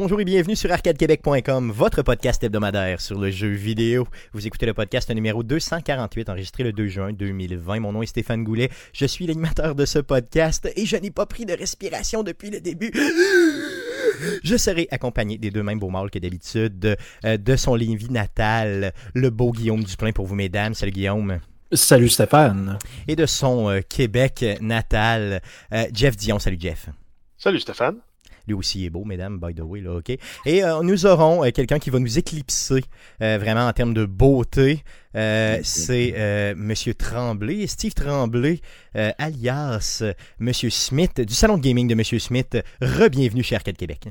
[0.00, 4.06] Bonjour et bienvenue sur arcadequebec.com, votre podcast hebdomadaire sur le jeu vidéo.
[4.32, 7.80] Vous écoutez le podcast numéro 248, enregistré le 2 juin 2020.
[7.80, 11.26] Mon nom est Stéphane Goulet, je suis l'animateur de ce podcast et je n'ai pas
[11.26, 12.92] pris de respiration depuis le début.
[14.44, 18.92] Je serai accompagné des deux mêmes beaux mâles que d'habitude, euh, de son vie natal,
[19.14, 20.74] le beau Guillaume Duplain pour vous, mesdames.
[20.74, 21.40] Salut Guillaume.
[21.72, 22.78] Salut Stéphane.
[23.08, 26.38] Et de son euh, Québec natal, euh, Jeff Dion.
[26.38, 26.88] Salut Jeff.
[27.36, 27.96] Salut Stéphane.
[28.48, 30.08] Lui aussi est beau, mesdames, by the way, là, OK?
[30.46, 32.82] Et euh, nous aurons euh, quelqu'un qui va nous éclipser
[33.22, 34.82] euh, vraiment en termes de beauté.
[35.14, 38.60] c'est Monsieur Tremblay, Steve Tremblay,
[38.94, 40.02] alias
[40.38, 42.56] Monsieur Smith, du salon de gaming de Monsieur Smith.
[42.80, 44.08] Rebienvenue chez Arcade Québec.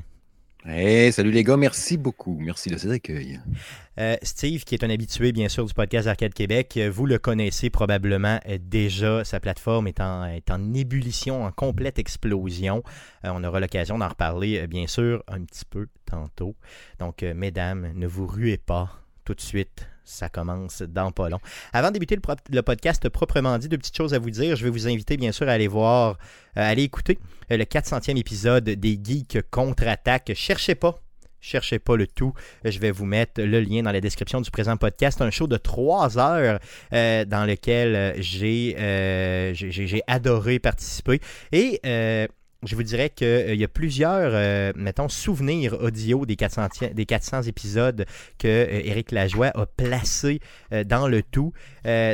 [0.70, 2.36] Hey, salut les gars, merci beaucoup.
[2.38, 3.40] Merci de cet accueil.
[3.96, 7.18] Euh, Steve, qui est un habitué bien sûr du podcast Arcade Québec, euh, vous le
[7.18, 9.24] connaissez probablement euh, déjà.
[9.24, 12.82] Sa plateforme est en ébullition, en complète explosion.
[13.24, 16.54] on aura l'occasion d'en reparler bien sûr un petit peu tantôt.
[16.98, 18.90] Donc, mesdames, ne vous ruez pas
[19.24, 21.38] tout de suite ça commence dans pas long.
[21.72, 22.18] Avant de débuter
[22.50, 24.56] le, podcast proprement dit, deux petites choses à vous dire.
[24.56, 26.18] Je vais vous inviter bien sûr à aller voir,
[26.56, 27.18] à aller écouter
[27.50, 30.32] le 400e épisode des Geeks contre-attaque.
[30.34, 31.00] Cherchez pas.
[31.40, 32.32] Cherchez pas le tout.
[32.64, 35.22] Je vais vous mettre le lien dans la description du présent podcast.
[35.22, 36.58] Un show de trois heures
[36.92, 39.54] euh, dans lequel j'ai euh,
[40.06, 41.20] adoré participer.
[41.52, 42.26] Et euh,
[42.64, 47.06] je vous dirais qu'il euh, y a plusieurs, euh, mettons, souvenirs audio des 400, des
[47.06, 48.04] 400 épisodes
[48.38, 50.40] que euh, Éric Lajoie a placés
[50.86, 51.52] dans le tout,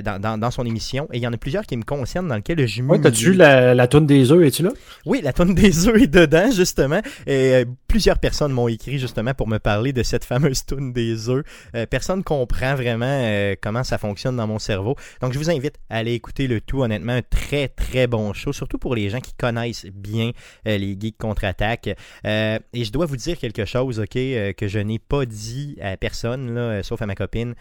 [0.02, 1.08] dans, son émission.
[1.12, 2.82] Et il y en a plusieurs qui me concernent, dans lesquels je.
[2.82, 4.70] Oui, t'as-tu la, la toune des œufs, es-tu là?
[5.06, 7.00] Oui, la toune des œufs est dedans, justement.
[7.26, 11.44] Et plusieurs personnes m'ont écrit, justement, pour me parler de cette fameuse toune des œufs.
[11.90, 14.96] personne comprend vraiment comment ça fonctionne dans mon cerveau.
[15.20, 16.82] Donc, je vous invite à aller écouter le tout.
[16.82, 20.32] Honnêtement, un très, très bon show, surtout pour les gens qui connaissent bien
[20.66, 21.90] euh, les geeks contre-attaque.
[22.26, 25.76] Euh, et je dois vous dire quelque chose, OK, euh, que je n'ai pas dit
[25.80, 27.54] à personne, là, sauf à ma copine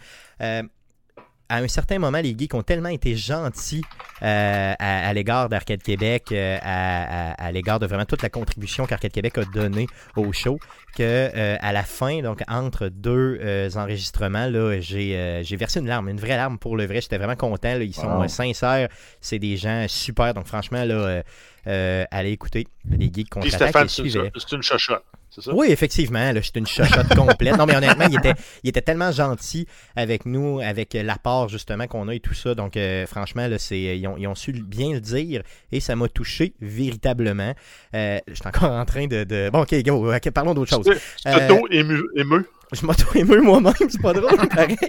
[1.48, 3.82] à un certain moment, les geeks ont tellement été gentils
[4.20, 9.86] à, l'égard d'Arcade Québec, à, l'égard de vraiment toute la contribution qu'Arcade Québec a donnée
[10.16, 10.58] au show,
[10.96, 13.38] que à la fin, donc entre deux
[13.76, 17.00] enregistrements, là, j'ai, versé une larme, une vraie larme pour le vrai.
[17.00, 17.78] J'étais vraiment content.
[17.78, 18.88] ils sont sincères.
[19.20, 20.34] C'est des gens super.
[20.34, 21.22] Donc franchement, là,
[21.66, 25.04] euh, allez écouter les geeks contre Stéphane, c'est une chochotte.
[25.52, 27.56] Oui, effectivement, là, une chochotte complète.
[27.56, 32.08] Non, mais honnêtement, il était, il était tellement gentil avec nous, avec l'apport justement qu'on
[32.08, 32.54] a et tout ça.
[32.54, 36.54] Donc, euh, franchement, là, c'est, ils, ont, su bien le dire et ça m'a touché
[36.60, 37.54] véritablement.
[37.94, 39.50] Euh, je suis encore en train de.
[39.50, 40.90] Bon, ok, go, parlons d'autre chose.
[41.16, 44.76] C'est ému, ému je m'auto-émeus moi-même, c'est pas drôle, pareil.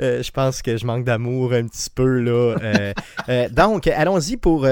[0.00, 2.56] Euh, je pense que je manque d'amour un petit peu, là.
[2.62, 2.92] Euh,
[3.28, 4.66] euh, donc, allons-y pour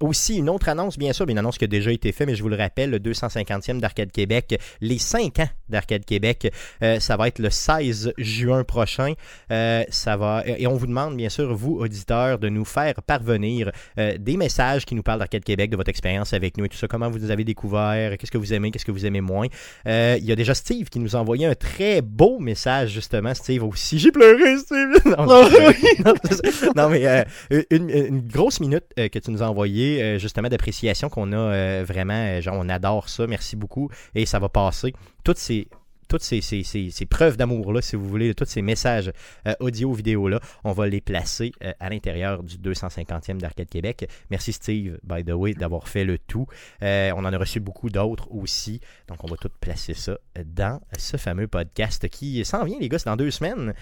[0.00, 2.42] aussi une autre annonce, bien sûr, une annonce qui a déjà été faite, mais je
[2.42, 6.52] vous le rappelle, le 250e d'Arcade Québec, les 5 ans d'Arcade Québec,
[6.98, 9.14] ça va être le 16 juin prochain.
[9.48, 14.36] ça va, et on vous demande, bien sûr, vous, auditeurs, de nous faire parvenir des
[14.36, 17.10] messages qui nous parlent d'Arcade Québec, de votre expérience avec nous et tout ça, comment
[17.10, 19.46] vous avez découvert, qu'est-ce que vous aimez, qu'est-ce que vous aimez moins.
[19.86, 23.98] Il y a déjà Steve qui nous envoyé un très beau message, justement, Steve aussi.
[23.98, 25.00] J'ai pleuré, Steve!
[26.76, 31.08] Non, mais euh, une, grosse minute euh, que tu nous as envoyé, euh, justement, d'appréciation
[31.08, 34.92] qu'on a vraiment, genre, on adore ça, merci beaucoup, et ça va passer.
[35.24, 35.68] Toutes ces
[36.10, 39.12] toutes ces, preuves d'amour-là, si vous voulez, tous ces messages
[39.46, 44.08] euh, audio-vidéo-là, on va les placer euh, à l'intérieur du 250e d'Arcade Québec.
[44.28, 46.46] Merci Steve, by the way, d'avoir fait le tout.
[46.82, 48.80] Euh, on en a reçu beaucoup d'autres aussi.
[49.06, 52.98] Donc, on va tout placer ça dans ce fameux podcast qui s'en vient, les gars,
[52.98, 53.72] c'est dans deux semaines.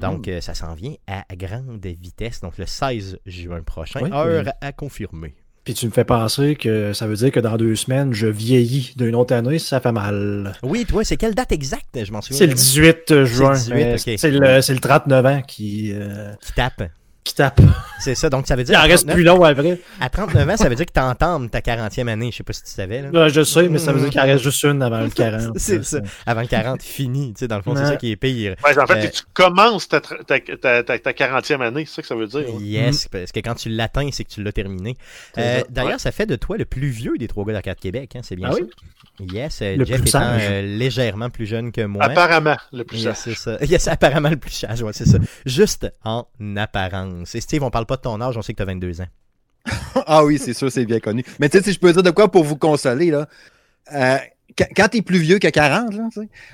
[0.00, 2.40] Donc, ça s'en vient à grande vitesse.
[2.40, 5.36] Donc, le 16 juin prochain, heure à confirmer.
[5.64, 8.94] Puis tu me fais penser que ça veut dire que dans deux semaines, je vieillis
[8.96, 10.54] d'une autre année, ça fait mal.
[10.62, 12.02] Oui, toi, c'est quelle date exacte?
[12.02, 12.38] Je m'en souviens.
[12.38, 13.54] C'est le 18 juin.
[13.54, 15.92] C'est le, le, 39 ans qui...
[15.92, 16.32] Euh...
[16.40, 16.82] Qui tape
[17.24, 17.60] qui tape.
[18.00, 18.78] C'est ça, donc ça veut dire.
[18.78, 19.78] Il en reste plus long après.
[20.00, 22.30] À 39 ans, ça veut dire que tu entends ta 40e année.
[22.30, 23.02] Je sais pas si tu savais.
[23.02, 23.28] Là.
[23.28, 25.58] je sais, mais ça veut dire qu'il en reste juste une avant le 40.
[25.58, 25.98] c'est ça.
[26.26, 27.34] Avant le 40, fini.
[27.34, 28.56] Tu sais, dans le fond, c'est ça qui est pire.
[28.64, 32.08] Ouais, en fait, euh, tu commences ta, ta, ta, ta, 40e année, c'est ça que
[32.08, 32.44] ça veut dire.
[32.60, 34.96] Yes, parce que quand tu l'atteins, c'est que tu l'as terminé.
[35.38, 38.20] Euh, d'ailleurs, ça fait de toi le plus vieux des trois gars d'Arcade Québec, hein,
[38.22, 38.66] c'est bien ah sûr.
[39.20, 42.04] Yes, euh, Jeff étant légèrement plus jeune que moi.
[42.04, 43.58] Apparemment, le plus yes, c'est ça.
[43.70, 45.18] Yes, apparemment le plus sage, ouais, c'est ça.
[45.44, 46.26] Juste en
[46.56, 47.09] apparence.
[47.34, 49.06] Et Steve, on parle pas de ton âge, on sait que tu as 22 ans.
[50.06, 51.24] ah oui, c'est sûr, c'est bien connu.
[51.38, 53.28] Mais tu sais, si je peux dire de quoi pour vous consoler, là.
[53.92, 54.18] Euh,
[54.76, 55.94] quand tu es plus vieux que 40,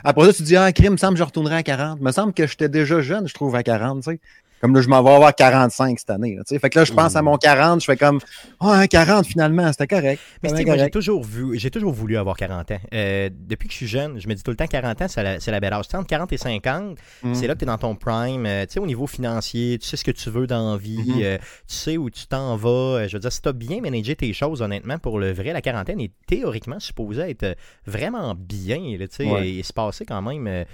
[0.05, 2.01] après ça, tu dis, ah, crime, me semble que je retournerai à 40.
[2.01, 4.21] me semble que j'étais déjà jeune, je trouve, à 40, tu sais.
[4.61, 6.37] Comme là, je m'en vais avoir 45 cette année.
[6.37, 8.21] Là, fait que là, je pense à mon 40, je fais comme
[8.59, 10.21] Ah, un 40 finalement, c'était correct.
[10.43, 12.79] Mais moi, j'ai toujours, vu, j'ai toujours voulu avoir 40 ans.
[12.95, 15.23] Euh, depuis que je suis jeune, je me dis tout le temps 40 ans, c'est
[15.23, 15.85] la, la belle âge.
[15.93, 17.35] Entre 40 et 50, Mm.
[17.35, 18.47] c'est là que tu es dans ton prime.
[18.47, 20.97] euh, tu sais, au niveau financier, tu sais ce que tu veux dans la vie,
[21.07, 21.23] Mhm.
[21.23, 21.39] euh,
[21.69, 23.07] tu sais où tu t'en vas.
[23.09, 25.61] Je veux dire, si tu as bien managé tes choses, honnêtement, pour le vrai, la
[25.61, 27.57] quarantaine est théoriquement supposée être
[27.87, 28.97] vraiment bien.
[28.99, 29.49] Là, tu sais, Ouais.
[29.49, 30.65] et se passer quand même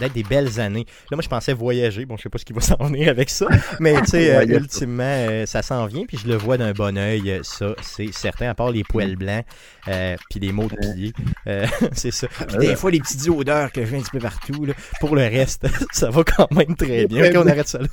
[0.00, 0.86] d'être des belles années.
[1.10, 2.06] Là, moi, je pensais voyager.
[2.06, 3.46] Bon, je sais pas ce qui va s'en venir avec ça,
[3.80, 6.72] mais tu sais, euh, Ouais, ultimement, euh, ça s'en vient, puis je le vois d'un
[6.72, 9.44] bon oeil, euh, ça, c'est certain, à part les poils blancs,
[9.88, 11.12] euh, puis les mots de pied.
[11.46, 12.28] Euh, c'est ça.
[12.48, 14.74] Puis des fois, les petites odeurs que j'ai un petit peu partout, là.
[15.00, 17.28] pour le reste, ça va quand même très bien.
[17.28, 17.88] Ok, on arrête ça là.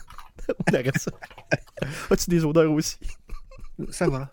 [0.50, 1.12] On arrête ça.
[2.12, 2.98] As-tu des odeurs aussi?
[3.90, 4.30] Ça va.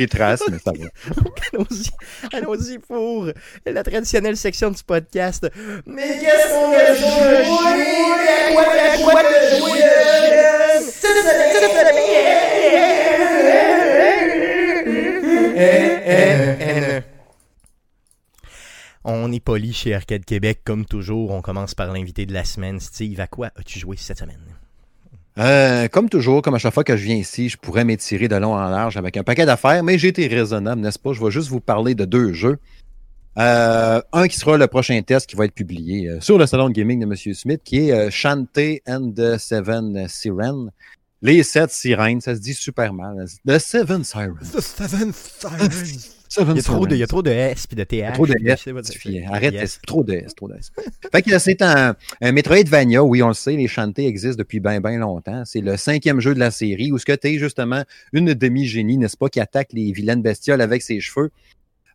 [0.00, 0.86] Les traces, mais ça va.
[1.52, 1.90] Allons-y,
[2.34, 3.28] allons-y pour
[3.66, 5.46] la traditionnelle section du podcast.
[5.84, 7.44] Mais qu'est-ce qu'on a joué?
[8.54, 9.22] Quoi,
[9.58, 9.80] jouer?
[19.04, 21.30] On est poli chez Arcade Québec, comme toujours.
[21.30, 22.80] On commence par l'invité de la semaine.
[22.80, 24.49] Steve, à quoi as-tu joué cette semaine?
[25.38, 28.36] Euh, comme toujours, comme à chaque fois que je viens ici, je pourrais m'étirer de
[28.36, 31.12] long en large avec un paquet d'affaires, mais j'ai été raisonnable, n'est-ce pas?
[31.12, 32.58] Je vais juste vous parler de deux jeux.
[33.38, 36.68] Euh, un qui sera le prochain test qui va être publié euh, sur le salon
[36.68, 37.34] de gaming de M.
[37.34, 40.70] Smith, qui est Shantae and the Seven Sirens.
[41.22, 43.26] Les sept sirènes, ça se dit super mal.
[43.46, 44.58] The Seven Sirens.
[44.58, 45.12] Seven
[46.38, 48.12] Il y a trop de, il y a trop de S puis de TH.
[48.14, 48.68] Trop de S.
[49.28, 49.62] Arrête, Yes.
[49.62, 50.70] S, trop de S, trop de S.
[51.12, 54.80] fait que c'est un, un Metroidvania, oui, on le sait, les chantés existent depuis bien,
[54.80, 55.42] bien longtemps.
[55.44, 57.82] C'est le cinquième jeu de la série où ce que tu es justement
[58.12, 61.30] une demi-génie, n'est-ce pas, qui attaque les vilaines bestioles avec ses cheveux.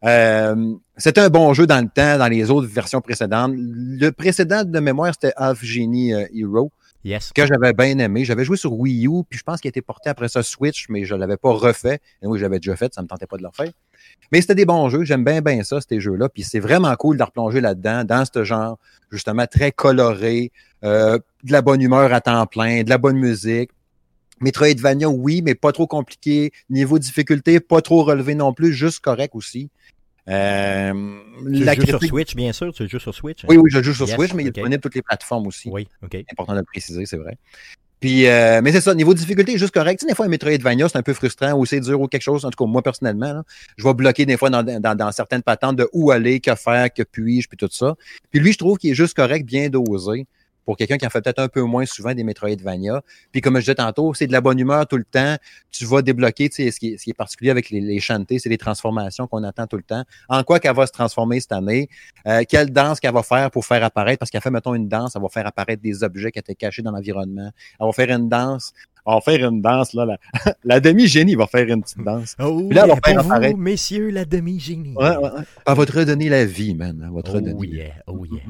[0.03, 3.53] Euh, c'était un bon jeu dans le temps, dans les autres versions précédentes.
[3.55, 6.71] Le précédent de mémoire, c'était Half Genie euh, Hero
[7.05, 7.31] Yes.
[7.33, 8.25] que j'avais bien aimé.
[8.25, 10.87] J'avais joué sur Wii U, puis je pense qu'il a été porté après ça Switch,
[10.89, 11.99] mais je ne l'avais pas refait.
[12.23, 13.71] Et oui, j'avais déjà fait, ça ne me tentait pas de le refaire.
[14.31, 16.29] Mais c'était des bons jeux, j'aime bien bien ça, ces jeux-là.
[16.29, 18.79] Puis c'est vraiment cool de replonger là-dedans, dans ce genre,
[19.11, 20.51] justement, très coloré,
[20.83, 23.69] euh, de la bonne humeur à temps plein, de la bonne musique.
[24.41, 26.51] Metroidvania, oui, mais pas trop compliqué.
[26.71, 29.69] Niveau difficulté, pas trop relevé non plus, juste correct aussi.
[30.27, 30.93] Euh,
[31.53, 32.73] Tu la sur Switch, bien sûr.
[32.73, 33.43] Tu le joues sur Switch.
[33.43, 33.47] hein?
[33.49, 35.69] Oui, oui, je joue sur Yes, Switch, mais il est disponible toutes les plateformes aussi
[35.69, 36.15] Oui, OK.
[36.31, 37.37] important de le préciser, c'est vrai.
[37.99, 39.99] Puis, euh, mais c'est ça, niveau difficulté, est juste correct.
[39.99, 42.21] Tu sais, des fois, un Metroidvania, c'est un peu frustrant ou c'est dur ou quelque
[42.21, 42.43] chose.
[42.45, 43.43] En tout cas, moi, personnellement, là,
[43.77, 46.93] je vais bloquer des fois dans, dans, dans certaines patentes de où aller, que faire,
[46.93, 47.95] que puis-je, puis tout ça.
[48.31, 50.27] Puis lui, je trouve qu'il est juste correct, bien dosé
[50.65, 53.01] pour quelqu'un qui en fait peut-être un peu moins souvent des Metroidvania.
[53.31, 55.35] Puis comme je disais tantôt, c'est de la bonne humeur tout le temps.
[55.71, 57.99] Tu vas débloquer, tu sais, ce qui est, ce qui est particulier avec les, les
[57.99, 60.03] chantés, c'est les transformations qu'on attend tout le temps.
[60.29, 61.87] En quoi qu'elle va se transformer cette année?
[62.27, 64.19] Euh, quelle danse qu'elle va faire pour faire apparaître?
[64.19, 66.81] Parce qu'elle fait, mettons, une danse, elle va faire apparaître des objets qui étaient cachés
[66.81, 67.51] dans l'environnement.
[67.79, 68.73] Elle va faire une danse.
[69.07, 70.05] Elle va faire une danse, là.
[70.05, 70.17] La,
[70.63, 72.35] la demi-génie va faire une petite danse.
[72.39, 73.57] Oh, Puis là, elle va yeah, faire pour vous, apparaître.
[73.59, 74.95] messieurs, la demi-génie.
[74.95, 75.29] Ouais, ouais, ouais.
[75.67, 76.99] Elle va te redonner la vie, man.
[77.07, 77.67] Elle va te Oh redonner.
[77.67, 78.41] yeah, oh yeah.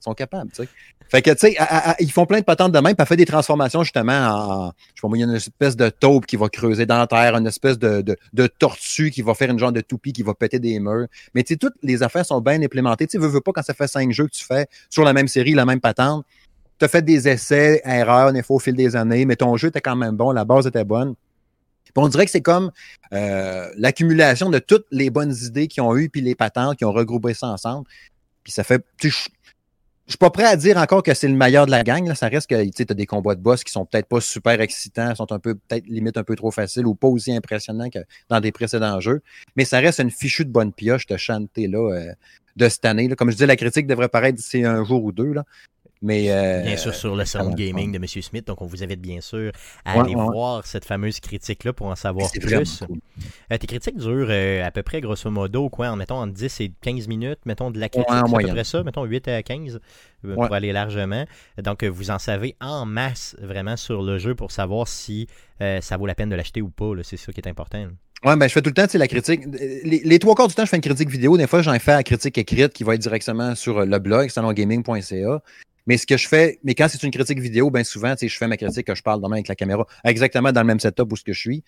[0.00, 0.68] Sont capables, tu sais.
[1.08, 1.56] Fait que, tu sais,
[2.00, 5.00] ils font plein de patentes de même, puis elle fait des transformations, justement, en, je
[5.00, 7.06] sais pas moi, il y a une espèce de taupe qui va creuser dans la
[7.06, 8.16] terre, une espèce de,
[8.58, 11.06] tortue qui va faire une genre de toupie qui va péter des murs.
[11.34, 13.06] Mais, tu sais, toutes les affaires sont bien implémentées.
[13.06, 15.54] Tu veux, pas, quand ça fait cinq jeux que tu fais sur la même série,
[15.54, 16.26] la même patente,
[16.78, 19.68] tu as fait des essais, erreurs, des fois, au fil des années, mais ton jeu
[19.68, 21.14] était quand même bon, la base était bonne.
[21.84, 22.70] Puis on dirait que c'est comme
[23.14, 26.92] euh, l'accumulation de toutes les bonnes idées qu'ils ont eues, puis les patentes qui ont
[26.92, 27.86] regroupé ça ensemble.
[28.44, 28.84] Puis ça fait.
[28.98, 29.10] tu
[30.08, 32.08] Je suis pas prêt à dire encore que c'est le meilleur de la gang.
[32.08, 32.14] Là.
[32.14, 35.14] Ça reste que tu as des combats de boss qui sont peut-être pas super excitants,
[35.14, 37.98] sont un peu, peut-être limite un peu trop faciles ou pas aussi impressionnants que
[38.30, 39.20] dans des précédents jeux.
[39.54, 42.12] Mais ça reste une fichue de bonne pioche de chanter là, euh,
[42.56, 43.06] de cette année.
[43.10, 45.34] Comme je disais, la critique devrait paraître d'ici un jour ou deux.
[45.34, 45.44] Là.
[46.00, 48.06] Mais euh, Bien sûr, sur le salon de gaming de M.
[48.06, 48.46] Smith.
[48.46, 49.50] Donc, on vous invite bien sûr
[49.84, 50.24] à Ouais, aller ouais.
[50.26, 52.84] voir cette fameuse critique-là pour en savoir plus.
[52.86, 52.98] cool.
[53.52, 56.60] Euh, tes critiques durent euh, à peu près, grosso modo, quoi, en mettons entre 10
[56.60, 59.42] et 15 minutes, mettons de la critique, Ouais, à peu près ça, mettons 8 à
[59.42, 59.80] 15
[60.24, 60.34] euh, Ouais.
[60.34, 61.24] pour aller largement.
[61.62, 65.26] Donc, vous en savez en masse vraiment sur le jeu pour savoir si
[65.80, 66.92] ça vaut la peine de l'acheter ou pas.
[67.02, 67.78] C'est ça qui est important.
[67.78, 67.88] là.
[68.24, 69.42] Ouais, ben, je fais tout le temps, la critique.
[69.84, 71.36] Les, les trois quarts du temps, je fais une critique vidéo.
[71.36, 75.40] Des fois, j'en fais la critique écrite qui va être directement sur le blog, salongaming.ca.
[75.88, 78.46] Mais ce que je fais, mais quand c'est une critique vidéo, bien souvent, je fais
[78.46, 81.16] ma critique que je parle demain avec la caméra, exactement dans le même setup où
[81.16, 81.64] ce que je suis.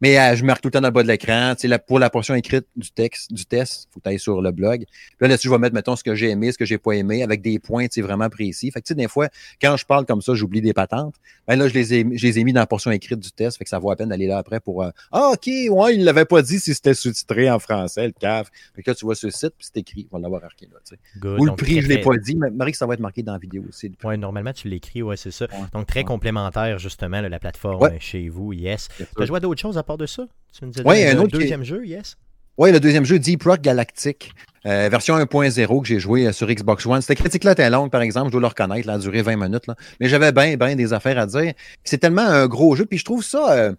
[0.00, 1.54] Mais euh, je marque tout le temps dans le bas de l'écran.
[1.54, 4.18] Tu sais, la- pour la portion écrite du texte, du test, faut que tu ailles
[4.18, 4.84] sur le blog.
[4.86, 6.92] Puis là, là-dessus, je vais mettre, mettons, ce que j'ai aimé, ce que j'ai pas
[6.92, 8.70] aimé, avec des points, tu sais, vraiment précis.
[8.70, 9.28] Fait que, tu sais, des fois,
[9.60, 11.14] quand je parle comme ça, j'oublie des patentes.
[11.46, 13.58] Ben là, je les ai, je les ai mis dans la portion écrite du test.
[13.58, 16.04] Fait que ça vaut la peine d'aller là après pour, euh, ah, OK, ouais, il
[16.04, 18.48] l'avait pas dit si c'était sous-titré en français, le cave.
[18.74, 20.08] Fait que là, tu vois le site, puis c'est écrit.
[20.10, 21.00] On va l'avoir marqué là, tu sais.
[21.18, 21.40] Good.
[21.40, 23.22] Ou le prix, très, je l'ai pas dit, mais Marie, que ça va être marqué
[23.22, 23.92] dans la vidéo aussi.
[24.04, 25.44] Ouais, normalement, tu l'écris, ouais, c'est ça.
[25.52, 25.58] Ouais.
[25.74, 26.04] Donc, très Ouais.
[26.04, 27.98] complémentaire, justement, là, la plateforme Ouais.
[28.00, 28.88] chez vous, yes.
[28.96, 30.26] Tu as joué à d'autres choses à part de ça?
[30.52, 32.16] Tu Ouais, un un autre qui deuxième jeu, yes?
[32.58, 34.32] Ouais, le deuxième jeu, Deep Rock Galactic,
[34.66, 37.00] euh, version 1.0 que j'ai joué euh, sur Xbox One.
[37.00, 39.66] Cette critique-là était longue, par exemple, je dois le reconnaître, elle a duré 20 minutes.
[39.66, 39.74] Là.
[39.98, 41.54] Mais j'avais bien, bien des affaires à dire.
[41.84, 43.52] C'est tellement un gros jeu, puis je trouve ça.
[43.52, 43.72] euh,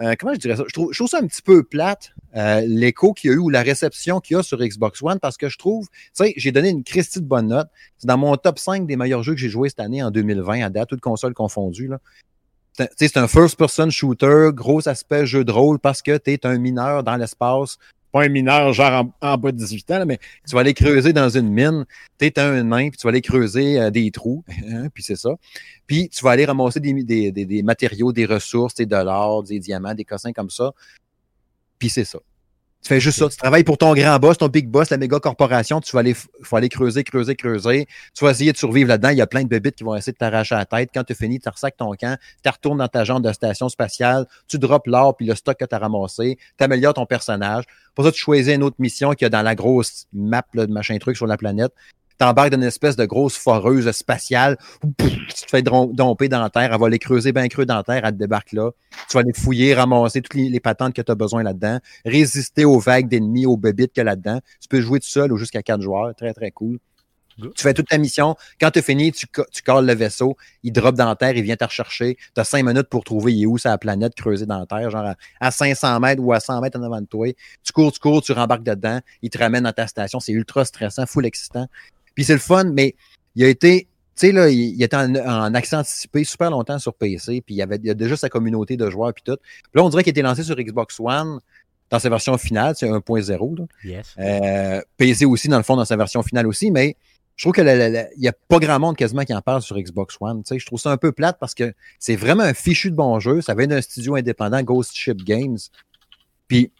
[0.00, 0.64] euh, comment je dirais ça?
[0.66, 2.12] Je trouve, je trouve ça un petit peu plate,
[2.66, 5.36] l'écho qu'il y a eu ou la réception qu'il y a sur Xbox One, parce
[5.36, 7.68] que je trouve, tu sais, j'ai donné une Christie de bonne note.
[7.98, 10.62] C'est dans mon top 5 des meilleurs jeux que j'ai joué cette année en 2020,
[10.62, 11.88] à date, toutes consoles confondues.
[11.88, 11.98] Là.
[12.96, 17.02] C'est un- first-person shooter, gros aspect jeu de rôle parce que tu es un mineur
[17.02, 17.78] dans l'espace.
[18.12, 20.74] Pas un mineur genre en, en bas de 18 ans, là, mais tu vas aller
[20.74, 21.84] creuser dans une mine.
[22.18, 25.14] Tu es un nain, puis tu vas aller creuser euh, des trous, hein, puis c'est
[25.16, 25.30] ça.
[25.86, 29.60] Puis tu vas aller ramasser des, des, des, des matériaux, des ressources, des dollars, des
[29.60, 30.72] diamants, des cossins comme ça.
[31.78, 32.18] Puis c'est ça.
[32.82, 33.28] Tu fais juste ça.
[33.28, 35.80] Tu travailles pour ton grand boss, ton big boss, la méga corporation.
[35.80, 37.86] Tu vas aller, faut aller creuser, creuser, creuser.
[38.14, 39.10] Tu vas essayer de survivre là-dedans.
[39.10, 40.88] Il y a plein de bébites qui vont essayer de t'arracher la tête.
[40.94, 43.68] Quand tu as fini, tu ressacs ton camp, tu retournes dans ta jambe de station
[43.68, 47.64] spatiale, tu drops l'or puis le stock que tu as ramassé, tu améliores ton personnage.
[47.94, 50.66] Pour ça, tu choisis une autre mission qu'il y a dans la grosse map là,
[50.66, 51.72] de machin truc sur la planète.
[52.20, 54.58] T'embarques dans une espèce de grosse foreuse spatiale.
[54.98, 56.70] Tu te fais domper dans la terre.
[56.70, 58.04] Elle va aller creuser bien creux dans la terre.
[58.04, 58.72] Elle te débarque là.
[59.08, 61.78] Tu vas aller fouiller, ramasser toutes les, les patentes que tu as besoin là-dedans.
[62.04, 64.38] Résister aux vagues d'ennemis, aux bébites qu'il y a là-dedans.
[64.60, 66.14] Tu peux jouer tout seul ou jusqu'à quatre joueurs.
[66.14, 66.78] Très, très cool.
[67.38, 68.36] Tu fais toute ta mission.
[68.60, 70.36] Quand tu as fini, tu, tu cales le vaisseau.
[70.62, 71.34] Il drop dans la terre.
[71.38, 72.18] Il vient te rechercher.
[72.34, 74.90] Tu as cinq minutes pour trouver il est où la planète creusée dans la terre,
[74.90, 77.28] genre à, à 500 mètres ou à 100 mètres en avant de toi.
[77.64, 79.00] Tu cours, tu cours, tu rembarques dedans.
[79.22, 80.20] Il te ramène dans ta station.
[80.20, 81.66] C'est ultra stressant, full excitant.
[82.20, 82.94] Puis c'est le fun, mais
[83.34, 83.84] il a été,
[84.14, 87.54] tu sais, là, il, il était en, en accès anticipé super longtemps sur PC, puis
[87.54, 89.36] il y avait il a déjà sa communauté de joueurs, puis tout.
[89.38, 91.40] Puis là, on dirait qu'il était lancé sur Xbox One
[91.88, 93.58] dans sa version finale, c'est 1.0.
[93.58, 93.64] là.
[93.84, 94.14] Yes.
[94.18, 96.94] Euh, PC aussi, dans le fond, dans sa version finale aussi, mais
[97.36, 99.40] je trouve que la- la- la- il n'y a pas grand monde quasiment qui en
[99.40, 100.42] parle sur Xbox One.
[100.42, 102.96] Tu sais, je trouve ça un peu plate parce que c'est vraiment un fichu de
[102.96, 103.40] bon jeu.
[103.40, 105.56] Ça vient d'un studio indépendant, Ghost Ship Games.
[106.48, 106.70] Puis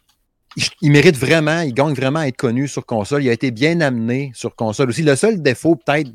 [0.81, 3.23] il, mérite vraiment, il gagne vraiment à être connu sur console.
[3.23, 5.01] Il a été bien amené sur console aussi.
[5.01, 6.11] Le seul défaut, peut-être,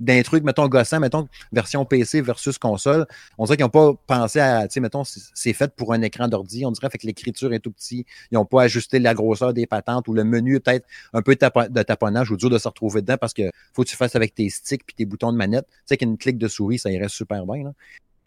[0.00, 3.06] d'un truc, mettons, gossant, mettons, version PC versus console,
[3.38, 6.28] on dirait qu'ils n'ont pas pensé à, tu sais, mettons, c'est fait pour un écran
[6.28, 9.66] d'ordi, on dirait que l'écriture est tout petit, ils n'ont pas ajusté la grosseur des
[9.66, 13.16] patentes ou le menu peut-être un peu de taponnage ou dur de se retrouver dedans
[13.18, 15.66] parce que faut que tu fasses avec tes sticks puis tes boutons de manette.
[15.66, 17.72] Tu sais qu'une clic de souris, ça irait super bien.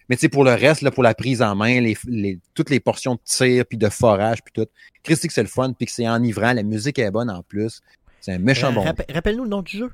[0.10, 2.70] Mais tu sais, pour le reste, là, pour la prise en main, les, les- toutes
[2.72, 4.68] les portions de tir, puis de forage, puis tout,
[5.04, 7.80] Christy que c'est le fun, puis que c'est enivrant, la musique est bonne en plus.
[8.20, 8.82] C'est un méchant Euh, bon.
[8.82, 9.92] rappe- Rappelle-nous le nom du jeu.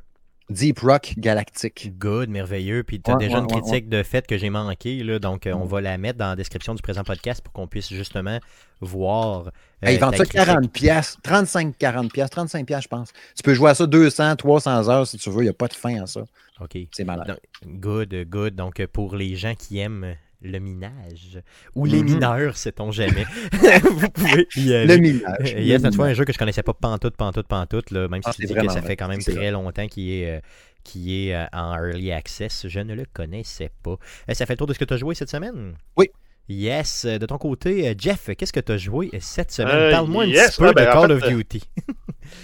[0.49, 1.93] Deep Rock Galactic.
[1.97, 2.83] Good, merveilleux.
[2.83, 5.17] Puis tu as Ouais, déjà ouais, une ouais, critique de fait que j'ai manqué, là,
[5.19, 5.69] donc euh, on Mm.
[5.69, 8.39] va la mettre dans la description du présent podcast pour qu'on puisse justement
[8.79, 9.47] voir.
[9.47, 10.45] euh, Hey, ils vendent ta ça critique.
[10.45, 13.11] 40 pièces, 35, 40 pièces, 35 pièces, je pense.
[13.35, 15.39] Tu peux jouer à ça 200, 300 heures si tu veux.
[15.41, 16.21] Il n'y a pas de fin à ça.
[16.61, 16.77] OK.
[16.91, 17.27] C'est malade.
[17.27, 17.39] Donc,
[17.81, 18.55] Good, good.
[18.55, 21.39] Donc, euh, pour les gens qui aiment le minage,
[21.75, 22.13] ou les Mhm.
[22.13, 23.25] mineurs, sait-on jamais,
[23.83, 24.95] vous pouvez y aller.
[24.95, 25.53] Le minage.
[25.55, 28.07] Euh, Yes, Le tu vois, un jeu que je connaissais pas pantoute, pantoute, pantoute, là,
[28.07, 30.37] même si Ah, tu c'est dis que ça fait quand même très longtemps qu'il est,
[30.37, 30.39] euh,
[30.83, 32.67] qui est euh, en early access.
[32.67, 33.97] Je ne le connaissais pas.
[34.29, 35.73] Euh, ça fait le tour de ce que tu as joué cette semaine?
[35.97, 36.09] Oui.
[36.47, 37.05] Yes.
[37.05, 39.91] Euh, De ton côté, euh, Jeff, qu'est-ce que tu as joué euh, cette semaine?
[39.91, 41.63] Parle-moi un petit peu ouais, ben, de en Call fait, of Duty.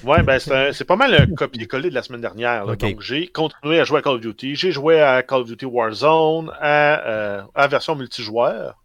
[0.04, 2.66] Ouais, ben c'est pas mal un copier-coller de la semaine dernière.
[2.66, 2.76] là.
[2.76, 4.56] Donc, j'ai continué à jouer à Call of Duty.
[4.56, 8.80] J'ai joué à Call of Duty Warzone, à, euh, à version multijoueur.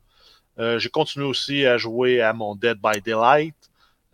[0.58, 3.54] Euh, j'ai continué aussi à jouer à mon Dead by Daylight.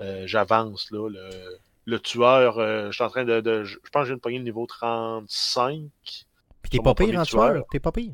[0.00, 1.08] Euh, J'avance, là.
[1.08, 1.30] Le,
[1.84, 2.58] le tueur,
[2.90, 5.82] je suis en train de, de- Je pense que j'ai une poignée de niveau 35.
[6.04, 7.52] Puis t'es pas pire en tueur.
[7.52, 7.64] tueur?
[7.70, 8.12] T'es pas pire?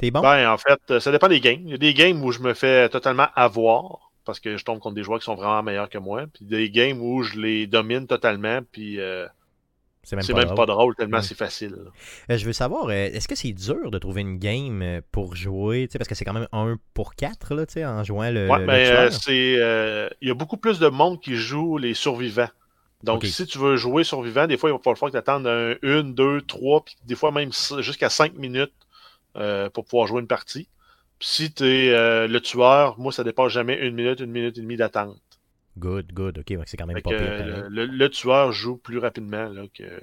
[0.00, 0.20] T'es bon?
[0.22, 1.60] Ben, en fait, euh, ça dépend des games.
[1.62, 4.78] Il y a des games où je me fais totalement avoir parce que je tombe
[4.78, 6.24] contre des joueurs qui sont vraiment meilleurs que moi.
[6.32, 8.60] Puis des games où je les domine totalement.
[8.72, 9.26] Puis euh,
[10.02, 10.56] c'est même, pas, même drôle.
[10.56, 11.22] pas drôle tellement Ouais.
[11.22, 11.76] c'est facile.
[12.30, 15.86] Euh, je veux savoir, est-ce que c'est dur de trouver une game pour jouer?
[15.92, 18.64] Parce que c'est quand même un pour quatre là, tu sais, en jouant le, Ouais,
[18.64, 20.12] mais euh, c'est.
[20.22, 22.48] Il y a beaucoup plus de monde qui joue les survivants.
[23.02, 25.74] Donc, si tu veux jouer survivant, des fois, il va falloir que tu attendes un,
[25.82, 28.72] une, deux, trois, puis des fois même jusqu'à cinq minutes
[29.36, 30.68] euh, pour pouvoir jouer une partie.
[31.18, 34.62] Puis si tu es le tueur, moi, ça dépasse jamais une minute, une minute et
[34.62, 35.20] demie d'attente.
[35.78, 38.76] Good, good, ok, c'est quand même Fait pas que, pire euh, le, le tueur joue
[38.76, 40.00] plus rapidement là, que.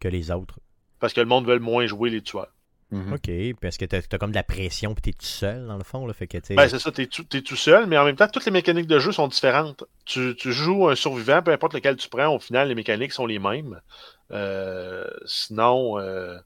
[0.00, 0.60] que les autres.
[1.00, 2.52] Parce que le monde veut moins jouer les tueurs.
[2.90, 3.12] Mhm.
[3.12, 5.84] OK, parce que t'as as comme de la pression puis t'es tout seul dans le
[5.84, 6.06] fond.
[6.06, 8.04] Là, fait que, tu sais, Ben, c'est ça, t'es tout, t'es tout seul, mais en
[8.04, 9.84] même temps, toutes les mécaniques de jeu sont différentes.
[10.06, 13.26] Tu, tu joues un survivant, peu importe lequel tu prends, au final, les mécaniques sont
[13.26, 13.80] les mêmes.
[14.30, 16.38] Euh, sinon, euh,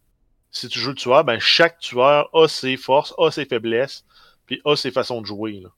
[0.52, 4.04] si tu joues le tueur, ben, chaque tueur a ses forces, a ses faiblesses,
[4.46, 5.60] puis a ses façons de jouer.
[5.60, 5.70] Là.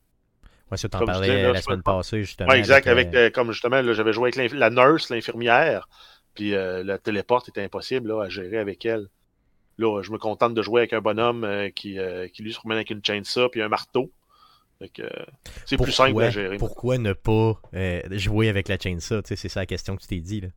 [0.70, 2.50] ouais, ça, t'en parlais là, la tu semaine passée, justement.
[2.50, 5.88] Ouais, exact, avec, euh, euh, comme justement, j'avais joué avec la nurse, l'infirmière,
[6.34, 9.06] puis euh, le téléporte était impossible là, à gérer avec elle.
[9.78, 11.98] Là, je me contente de jouer avec un bonhomme euh, qui,
[12.32, 14.10] qui lui se promène avec une chainsaw puis un marteau.
[15.66, 16.58] C'est plus simple à gérer.
[16.58, 17.60] Pourquoi ne pas
[18.10, 19.22] jouer avec la chainsaw?
[19.22, 20.42] tu C'est ça la question que tu t'es dit.
[20.42, 20.48] Là.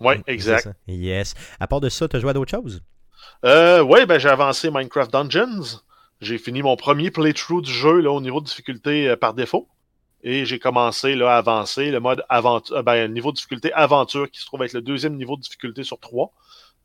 [0.00, 0.70] C'est exact.
[0.88, 1.34] Yes.
[1.60, 2.82] À part de ça, t'as joué à d'autres choses?
[3.44, 5.80] Euh, ouais, ben j'ai avancé Minecraft Dungeons.
[6.20, 9.68] J'ai fini mon premier playthrough du jeu là, au niveau de difficulté euh, par défaut.
[10.22, 14.40] Et j'ai commencé là, à avancer le mode aventure, ben, niveau de difficulté aventure qui
[14.40, 16.32] se trouve être le deuxième niveau de difficulté sur trois.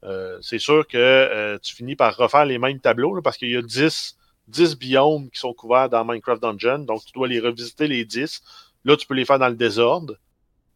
[0.03, 3.57] Euh, c'est sûr que euh, tu finis par refaire les mêmes tableaux parce qu'il y
[3.57, 4.17] a 10,
[4.50, 6.79] 10 biomes qui sont couverts dans Minecraft Dungeon.
[6.79, 8.43] Donc tu dois les revisiter les 10.
[8.85, 10.17] Là, tu peux les faire dans le désordre.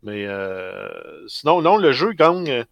[0.02, 2.66] Mais euh, sinon, non, le jeu gagne,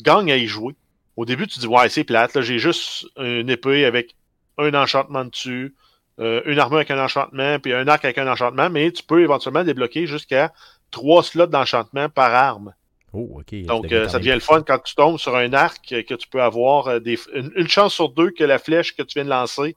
[0.00, 0.74] gagne à y jouer.
[1.20, 4.16] Au début, tu dis ouais, c'est plate, là, j'ai juste une épée avec
[4.56, 5.74] un enchantement dessus,
[6.18, 9.20] euh, une armure avec un enchantement, puis un arc avec un enchantement, mais tu peux
[9.20, 10.50] éventuellement débloquer jusqu'à
[10.90, 12.72] trois slots d'enchantement par arme.
[13.12, 13.62] Oh, ok.
[13.64, 16.40] Donc, euh, ça devient le fun quand tu tombes sur un arc que tu peux
[16.40, 19.30] avoir euh, des, une, une chance sur deux que la flèche que tu viens de
[19.30, 19.76] lancer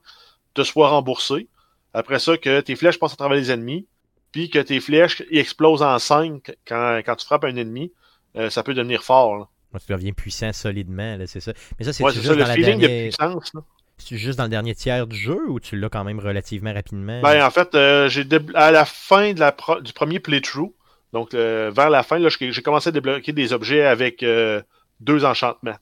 [0.54, 1.48] te soit remboursée.
[1.92, 3.86] Après ça, que tes flèches passent à travers les ennemis,
[4.32, 7.92] puis que tes flèches explosent en cinq quand, quand tu frappes un ennemi.
[8.36, 9.36] euh, ça peut devenir fort.
[9.36, 9.48] là.
[9.78, 11.52] Tu deviens puissant solidement, là, c'est ça.
[11.78, 13.54] Mais ça, c'est Ouais, juste, c'est ça, le dans la feeling de dernière- puissance.
[13.54, 13.60] là.
[13.96, 17.20] c'est-tu juste dans le dernier tiers du jeu ou tu l'as quand même relativement rapidement?
[17.22, 20.72] Ben, en fait, euh, j'ai dé- à la fin de la pro- du premier playthrough,
[21.12, 24.60] donc euh, vers la fin, là, j'ai commencé à débloquer des objets avec euh,
[25.00, 25.76] deux enchantements.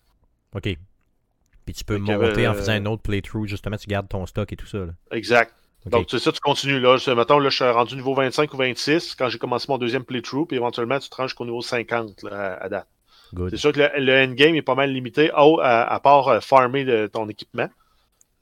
[0.55, 0.77] OK.
[1.65, 4.53] Puis tu peux monter en euh, faisant un autre playthrough, justement, tu gardes ton stock
[4.53, 4.79] et tout ça.
[4.79, 4.93] Là.
[5.13, 5.55] Exact.
[5.87, 6.99] Donc, c'est ça, tu continues là.
[6.99, 10.05] C'est- Mettons, là, je suis rendu niveau 25 ou 26 quand j'ai commencé mon deuxième
[10.05, 12.87] playthrough, puis éventuellement, tu te rends jusqu'au niveau 50 là, à date.
[13.51, 16.41] C'est sûr que le, le endgame est pas mal limité, au- à, à part euh,
[16.41, 17.69] farmer de ton équipement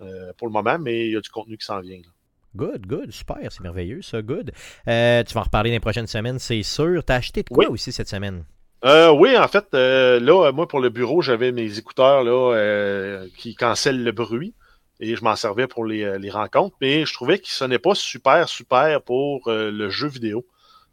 [0.03, 1.99] euh, pour le moment, mais il y a du contenu qui s'en vient.
[1.99, 2.09] là.
[2.57, 4.51] Good, good, super, c'est merveilleux ça, good.
[4.89, 7.05] Euh, tu vas en reparler dans les prochaines semaines, c'est sûr.
[7.05, 7.71] T'as acheté de quoi Oui.
[7.71, 8.45] aussi cette semaine?
[8.85, 12.55] Euh, oui, en fait, euh, là, euh, moi, pour le bureau, j'avais mes écouteurs là,
[12.57, 14.55] euh, qui cancellent le bruit
[14.99, 17.95] et je m'en servais pour les, euh, les rencontres, mais je trouvais qu'ils sonnaient pas
[17.95, 20.45] super, super pour euh, le jeu vidéo.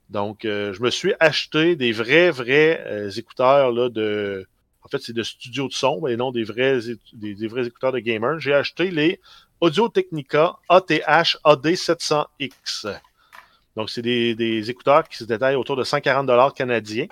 [0.10, 4.48] Donc, euh, je me suis acheté des vrais, vrais euh, écouteurs là, de.
[4.84, 6.80] En fait, c'est de studio de son, et non des vrais,
[7.12, 8.40] des, vrais écouteurs de gamer.
[8.40, 9.20] J'ai acheté les
[9.60, 12.98] Audio Technica ATH AD700X.
[13.76, 17.08] Donc, c'est des, écouteurs qui se détaillent autour de 140 canadiens.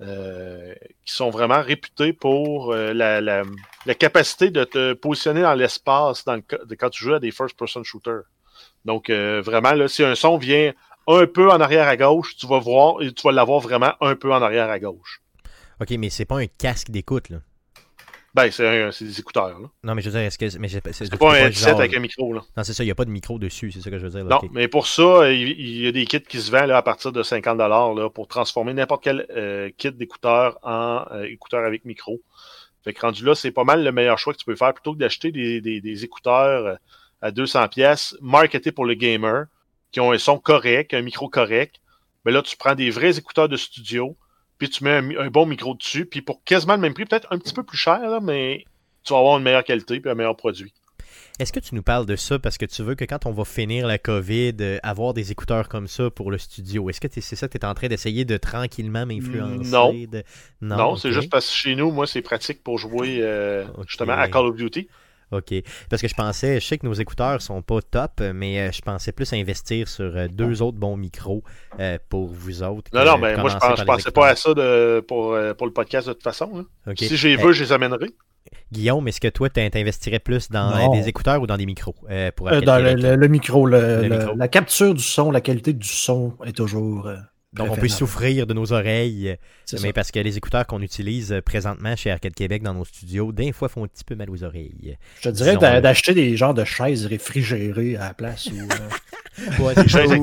[0.00, 0.72] euh,
[1.04, 3.42] qui sont vraiment réputés pour la,
[3.98, 8.22] capacité de te positionner dans l'espace quand tu joues à des first-person shooters.
[8.84, 10.72] Donc, vraiment, là, si un son vient
[11.06, 14.32] un peu en arrière à gauche, tu vas voir, tu vas l'avoir vraiment un peu
[14.32, 15.20] en arrière à gauche.
[15.80, 17.38] Ok, mais c'est pas un casque d'écoute, là.
[18.32, 19.58] Ben, c'est des écouteurs.
[19.58, 19.68] là.
[19.82, 20.48] Non, mais je veux dire, est-ce que.
[20.48, 22.32] C'est C'est pas un headset avec un micro.
[22.32, 22.42] Là.
[22.56, 24.10] Non, c'est ça, il n'y a pas de micro dessus, c'est ça que je veux
[24.10, 24.24] dire.
[24.24, 26.76] là, Non, mais pour ça, il, il y a des kits qui se vendent là,
[26.76, 31.64] à partir de 50 là, pour transformer n'importe quel euh, kit d'écouteurs en euh, écouteurs
[31.64, 32.20] avec micro.
[32.84, 34.94] Fait que rendu là, c'est pas mal le meilleur choix que tu peux faire plutôt
[34.94, 36.74] que d'acheter des, des, des écouteurs euh,
[37.22, 39.46] à 200 pièces marketés pour le gamer
[39.92, 41.76] qui ont un son correct, un micro correct.
[42.24, 44.16] Mais là, tu prends des vrais écouteurs de studio,
[44.58, 47.38] puis tu mets un, bon micro dessus, puis pour quasiment le même prix, peut-être un
[47.38, 48.64] petit peu plus cher, là, mais
[49.04, 50.72] tu vas avoir une meilleure qualité puis un meilleur produit.
[51.38, 52.38] Est-ce que tu nous parles de ça?
[52.38, 55.70] Parce que tu veux que quand on va finir la COVID, euh, avoir des écouteurs
[55.70, 56.90] comme ça pour le studio?
[56.90, 59.70] Est-ce que c'est ça que tu es en train d'essayer de tranquillement m'influencer?
[59.70, 59.92] Non.
[59.92, 60.22] de-
[60.60, 64.12] Non, Non, c'est juste parce que chez nous, moi, c'est pratique pour jouer euh, justement
[64.12, 64.88] à Call of Duty.
[65.32, 65.54] OK.
[65.88, 68.80] Parce que je pensais, je sais que nos écouteurs sont pas top, mais euh, je
[68.82, 71.42] pensais plus investir sur euh, deux autres bons micros
[71.78, 72.90] euh, pour vous autres.
[72.92, 75.72] Non, non, mais moi, je, pense, je pensais pas à ça de, pour, pour le
[75.72, 76.64] podcast de toute façon.
[76.86, 76.98] OK.
[76.98, 78.10] Si j'ai Euh, vu, je les amènerai.
[78.72, 80.92] Guillaume, est-ce que toi, t'in- t'investirais plus dans Non.
[80.92, 83.02] des écouteurs ou dans des micros euh, pour Euh, dans le, Québec?
[83.04, 84.34] le- le micro, le- Le le- micro.
[84.36, 87.08] la capture du son, la qualité du son est toujours.
[87.58, 89.36] Euh, Donc, on peut souffrir de nos oreilles.
[89.72, 89.92] Mais ça.
[89.92, 93.52] parce que les écouteurs qu'on utilise euh, présentement chez Arcade Québec dans nos studios, des
[93.52, 94.96] fois font un petit peu mal aux oreilles.
[95.20, 98.46] Je te dirais d'a- d'acheter des genres de chaises réfrigérées à la place.
[98.46, 98.64] Ou, euh,
[99.58, 100.22] Ouais, Les chaises avec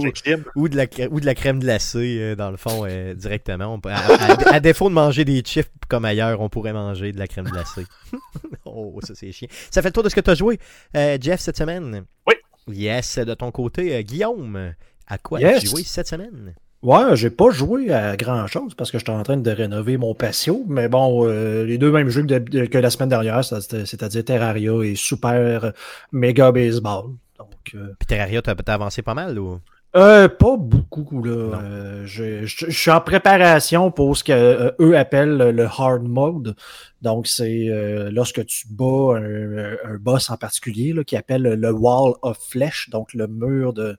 [0.55, 3.13] ou, ou de la, crème- ou de la crème glacée, euh, dans le fond, euh,
[3.15, 3.73] directement.
[3.73, 7.11] On peut- à, à- à défaut de manger des chips comme ailleurs, on pourrait manger
[7.13, 7.85] de la crème glacée.
[8.65, 9.47] oh, ça c'est chiant.
[9.71, 10.59] Ça fait le tour de ce que tu as joué,
[10.95, 12.03] euh, Jeff, cette semaine?
[12.27, 12.35] Oui.
[12.69, 14.73] Yes, de ton côté, euh, Guillaume,
[15.07, 15.57] à quoi Yes.
[15.57, 16.53] as-tu joué cette semaine?
[16.87, 20.15] Ouais, j'ai pas joué à grand chose parce que j'étais en train de rénover mon
[20.15, 24.23] patio, mais bon, euh, les deux mêmes jeux que, de- que la semaine dernière, c'est-à-dire
[24.23, 25.73] Terraria et Super
[26.13, 27.07] Mega Baseball.
[27.37, 29.59] Donc, euh, Puis Terraria, t'as avancé pas mal ou?
[29.97, 31.59] euh, pas beaucoup, là.
[31.61, 36.55] Euh, je, je- je suis en préparation pour ce qu'eux eux appellent le hard mode.
[37.01, 41.71] Donc, c'est euh, lorsque tu bats un, un boss en particulier là, qui appelle le
[41.71, 43.97] Wall of Flesh, donc le mur de,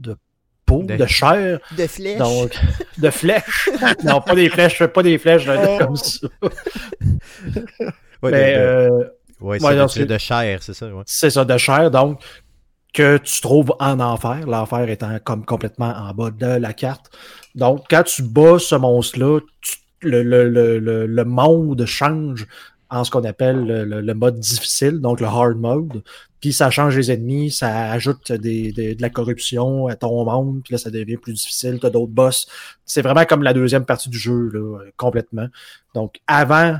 [0.00, 0.16] de
[0.80, 1.58] peau, De- de chair.
[1.76, 2.18] De flèches.
[2.18, 2.52] Donc,
[2.98, 3.68] de flèches.
[4.04, 6.26] non, pas des flèches, pas des flèches là, comme ça.
[8.22, 8.98] Ouais, Mais de- euh,
[9.40, 10.86] ouais, ouais, c'est non, de- chair, c'est ça.
[10.86, 11.02] Ouais.
[11.06, 12.20] c'est ça, de chair, donc,
[12.94, 17.10] que tu trouves en enfer, l'enfer étant comme complètement en bas de la carte.
[17.54, 19.40] Donc, quand tu bats ce monstre-là,
[20.02, 22.46] le, le, le, le, le monde change
[22.90, 26.02] en ce qu'on appelle le, le- le mode difficile, donc le hard mode.
[26.42, 30.78] Puis ça change les ennemis, ça ajoute de la corruption à ton monde, puis là,
[30.78, 32.48] ça devient plus difficile, tu as d'autres boss.
[32.84, 35.46] C'est vraiment comme la deuxième partie du jeu, là, complètement.
[35.94, 36.76] Donc, avant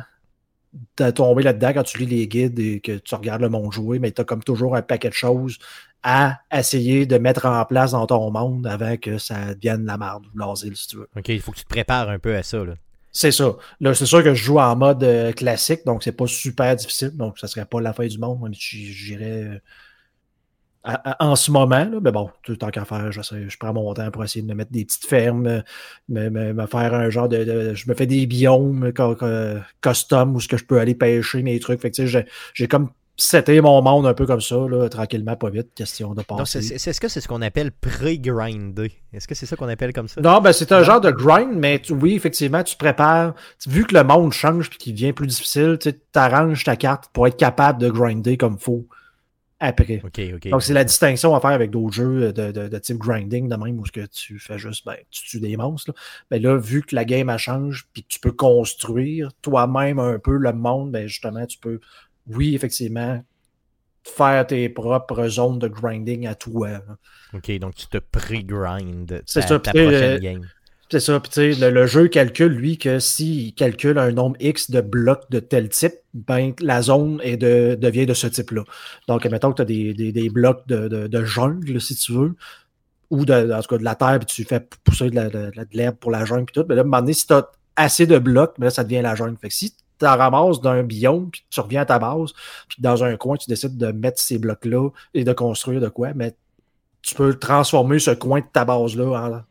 [0.96, 3.98] de tomber là-dedans, quand tu lis les guides et que tu regardes le monde jouer,
[3.98, 5.58] mais tu as comme toujours un paquet de choses
[6.02, 10.24] à essayer de mettre en place dans ton monde avant que ça devienne la marde
[10.34, 11.08] ou l'asile, si tu veux.
[11.16, 12.64] Ok, il faut que tu te prépares un peu à ça.
[12.64, 12.74] Là.
[13.12, 13.56] C'est ça.
[13.80, 17.10] Là, c'est sûr que je joue en mode euh, classique, donc c'est pas super difficile,
[17.16, 19.60] donc ça serait pas la fin du monde, j'irais
[20.88, 23.94] euh, en ce moment, là, mais bon, tout tant qu'à faire, j'essaie- je prends mon
[23.94, 25.60] temps pour essayer de me mettre des petites fermes, euh,
[26.08, 28.92] me, me- me faire un genre de, Je me fais des biomes
[29.80, 31.80] custom où ce que je peux aller pêcher mes trucs.
[31.80, 35.68] Fait que j'ai comme seté mon monde un peu comme ça, là, tranquillement, pas vite,
[35.74, 36.22] question de
[36.62, 40.08] c'est- est-ce que c'est ce qu'on appelle pré-grinder Est-ce que c'est ça qu'on appelle comme
[40.08, 40.20] ça?
[40.20, 43.34] Non, ben c'est un genre de grind, mais tu- oui, effectivement, tu te prépares.
[43.62, 47.10] Tu- Vu que le monde change et qu'il devient plus difficile, tu arranges ta carte
[47.12, 48.86] pour être capable de grinder comme faut
[49.60, 50.00] après.
[50.04, 50.48] Ok, ok.
[50.48, 53.54] Donc, c'est la distinction à faire avec d'autres jeux de, de- de type grinding, de
[53.56, 55.90] même, où ce que tu fais juste, ben, tu tues des monstres.
[55.92, 55.94] Là.
[56.30, 60.18] Ben là, vu que la game elle change, puis que tu peux construire toi-même un
[60.18, 61.78] peu le monde, ben justement, tu peux,
[62.26, 63.22] oui, effectivement,
[64.04, 66.68] faire tes propres zones de grinding à toi.
[66.70, 66.96] là.
[67.34, 70.46] Ok, donc tu te pré-grind C'est ta, ça, ta prochaine euh, game.
[70.90, 74.36] C'est ça, puis tu sais, le, le jeu calcule, lui, que s'il calcule un nombre
[74.40, 78.64] X de blocs de tel type, ben la zone est de, devient de ce type-là.
[79.08, 82.12] Donc, mettons que tu as des, des, des blocs de, de, de jungle, si tu
[82.12, 82.34] veux,
[83.08, 86.10] ou de, en tout cas de la terre, puis tu fais pousser de l'herbe pour
[86.10, 86.66] la jungle, puis tout.
[86.68, 88.84] Mais là, à un moment donné, si tu as assez de blocs, ben là, ça
[88.84, 89.38] devient la jungle.
[89.40, 89.74] Fait que si
[90.04, 92.32] tu en ramasses d'un biome, puis tu reviens à ta base,
[92.68, 96.12] puis dans un coin, tu décides de mettre ces blocs-là et de construire de quoi,
[96.14, 96.34] mais
[97.02, 99.42] tu peux transformer ce coin de ta base-là en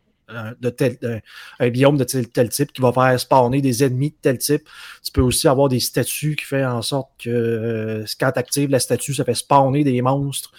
[0.60, 1.22] de tel,
[1.60, 4.68] un, biome de tel, type qui va faire spawner des ennemis de tel type.
[5.04, 8.70] Tu peux aussi avoir des statues qui fait en sorte que euh, quand tu actives
[8.70, 10.52] la statue, ça fait spawner des monstres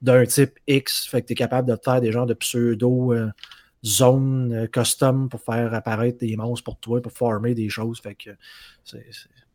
[0.00, 1.06] d'un type X.
[1.06, 3.28] Fait que tu es capable de faire des genres de pseudo euh,
[3.84, 8.00] zones euh, custom pour faire apparaître des monstres pour toi, pour farmer des choses.
[8.00, 8.30] Fait que
[8.84, 9.04] c'est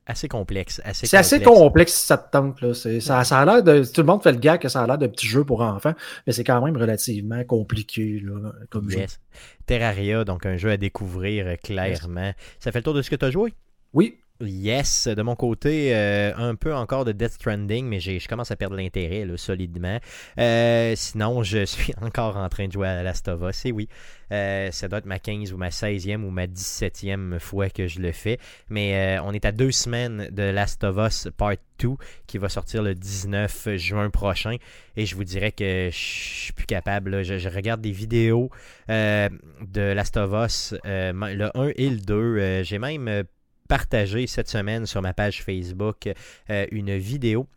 [0.09, 0.81] Assez complexe.
[0.85, 1.93] Assez c'est assez complexe.
[1.93, 2.61] si ça te tente.
[2.61, 2.73] Là.
[2.73, 3.83] Ça, ça a l'air de.
[3.83, 5.93] Tout le monde fait le gars que ça a l'air de petit jeu pour enfants,
[6.25, 8.99] mais c'est quand même relativement compliqué là, comme jeu.
[8.99, 9.19] Yes.
[9.65, 12.31] Terraria, donc un jeu à découvrir euh, clairement.
[12.59, 13.53] Ça fait le tour de ce que tu as joué?
[13.93, 18.51] Oui, Yes, de mon côté, euh, un peu encore de Death Stranding, mais je commence
[18.51, 19.99] à perdre l'intérêt solidement.
[20.37, 23.89] Euh, sinon, je suis encore en train de jouer à Last of Us, et oui,
[24.31, 27.99] euh, ça doit être ma 15 ou ma 16e ou ma 17e fois que je
[27.99, 28.37] le fais.
[28.69, 31.89] Mais on est à deux semaines de Last of Us Part 2
[32.27, 34.57] qui va sortir le 19 juin prochain.
[34.97, 37.23] Et je vous dirais que je suis plus capable.
[37.23, 38.49] Je, je regarde des vidéos
[38.89, 42.13] de Last of Us, le 1 et le 2.
[42.13, 43.23] Euh, j'ai même
[43.67, 46.09] partagé cette semaine sur ma page Facebook
[46.49, 47.47] euh, une vidéo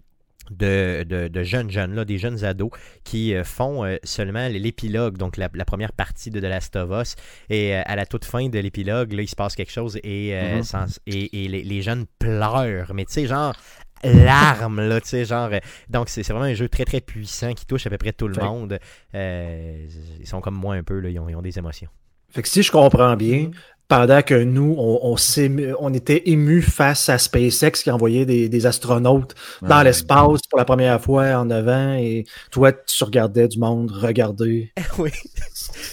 [0.51, 2.71] de, de, de jeunes jeunes, là, des jeunes ados
[3.05, 6.91] qui euh, font euh, seulement l'épilogue, donc la, la première partie de The Last of
[6.91, 7.15] Us.
[7.51, 10.35] Et euh, à la toute fin de l'épilogue, là, il se passe quelque chose et,
[10.57, 10.63] Mhm.
[10.65, 12.93] sans- et, et les, les jeunes pleurent.
[12.95, 13.55] Mais tu sais, genre
[14.03, 15.51] larmes, là, tu sais, genre.
[15.53, 18.13] euh, donc, c'est c'est vraiment un jeu très, très puissant qui touche à peu près
[18.13, 18.79] tout le Fait- monde.
[19.15, 19.87] Euh,
[20.19, 21.91] ils sont comme moi un peu, là, ils ont, ils ont des émotions.
[22.31, 23.51] Fait que si je comprends bien,
[23.91, 28.49] pendant que nous, on, on, s'ému- on était émus face à SpaceX qui envoyait des,
[28.49, 29.85] des astronautes dans Ouais.
[29.85, 34.73] l'espace pour la première fois en 9 ans, et toi, tu regardais du monde regarder.
[34.99, 35.11] oui.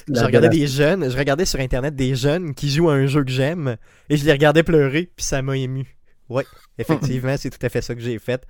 [0.08, 3.08] la- je regardais des jeunes, je regardais sur internet des jeunes qui jouent à un
[3.08, 3.76] jeu que j'aime
[4.10, 5.98] et je les regardais pleurer puis ça m'a ému.
[6.30, 6.46] Ouais,
[6.78, 8.44] effectivement, c'est tout à fait ça que j'ai fait.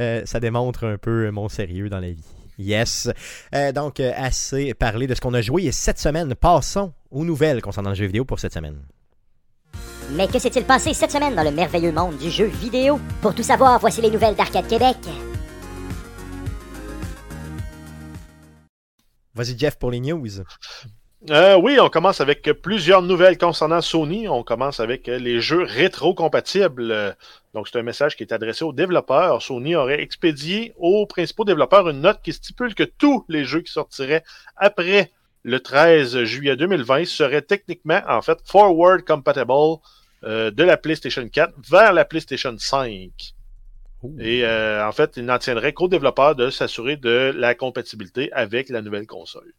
[0.00, 2.24] Euh, ça démontre un peu mon sérieux dans la vie.
[2.60, 3.08] Yes.
[3.54, 7.24] Euh, donc, euh, assez parlé de ce qu'on a joué et cette semaine, passons aux
[7.24, 8.80] nouvelles concernant le jeu vidéo pour cette semaine.
[10.12, 13.00] Mais que s'est-il passé cette semaine dans le merveilleux monde du jeu vidéo?
[13.22, 14.96] Pour tout savoir, voici les nouvelles d'Arcade Québec.
[19.34, 20.42] Vas-y, Jeff, pour les news.
[21.28, 24.26] Euh, oui, on commence avec plusieurs nouvelles concernant Sony.
[24.26, 27.14] On commence avec euh, les jeux rétro-compatibles.
[27.52, 29.42] Donc, c'est un message qui est adressé aux développeurs.
[29.42, 33.72] Sony aurait expédié aux principaux développeurs une note qui stipule que tous les jeux qui
[33.72, 34.24] sortiraient
[34.56, 35.10] après
[35.42, 39.80] le 13 juillet 2020 seraient techniquement, en fait, forward compatible
[40.24, 43.10] euh, de la PlayStation 4 vers la PlayStation 5.
[44.02, 44.16] Ouh.
[44.20, 48.68] Et euh, en fait, il n'en tiendrait qu'aux développeurs de s'assurer de la compatibilité avec
[48.68, 49.52] la nouvelle console.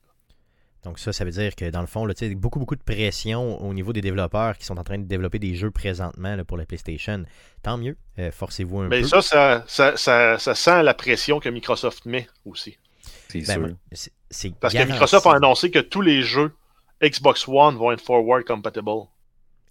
[0.83, 2.81] Donc ça, ça veut dire que dans le fond, là, tu sais, beaucoup, beaucoup de
[2.83, 6.43] pression au niveau des développeurs qui sont en train de développer des jeux présentement là,
[6.43, 7.23] pour la PlayStation.
[7.61, 9.07] Tant mieux, euh, forcez-vous un Mais peu.
[9.07, 12.77] ça, ça, ça, ça, ça sent la pression que Microsoft met aussi.
[13.29, 14.11] C'est Ben, sûr.
[14.59, 14.83] Parce que.
[14.85, 16.51] Microsoft a annoncé que tous les jeux
[17.03, 18.89] Xbox One vont être forward compatible.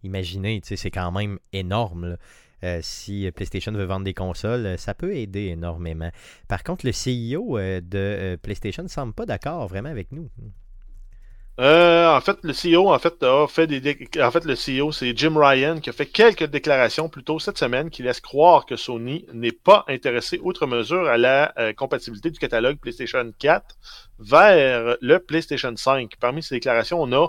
[0.02, 2.10] Imaginez, tu sais, c'est quand même énorme.
[2.10, 2.16] là.
[2.62, 6.10] Euh, si PlayStation veut vendre des consoles, euh, ça peut aider énormément.
[6.46, 10.28] Par contre, le CEO de PlayStation ne semble pas d'accord vraiment avec nous.
[11.60, 15.14] Euh, en fait, le CEO, en fait, a fait des, en fait, le CEO, c'est
[15.14, 18.76] Jim Ryan qui a fait quelques déclarations plus tôt cette semaine qui laissent croire que
[18.76, 23.76] Sony n'est pas intéressé outre mesure à la euh, compatibilité du catalogue PlayStation 4
[24.20, 26.12] vers le PlayStation 5.
[26.18, 27.28] Parmi ces déclarations, on a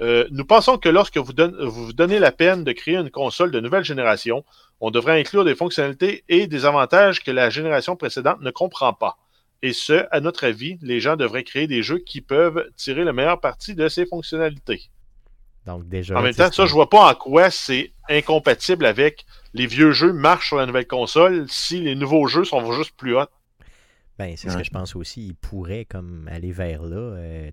[0.00, 3.60] euh, nous pensons que lorsque vous vous donnez la peine de créer une console de
[3.60, 4.44] nouvelle génération,
[4.80, 9.18] on devrait inclure des fonctionnalités et des avantages que la génération précédente ne comprend pas.
[9.62, 13.12] Et ce, à notre avis, les gens devraient créer des jeux qui peuvent tirer le
[13.12, 14.82] meilleur parti de ces fonctionnalités.
[15.66, 19.66] Donc déjà, En même temps, ça, je vois pas en quoi c'est incompatible avec les
[19.66, 23.26] vieux jeux marchent sur la nouvelle console si les nouveaux jeux sont juste plus hauts.
[24.18, 25.26] Ben, c'est ce que je pense aussi.
[25.26, 26.96] Il pourrait comme aller vers là.
[26.96, 27.50] euh,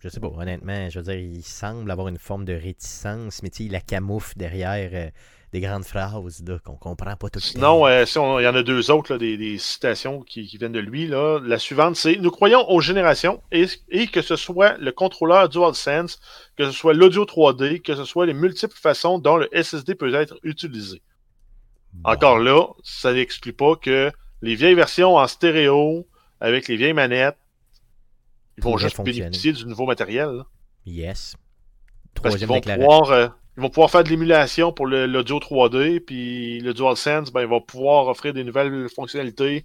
[0.00, 3.50] je sais pas, honnêtement, je veux dire, il semble avoir une forme de réticence, mais
[3.50, 5.10] tu la camoufle derrière euh,
[5.52, 7.46] des grandes phrases qu'on comprend pas tout le temps.
[7.46, 10.56] Sinon, euh, si il y en a deux autres, là, des, des citations qui, qui
[10.56, 11.06] viennent de lui.
[11.06, 11.40] Là.
[11.44, 16.20] La suivante, c'est Nous croyons aux générations et, et que ce soit le contrôleur DualSense,
[16.56, 20.14] que ce soit l'audio 3D, que ce soit les multiples façons dont le SSD peut
[20.14, 21.02] être utilisé.
[21.92, 22.10] Bon.
[22.10, 24.10] Encore là, ça n'exclut pas que
[24.40, 26.08] les vieilles versions en stéréo,
[26.40, 27.36] avec les vieilles manettes,
[28.56, 30.28] ils vont juste bénéficier du nouveau matériel.
[30.28, 30.46] là.
[30.86, 31.36] Yes.
[32.14, 36.00] Parce qu'ils Troisième vont pouvoir, euh, ils vont pouvoir faire de l'émulation pour l'audio 3D,
[36.00, 39.64] puis le DualSense, ben, ils vont pouvoir offrir des nouvelles fonctionnalités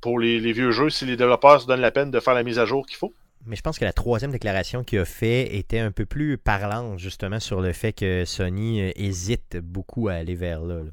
[0.00, 2.44] pour les, les vieux jeux si les développeurs se donnent la peine de faire la
[2.44, 3.12] mise à jour qu'il faut.
[3.46, 6.98] Mais je pense que la troisième déclaration qu'il a fait était un peu plus parlante,
[6.98, 10.76] justement, sur le fait que Sony euh, hésite beaucoup à aller vers là.
[10.76, 10.90] là.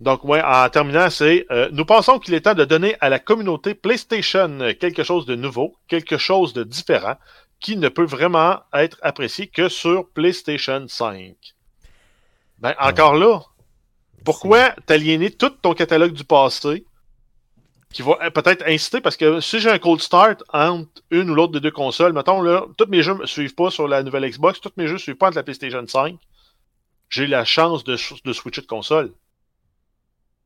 [0.00, 3.20] Donc, ouais, en terminant, c'est euh, nous pensons qu'il est temps de donner à la
[3.20, 7.14] communauté PlayStation quelque chose de nouveau, quelque chose de différent,
[7.64, 11.34] qui ne peut vraiment être apprécié que sur PlayStation 5.
[12.58, 13.40] Ben, encore là,
[14.22, 16.84] pourquoi t'aliéner tout ton catalogue du passé
[17.90, 21.34] qui va euh, peut-être inciter, parce que si j'ai un cold start entre une ou
[21.34, 24.28] l'autre des deux consoles, mettons là, tous mes jeux ne suivent pas sur la nouvelle
[24.28, 26.18] Xbox, tous mes jeux ne suivent pas entre la PlayStation 5,
[27.08, 29.10] j'ai la chance de, de switcher de console.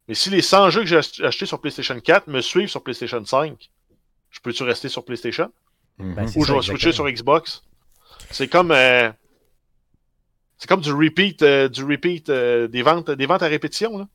[0.06, 2.84] Mais si les 100 jeux que j'ai ach- achetés sur PlayStation 4 me suivent sur
[2.84, 3.70] PlayStation 5,
[4.30, 5.50] je peux-tu rester sur PlayStation?
[5.98, 6.14] Mhm.
[6.14, 7.08] Ben, Ou je vais switcher sur.
[7.10, 7.62] Xbox?
[8.30, 8.70] C'est comme...
[8.72, 9.10] euh,
[10.58, 13.96] c'est comme du repeat, euh, du repeat euh, des, ventes, des ventes à répétition.
[13.98, 14.08] Là.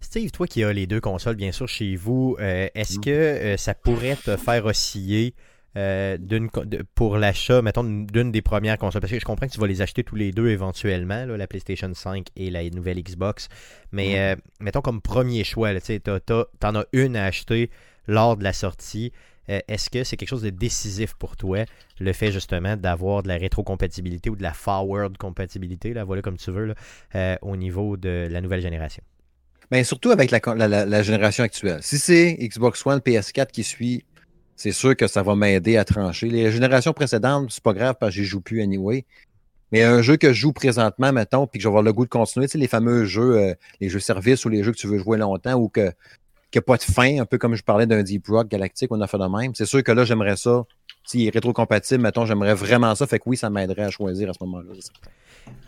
[0.00, 3.02] Steve, toi qui as les deux consoles, bien sûr, chez vous, euh, est-ce Mm.
[3.02, 5.34] que euh, ça pourrait te faire osciller
[5.76, 9.00] euh, d'une co- de- pour l'achat, mettons, d'une- des premières consoles?
[9.00, 11.46] Parce que je comprends que tu vas les acheter tous les deux éventuellement, là, la
[11.46, 13.48] PlayStation 5 et la nouvelle Xbox.
[13.92, 17.70] Mais euh, mettons comme premier choix, tu t'en as une à acheter
[18.06, 19.12] lors de la sortie.
[19.48, 21.64] Euh, Est-ce que c'est quelque chose de décisif pour toi,
[22.00, 26.36] le fait justement d'avoir de la rétrocompatibilité ou de la forward compatibilité, là, voilà comme
[26.36, 26.74] tu veux,
[27.14, 29.02] euh, au niveau de la nouvelle génération?
[29.70, 31.78] Ben, surtout avec la génération actuelle.
[31.82, 34.04] Si c'est Xbox One, PS4 qui suit,
[34.54, 36.28] c'est sûr que ça va m'aider à trancher.
[36.28, 39.04] Les générations précédentes, c'est pas grave parce que j'y joue plus anyway.
[39.72, 42.04] Mais un jeu que je joue présentement, mettons, puis que je vais avoir le goût
[42.04, 44.76] de continuer, tu sais, les fameux jeux, euh, les jeux services ou les jeux que
[44.76, 45.90] tu veux jouer longtemps ou que
[46.52, 48.92] qu'il n'y a pas de fin, un peu comme je parlais d'un Deep Rock Galactic,
[48.92, 49.54] on a fait de même.
[49.54, 50.62] C'est sûr que là, j'aimerais ça.
[51.04, 53.06] S'il est rétrocompatible, mettons, j'aimerais vraiment ça.
[53.08, 54.72] Fait que oui, ça m'aiderait à choisir à ce moment-là.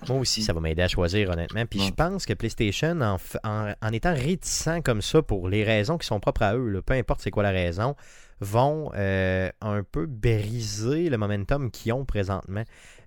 [0.09, 1.65] Moi aussi, ça va m'aider à choisir, honnêtement.
[1.67, 1.87] Puis Ouais.
[1.87, 5.99] je pense que PlayStation, en, f- en- en étant réticent comme ça pour les raisons
[5.99, 7.97] qui sont propres à eux, là, peu importe c'est quoi la raison,
[8.41, 12.63] vont euh, un peu briser le momentum qu'ils ont présentement.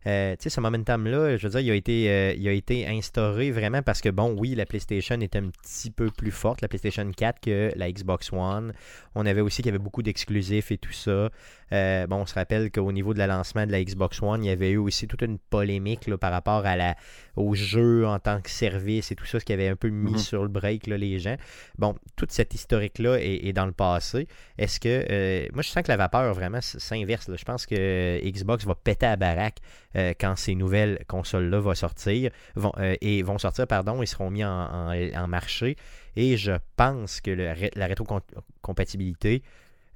[0.06, 3.52] Euh, tu sais, ce momentum-là, je veux dire, il a, été, euh, il été instauré
[3.52, 7.10] vraiment parce que, bon, oui, la PlayStation était un petit peu plus forte, la PlayStation
[7.12, 8.74] 4, que la Xbox One.
[9.16, 11.30] On avait aussi qu'il y avait beaucoup d'exclusifs et tout ça.
[11.74, 14.48] Euh, bon, on se rappelle qu'au niveau de la lancement de la Xbox One, il
[14.48, 16.96] y avait eu aussi toute une polémique là, par rapport à la,
[17.38, 20.12] au jeu en tant que service et tout ça, ce qui avait un peu mis
[20.12, 20.17] Mhm.
[20.17, 21.38] sur le break là, les gens.
[21.78, 24.28] Bon, toute cette historique-là est, est dans le passé.
[24.58, 25.06] Est-ce que.
[25.10, 27.30] euh, moi, je sens que la vapeur, vraiment, s'inverse.
[27.34, 29.60] Je pense que Xbox va péter à baraque
[29.95, 32.32] euh, quand ces nouvelles consoles-là vont sortir.
[32.56, 35.78] Vont, euh, et vont sortir, pardon, et seront mis en, en- en marché.
[36.15, 39.43] Et je pense que le la rétrocompatibilité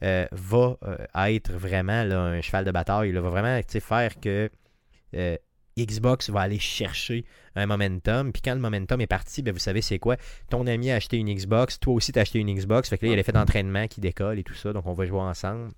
[0.03, 3.11] euh, va euh, être vraiment là, un cheval de bataille.
[3.11, 4.49] là, va vraiment faire que
[5.15, 5.37] euh,
[5.77, 8.31] Xbox va aller chercher un momentum.
[8.31, 10.17] Puis quand le momentum est parti, ben, vous savez c'est quoi?
[10.49, 12.89] Ton ami a acheté une Xbox, toi aussi tu as acheté une Xbox.
[12.89, 14.73] Fait que là, il y a l'effet d'entraînement qui décolle et tout ça.
[14.73, 15.71] Donc on va jouer ensemble.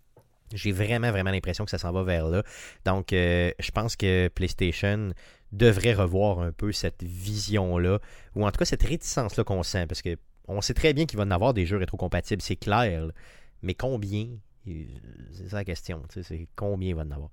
[0.54, 2.44] J'ai vraiment, vraiment l'impression que ça s'en va vers là.
[2.86, 5.12] Donc, euh, je pense que PlayStation
[5.52, 8.00] devrait revoir un peu cette vision-là,
[8.36, 11.18] ou en tout cas cette réticence-là qu'on sent, parce que on sait très bien qu'il
[11.18, 13.14] va y en avoir des jeux rétrocompatibles, c'est clair, là.
[13.62, 14.28] mais combien
[14.66, 17.30] C'est ça la question, c'est combien il va en avoir.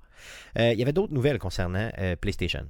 [0.58, 2.66] Euh, il y avait d'autres nouvelles concernant euh, PlayStation.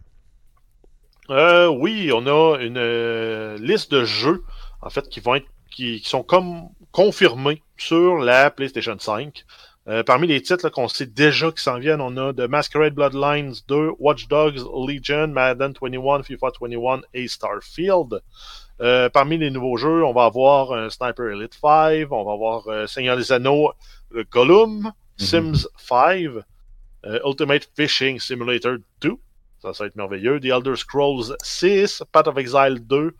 [1.31, 4.43] Euh, oui, on a une euh, liste de jeux,
[4.83, 9.45] en fait, qui vont être, qui, sont comme confirmés sur la PlayStation 5.
[9.89, 13.55] Euh, parmi les titres qu'on sait déjà qui s'en viennent, on a The Masquerade Bloodlines
[13.69, 18.21] 2, Watch Dogs Legion, Madden 21, FIFA 21 et Starfield.
[18.83, 22.87] Euh, parmi les nouveaux jeux, on va avoir Sniper Elite 5, on va avoir euh,
[22.87, 23.73] Seigneur des Anneaux,
[24.31, 26.45] Gollum, Sims 5,
[27.07, 29.15] euh, Ultimate Fishing Simulator 2,
[29.63, 30.41] ça, ça va être merveilleux.
[30.41, 33.15] The Elder Scrolls 6, Path of Exile 2,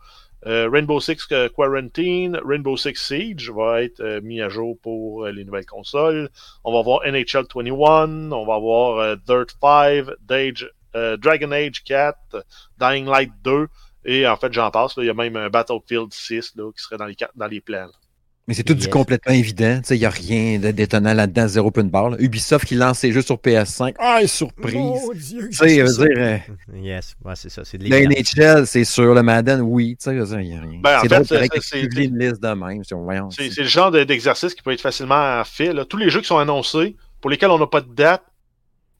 [0.47, 5.31] euh, Rainbow Six Quarantine, Rainbow Six Siege va être euh, mis à jour pour euh,
[5.31, 6.29] les nouvelles consoles.
[6.63, 12.43] On va avoir NHL 21, on va avoir Dirt 5, Dage, euh, Dragon Age 4,
[12.79, 13.67] Dying Light 2,
[14.05, 14.95] et en fait, j'en passe.
[14.97, 17.85] il y a même un Battlefield 6 là, qui serait dans les, dans les plans.
[17.85, 18.00] là.
[18.51, 18.81] Mais c'est tout Yes.
[18.83, 19.79] du complètement évident.
[19.89, 22.09] Il n'y a rien de détonnant là-dedans, zéro point de barre.
[22.09, 22.17] là.
[22.19, 23.95] Ubisoft qui lance ses jeux sur PS5.
[23.97, 24.75] Ah, surprise!
[25.15, 26.37] Dieu, Tu sais, je veux dire, euh,
[26.83, 27.87] Yes, ouais, c'est ça, c'est de.
[27.87, 29.13] NHL, c'est sûr.
[29.15, 29.95] Le Madden, oui.
[30.05, 30.61] Il n'y a rien.
[30.83, 33.29] Ben, en c'est drôle une liste de même.
[33.31, 35.71] C'est le genre de- d'exercice qui peut être facilement fait.
[35.71, 35.85] là.
[35.85, 38.21] Tous les jeux qui sont annoncés, pour lesquels on n'a pas de date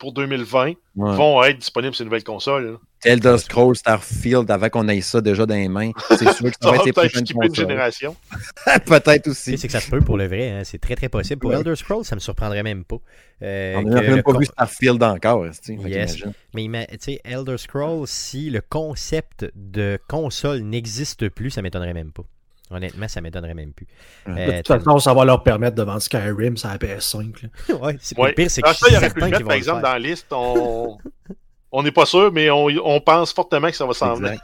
[0.01, 0.75] pour 2020, ouais.
[0.95, 2.71] vont être disponibles sur les nouvelles consoles.
[2.71, 2.77] là.
[3.03, 5.91] Elder Scrolls, Starfield, avant qu'on ait ça déjà dans les mains.
[6.09, 7.55] C'est sûr que ça va être les peut-être une consoles.
[7.55, 8.15] génération.
[8.85, 9.57] Peut-être aussi.
[9.57, 11.39] C'est que ça se peut pour le vrai, hein, c'est très très possible.
[11.39, 11.57] Pour Ouais.
[11.57, 12.97] Elder Scrolls, ça me surprendrait même pas.
[13.43, 15.45] Euh, On n'a même pas vu Starfield encore.
[15.67, 16.23] Yes.
[16.53, 21.93] Mais ima- tu sais, Elder Scrolls, si le concept de console n'existe plus, ça m'étonnerait
[21.95, 22.23] même pas.
[22.71, 23.87] Honnêtement, ça m'étonnerait même plus.
[24.27, 24.33] Ouais.
[24.47, 27.33] De Euh, toute façon, ça va leur permettre de vendre Skyrim sur la PS5.
[27.43, 27.75] là.
[27.81, 28.29] ouais, c'est Ouais.
[28.29, 29.99] le pire, c'est que ça, il aurait pu le mettre, par le exemple, dans la
[29.99, 30.27] liste.
[31.73, 34.41] On n'est pas sûr, mais on, on pense fortement que ça va s'en venir.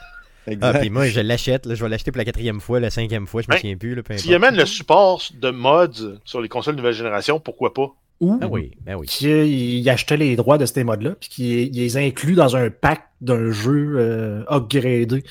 [0.47, 0.75] Exact.
[0.75, 1.73] Ah, puis moi, je l'achète.
[1.73, 3.95] Je vais l'acheter pour la quatrième fois, la cinquième fois, je me Ben, souviens plus.
[3.95, 7.89] Là, peu S'il amène le support de mods sur les consoles nouvelle génération, pourquoi pas?
[8.21, 9.05] Ou Ah oui, ben oui.
[9.07, 13.51] qu'ils achetaient les droits de ces modes-là, puis qu'ils les incluent dans un pack d'un
[13.51, 15.23] jeu euh, upgradé.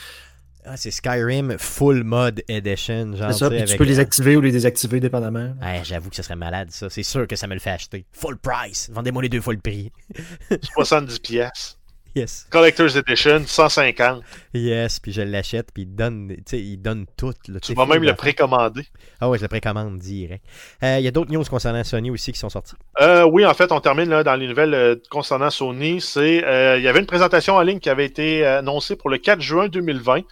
[0.69, 3.15] Ah, c'est Skyrim Full Mod Edition.
[3.15, 5.55] Genre, C'est ça, puis tu avec- peux les activer ou les désactiver dépendamment.
[5.61, 6.91] Ah, J'avoue que ce serait malade, ça.
[6.91, 8.05] C'est sûr que ça me le fait acheter.
[8.13, 8.91] Full price.
[8.93, 9.93] Vendez-moi les deux fois le prix.
[10.75, 11.76] 70 pièces.
[12.17, 12.47] Yes.
[12.51, 14.23] Collector's Edition, 150.
[14.55, 17.35] Yes, puis je l'achète, puis il donne, il donne tout.
[17.49, 18.87] Là, Tu vas même le précommander.
[19.21, 20.43] Ah ouais, je le précommande direct.
[20.83, 22.75] Euh, Il y a d'autres news concernant Sony aussi qui sont sorties.
[23.03, 26.01] Euh, oui, en fait, on termine là, dans les nouvelles euh, concernant Sony.
[26.01, 29.43] C'est, il y avait une présentation en ligne qui avait été annoncée pour le 4
[29.43, 30.23] juin 2020,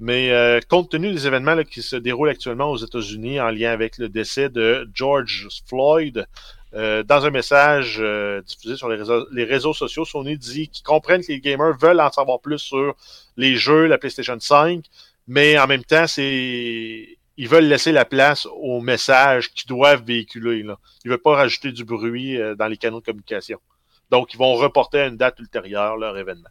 [0.00, 3.70] mais euh, compte tenu des événements là, qui se déroulent actuellement aux États-Unis en lien
[3.70, 6.26] avec le décès de George Floyd,
[6.74, 11.30] euh, dans un message euh, diffusé sur les réseaux, sociaux, Sony dit qu'ils comprennent que
[11.30, 12.96] les gamers veulent en savoir plus sur
[13.36, 14.84] les jeux, la PlayStation 5,
[15.28, 17.16] mais en même temps, ils
[17.48, 20.64] veulent laisser la place aux messages qu'ils doivent véhiculer.
[20.64, 20.78] Là.
[21.04, 23.60] Ils ne veulent pas rajouter du bruit euh, dans les canaux de communication.
[24.10, 26.50] Donc, ils vont reporter à une date ultérieure leur événement.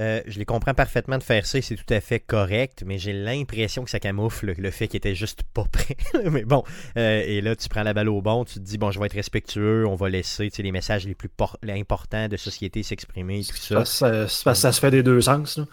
[0.00, 3.12] Euh, je les comprends parfaitement de faire ça c'est tout à fait correct, mais j'ai
[3.12, 5.96] l'impression que ça camoufle le fait qu'il était juste pas prêt.
[6.30, 6.64] mais bon,
[6.96, 9.06] euh, et là, tu prends la balle au bon, tu te dis, bon, je vais
[9.06, 11.30] être respectueux, on va laisser tu sais, les messages les plus
[11.68, 13.84] importants de société s'exprimer tout ça.
[13.84, 15.58] Ça, ça, se fait des deux sens.
[15.58, 15.66] là.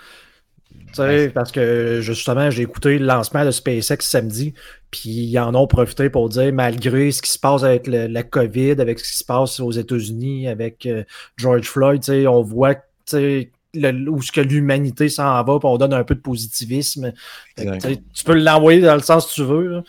[0.72, 1.30] Tu sais, Ouais.
[1.30, 4.54] parce que justement, j'ai écouté le lancement de SpaceX samedi,
[4.90, 8.24] puis ils en ont profité pour dire, malgré ce qui se passe avec le- la
[8.24, 11.04] COVID, avec ce qui se passe aux États-Unis, avec euh,
[11.38, 15.60] George Floyd, tu sais, on voit tu sais, le- où ce que l'humanité s'en va,
[15.60, 17.14] puis on donne un peu de positivisme.
[17.56, 19.68] Que, tu peux l'envoyer dans le sens que tu veux.
[19.68, 19.84] là.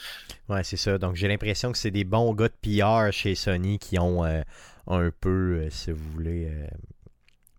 [0.49, 0.99] Ouais, c'est ça.
[0.99, 4.42] Donc, j'ai l'impression que c'est des bons gars de PR chez Sony qui ont euh,
[4.87, 6.66] un peu, euh, si vous voulez, euh,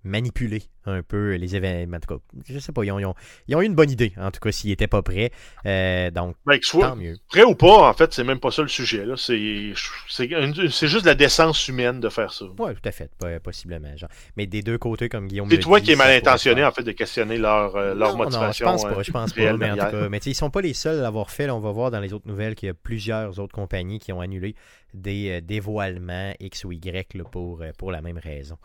[0.04, 1.98] manipulé un peu les événements.
[1.98, 3.16] En tout cas, je sais pas, ils ont, ils ont-
[3.48, 5.32] ils ont eu une bonne idée, en tout cas, s'ils n'étaient pas prêts.
[5.66, 7.16] Euh, donc, Ben, soit tant mieux.
[7.30, 9.06] prêt ou pas, en fait, c'est même pas ça le sujet.
[9.06, 9.16] là.
[9.18, 9.74] C'est
[10.10, 10.30] c'est
[10.70, 12.46] c'est juste la décence humaine de faire ça.
[12.58, 13.10] Oui, tout à fait,
[13.42, 13.96] possiblement.
[13.96, 14.10] Genre.
[14.38, 16.84] Mais des deux côtés, comme Guillaume C'est toi dit, qui es mal intentionné, en fait,
[16.84, 18.66] de questionner leur, euh, leur Non, non, motivation.
[18.66, 20.62] je pense pas, euh, je pense pas, mais en tout cas, mais ils sont pas
[20.62, 21.48] les seuls à l'avoir fait.
[21.48, 21.56] là.
[21.56, 24.22] on va voir dans les autres nouvelles qu'il y a plusieurs autres compagnies qui ont
[24.22, 24.56] annulé
[24.94, 28.58] des euh, dévoilements X ou Y là, pour, euh, pour la même raison.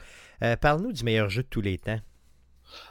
[0.42, 1.98] Euh, Parle-nous du meilleur jeu de tous les temps.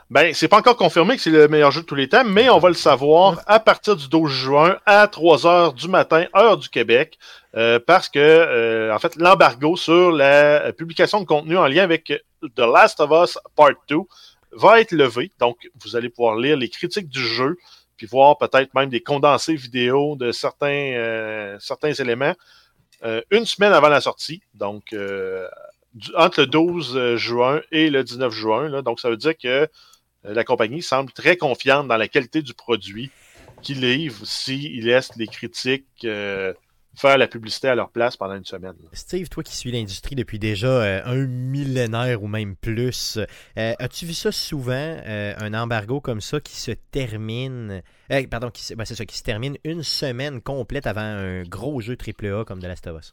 [0.10, 2.50] Ben, c'est pas encore confirmé que c'est le meilleur jeu de tous les temps, mais
[2.50, 6.58] on va le savoir à partir du 12 juin à 3 heures du matin, heure
[6.58, 7.20] du Québec,
[7.56, 12.14] euh, parce que, euh, en fait, l'embargo sur la publication de contenu en lien avec
[12.56, 13.98] The Last of Us Part 2
[14.54, 15.32] va être levé.
[15.40, 17.58] Donc, vous allez pouvoir lire les critiques du jeu,
[17.98, 22.34] puis voir peut-être même des condensés vidéo de certains, euh, certains éléments
[23.04, 24.42] euh, une semaine avant la sortie.
[24.54, 25.48] Donc, euh,
[26.16, 28.82] entre le 12 juin et le 19 juin.
[28.82, 29.68] donc, ça veut dire que euh,
[30.24, 33.12] la compagnie semble très confiante dans la qualité du produit
[33.62, 36.54] qu'il livre s'il laisse les critiques euh,
[36.98, 38.74] faire la publicité à leur place pendant une semaine.
[38.92, 43.18] Steve, toi qui suis l'industrie depuis déjà euh, un millénaire ou même plus,
[43.58, 48.52] euh, as-tu vu ça souvent, euh, un embargo comme ça qui se termine, euh, pardon,
[48.76, 52.88] ben, qui se termine une semaine complète avant un gros jeu AAA comme The Last
[52.88, 53.12] of Us?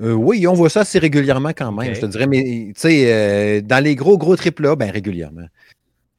[0.00, 2.26] Euh, oui, on voit ça assez régulièrement quand même, je te dirais.
[2.26, 5.46] Mais tu sais, euh, dans les gros, gros AAA, ben régulièrement.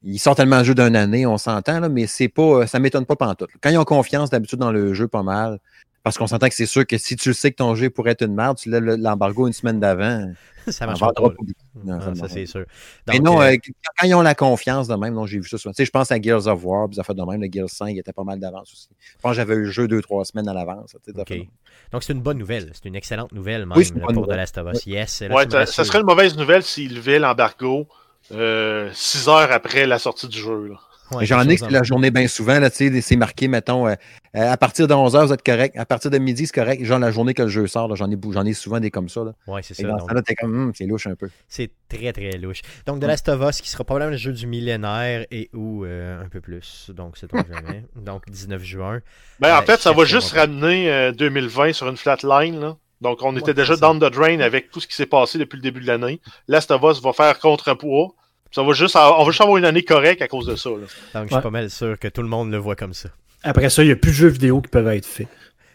[0.02, 3.16] Ils sortent tellement de jeux d'une année, on s'entend, mais c'est pas, ça m'étonne pas
[3.16, 3.50] pantoute.
[3.62, 5.58] Quand ils ont confiance d'habitude dans le jeu, pas mal.
[6.04, 8.12] Parce qu'on s'entend que c'est sûr que si tu le sais que ton jeu pourrait
[8.12, 10.30] être une merde, tu lèves le- l'embargo une semaine d'avant.
[10.68, 11.12] ça marche pas.
[11.12, 11.46] pas beaucoup.
[11.82, 12.64] Non, Non, ça c'est sûr.
[13.08, 13.56] Mais non, euh, euh,
[13.98, 15.72] quand ils ont la confiance de même, non, j'ai vu ça souvent.
[15.72, 17.68] Tu sais, je pense à Gears of War, puis ça fait de même, le Gears
[17.70, 18.88] 5, il était pas mal d'avance aussi.
[19.16, 20.90] Je pense que j'avais eu le jeu deux, trois semaines à l'avance.
[20.90, 21.28] tu sais, ça OK.
[21.28, 21.48] fait-
[21.90, 22.70] Donc, c'est une bonne nouvelle.
[22.74, 24.40] C'est une excellente nouvelle, même, Oui, c'est une là, bonne pour The nouvelle.
[24.40, 24.86] Last of Us.
[24.86, 25.22] Yes.
[25.22, 27.86] là, Ouais, ça, serait une mauvaise nouvelle s'ils levaient l'embargo
[28.32, 30.68] euh, six heures après la sortie du jeu.
[30.68, 30.80] là.
[31.14, 33.94] Ouais, J'en ai que la journée bien souvent, là, tu sais, c'est marqué, mettons, euh,
[34.36, 35.76] euh, à partir de 11h, vous êtes correct.
[35.76, 36.84] À partir de midi, c'est correct.
[36.84, 38.90] Genre la journée que le jeu sort, là, j'en ai, bou- j'en ai souvent des
[38.90, 39.24] comme ça.
[39.24, 39.32] Là.
[39.46, 39.82] Ouais, c'est ça.
[39.84, 41.28] dans donc- ce temps-là, t'es comme, Hum, c'est louche un peu.
[41.48, 42.62] C'est très très louche.
[42.86, 46.22] Donc The Last of Us qui sera probablement le jeu du millénaire et ou euh,
[46.24, 46.90] un peu plus.
[46.94, 47.84] Donc c'est jamais.
[47.96, 49.00] Donc 19 juin.
[49.40, 52.60] Ben, en fait, ça va juste mon- ramener euh, 2020 sur une flat line.
[52.60, 52.76] Là.
[53.00, 55.62] Donc, on était déjà down the drain avec tout ce qui s'est passé depuis le
[55.62, 56.20] début de l'année.
[56.48, 58.14] Last of Us va faire contrepoids.
[58.54, 60.70] Ça va juste, avoir- on va juste avoir une année correcte à cause de ça.
[60.70, 60.76] là.
[60.76, 60.86] Donc
[61.24, 61.42] je suis Ouais.
[61.42, 63.08] pas mal sûr que tout le monde le voit comme ça.
[63.42, 65.26] Après ça, il n'y a plus de jeux vidéo qui peuvent être faits.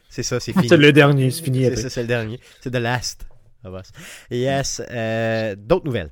[0.10, 0.70] C'est ça, c'est fini.
[0.70, 1.82] C'est le dernier, c'est fini C'est après.
[1.82, 2.40] ça, c'est le dernier.
[2.62, 3.26] C'est The Last
[3.66, 3.92] of Us.
[4.32, 4.82] Yes.
[4.90, 6.10] euh, D'autres nouvelles?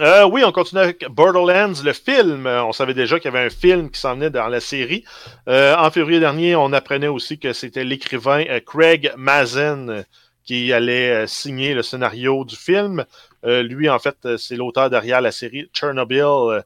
[0.00, 2.46] Euh, oui, on continue avec Borderlands, le film.
[2.46, 5.04] Euh, On savait déjà qu'il y avait un film qui s'en venait dans la série.
[5.48, 10.04] Euh, en février dernier, on apprenait aussi que c'était l'écrivain Craig Mazin
[10.44, 13.04] qui allait signer le scénario du film.
[13.44, 16.62] Euh, lui, en fait, euh, c'est l'auteur derrière la série Chernobyl, euh,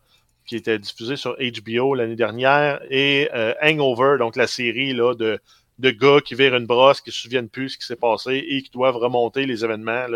[0.46, 3.28] qui était diffusée sur HBO l'année dernière, et
[3.62, 5.40] Hangover, donc la série de,
[5.78, 8.62] de gars qui virent une brosse, qui se souviennent plus ce qui s'est passé et
[8.62, 10.06] qui doivent remonter les événements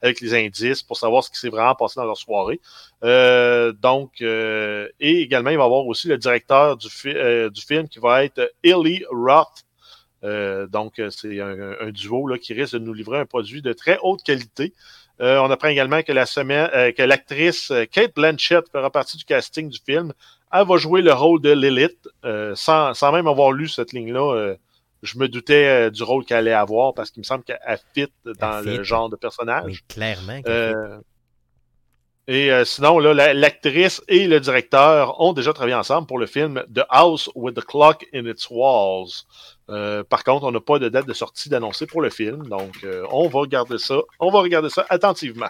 [0.00, 2.60] avec les indices pour savoir ce qui s'est vraiment passé dans leur soirée.
[3.82, 7.98] Donc, et également, il va y avoir aussi le directeur du, fi- du film qui
[7.98, 9.66] va être Ellie Roth.
[10.22, 13.98] Donc, c'est un, un duo là, qui risque de nous livrer un produit de très
[14.02, 14.72] haute qualité.
[15.20, 19.16] Euh, on apprend également que la semaine, euh, que l'actrice euh, Kate Blanchett fera partie
[19.16, 20.12] du casting du film.
[20.52, 24.34] Elle va jouer le rôle de Lilith, euh, sans, sans même avoir lu cette ligne-là.
[24.34, 24.56] euh,
[25.02, 27.58] je me doutais du rôle qu'elle allait avoir parce qu'il me semble qu'elle
[27.94, 28.08] fit
[28.40, 29.84] dans le genre de personnage.
[29.88, 30.40] Mais clairement.
[32.28, 36.82] Et euh, sinon, l'actrice et le directeur ont déjà travaillé ensemble pour le film The
[36.90, 39.24] House with the Clock in its Walls.
[39.70, 42.84] Euh, par contre, on n'a pas de date de sortie d'annoncer pour le film, donc
[42.84, 43.96] euh, on va regarder ça.
[44.20, 45.48] On va regarder ça attentivement.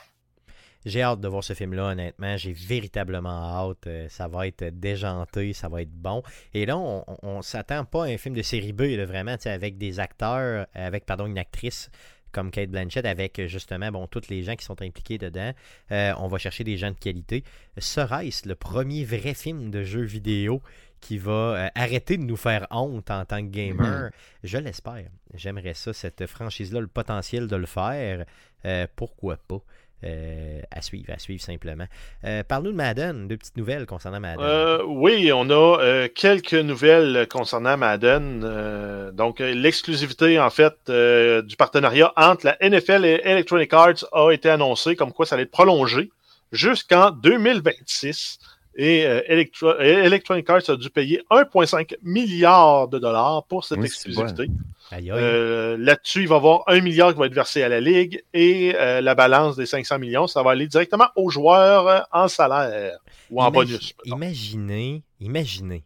[0.87, 2.37] J'ai hâte de voir ce film-là, honnêtement.
[2.37, 3.89] J'ai véritablement hâte.
[4.09, 6.23] Ça va être déjanté, ça va être bon.
[6.55, 9.99] Et là, on, on, s'attend pas à un film de série B, vraiment, avec des
[9.99, 11.91] acteurs, avec, pardon, une actrice
[12.39, 15.53] comme Kate Blanchett, avec justement, bon, tous les gens qui sont impliqués dedans.
[15.91, 17.43] Euh, on va chercher des gens de qualité.
[17.79, 20.63] Serait-ce le premier vrai film de jeu vidéo
[21.01, 24.11] qui va euh, arrêter de nous faire honte en tant que gamer?
[24.45, 25.09] Je l'espère.
[25.35, 28.25] J'aimerais ça, cette franchise-là, le potentiel de le faire.
[28.65, 29.61] Euh, pourquoi pas?
[30.05, 31.87] Euh, à suivre, à suivre simplement.
[32.25, 34.45] Euh, Parle-nous de Madden, deux petites nouvelles concernant Madden.
[34.47, 38.43] Euh, oui, on a euh, quelques nouvelles concernant Madden.
[38.45, 44.31] Euh, donc, l'exclusivité, en fait, euh, du partenariat entre la NFL et Electronic Arts a
[44.31, 46.11] été annoncée, comme quoi ça allait être prolongé
[46.53, 48.39] jusqu'en 2026.
[48.77, 53.79] Et euh, Electro- et Electronic Arts a dû payer 1,5 milliard de dollars pour cette
[53.81, 54.47] Oui, exclusivité.
[54.93, 58.23] Euh, Là-dessus, il va y avoir 1 milliard qui va être versé à la Ligue
[58.33, 62.29] et euh, la balance des 500 millions, ça va aller directement aux joueurs euh, en
[62.29, 62.99] salaire
[63.31, 63.95] ou en bonus.
[64.05, 64.17] mettons.
[64.17, 65.85] Imaginez, imaginez.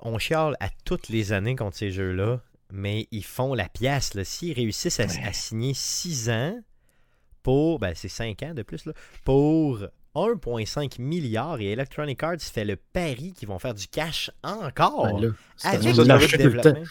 [0.00, 2.40] On chiale à toutes les années contre ces jeux-là,
[2.72, 4.14] mais ils font la pièce.
[4.14, 4.24] là.
[4.24, 6.58] S'ils réussissent à, à signer 6 ans
[7.42, 7.78] pour.
[7.78, 8.92] Ben, c'est 5 ans de plus, là.
[9.24, 9.80] Pour
[10.14, 15.20] 1,5 milliard et Electronic Arts fait le pari qu'ils vont faire du cash encore.
[15.20, 15.28] Ben là,
[15.64, 16.82] avec un le jeu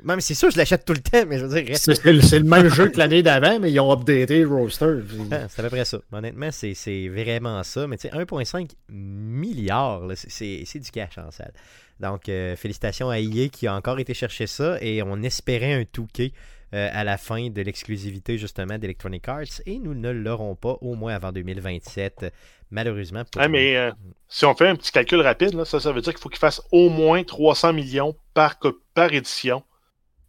[0.00, 0.12] développement.
[0.14, 2.44] Même c'est sûr, je l'achète tout le temps, mais je veux dire, C'est c'est le
[2.44, 4.98] même jeu que l'année d'avant, mais ils ont updaté le roster.
[5.32, 5.98] Ah, C'est à peu près ça.
[6.12, 7.86] Honnêtement, c'est c'est vraiment ça.
[7.86, 11.52] Mais tu sais, 1,5 milliard, là, c'est- c'est c'est du cash en salle.
[12.00, 15.84] Donc, euh, félicitations à EA qui a encore été chercher ça et on espérait un
[15.84, 16.32] touquet
[16.72, 20.94] euh, à la fin de l'exclusivité justement d'Electronic Arts et nous ne l'aurons pas au
[20.94, 22.30] moins avant 2027, euh,
[22.70, 23.24] malheureusement.
[23.24, 23.90] Pour Ah, mais euh,
[24.28, 26.38] si on fait un petit calcul rapide, là, ça, ça veut dire qu'il faut qu'il
[26.38, 28.56] fasse au moins 300 millions par,
[29.12, 29.64] édition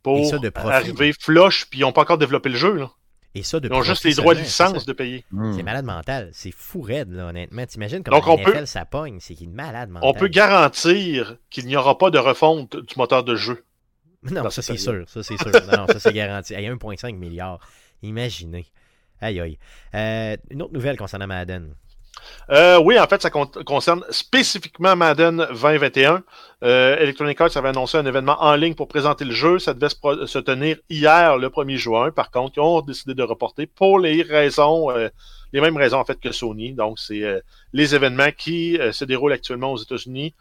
[0.03, 0.73] pour ça de profit.
[0.73, 2.73] arriver flush, puis ils n'ont pas encore développé le jeu.
[2.75, 2.91] Là.
[3.33, 5.23] Et ça, de Ils ont juste les droits de licence de payer.
[5.31, 5.53] Hmm.
[5.55, 6.29] C'est malade mental.
[6.33, 7.65] C'est fou raide, là, honnêtement.
[7.65, 9.19] T'imagines comment Donc, on peut- NFL, ça pogne.
[9.21, 10.09] C'est qu'il est malade mental.
[10.09, 13.63] On peut garantir qu'il n'y aura pas de refonte du moteur de jeu.
[14.31, 15.51] Non, ça c'est sûr, ça c'est sûr.
[15.75, 16.53] Non, ça c'est garanti.
[16.53, 17.59] Hey, 1,5 milliard.
[18.03, 18.67] Imaginez.
[19.19, 19.57] Aïe aïe.
[19.95, 21.73] Euh, une autre nouvelle concernant Madden.
[22.49, 26.23] Euh, oui, en fait, ça con- concerne spécifiquement Madden 2021.
[26.63, 29.59] Euh, Electronic Arts avait annoncé un événement en ligne pour présenter le jeu.
[29.59, 32.11] Ça devait se, tenir hier, le 1er juin.
[32.11, 35.09] Par contre, ils ont décidé de reporter pour les raisons, euh,
[35.53, 36.73] les mêmes raisons en fait que Sony.
[36.73, 37.23] Donc, c'est
[37.73, 40.33] les événements qui se déroulent actuellement aux États-Unis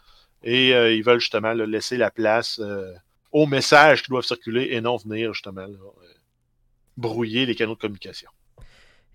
[0.43, 2.61] et ils veulent justement laisser la place
[3.33, 5.65] aux messages qui doivent circuler et non venir justement
[6.95, 8.29] brouiller les canaux de communication.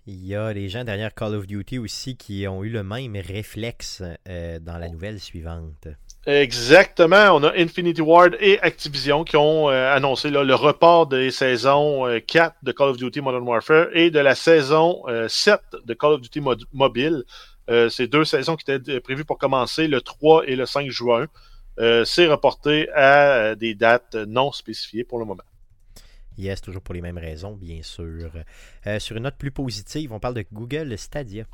[0.09, 3.17] Il y a les gens derrière Call of Duty aussi qui ont eu le même
[3.17, 5.89] réflexe euh, dans la nouvelle suivante.
[6.25, 7.35] Exactement.
[7.35, 12.07] On a Infinity Ward et Activision qui ont euh, annoncé là, le report des saisons
[12.07, 15.93] euh, 4 de Call of Duty Modern Warfare et de la saison euh, 7 de
[15.93, 16.41] Call of Duty
[16.71, 17.23] Mobile.
[17.69, 20.89] Euh, ces deux saisons qui étaient euh, prévues pour commencer le 3 et le 5
[20.89, 21.27] juin.
[21.79, 25.43] Euh, C'est reporté à euh, des dates non spécifiées pour le moment.
[26.37, 28.31] Yes, toujours pour les mêmes raisons, bien sûr.
[28.85, 31.45] Euh, sur une note plus positive, on parle de Google Stadia.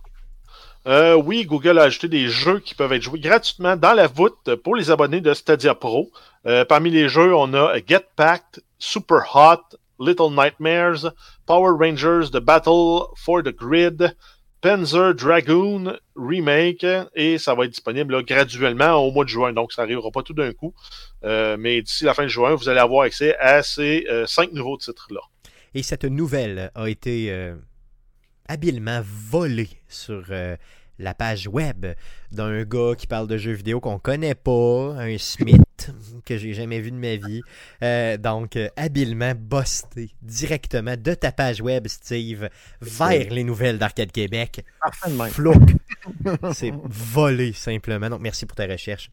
[0.86, 4.56] Euh, oui, Google a ajouté des jeux qui peuvent être joués gratuitement dans la voûte
[4.64, 6.12] pour les abonnés de Stadia Pro.
[6.46, 11.14] Euh, parmi les jeux, on a Get Packed, Super Hot, Little Nightmares,
[11.46, 14.16] Power Rangers The Battle for the Grid,
[14.64, 16.86] Panzer Dragoon Remake,
[17.16, 20.24] et ça va être disponible là, graduellement au mois de juin, donc ça n'arrivera pas
[20.24, 20.74] tout d'un coup.
[21.26, 24.54] Euh, mais d'ici la fin de juin, vous allez avoir accès à ces euh, cinq
[24.54, 25.20] nouveaux titres-là.
[25.74, 27.56] Et cette nouvelle a été euh,
[28.48, 30.24] habilement volée sur
[31.00, 31.86] la page web
[32.32, 35.62] d'un gars qui parle de jeux vidéo qu'on connaît pas, un Smith
[36.26, 37.42] que j'ai jamais vu de ma vie.
[37.82, 42.48] Euh, donc, euh, habilement busté directement de ta page web, Steve,
[42.82, 44.64] vers les nouvelles d'Arcade Québec.
[45.32, 45.62] Flouk.
[46.54, 48.10] C'est volé simplement.
[48.10, 49.10] Donc, merci pour ta recherche.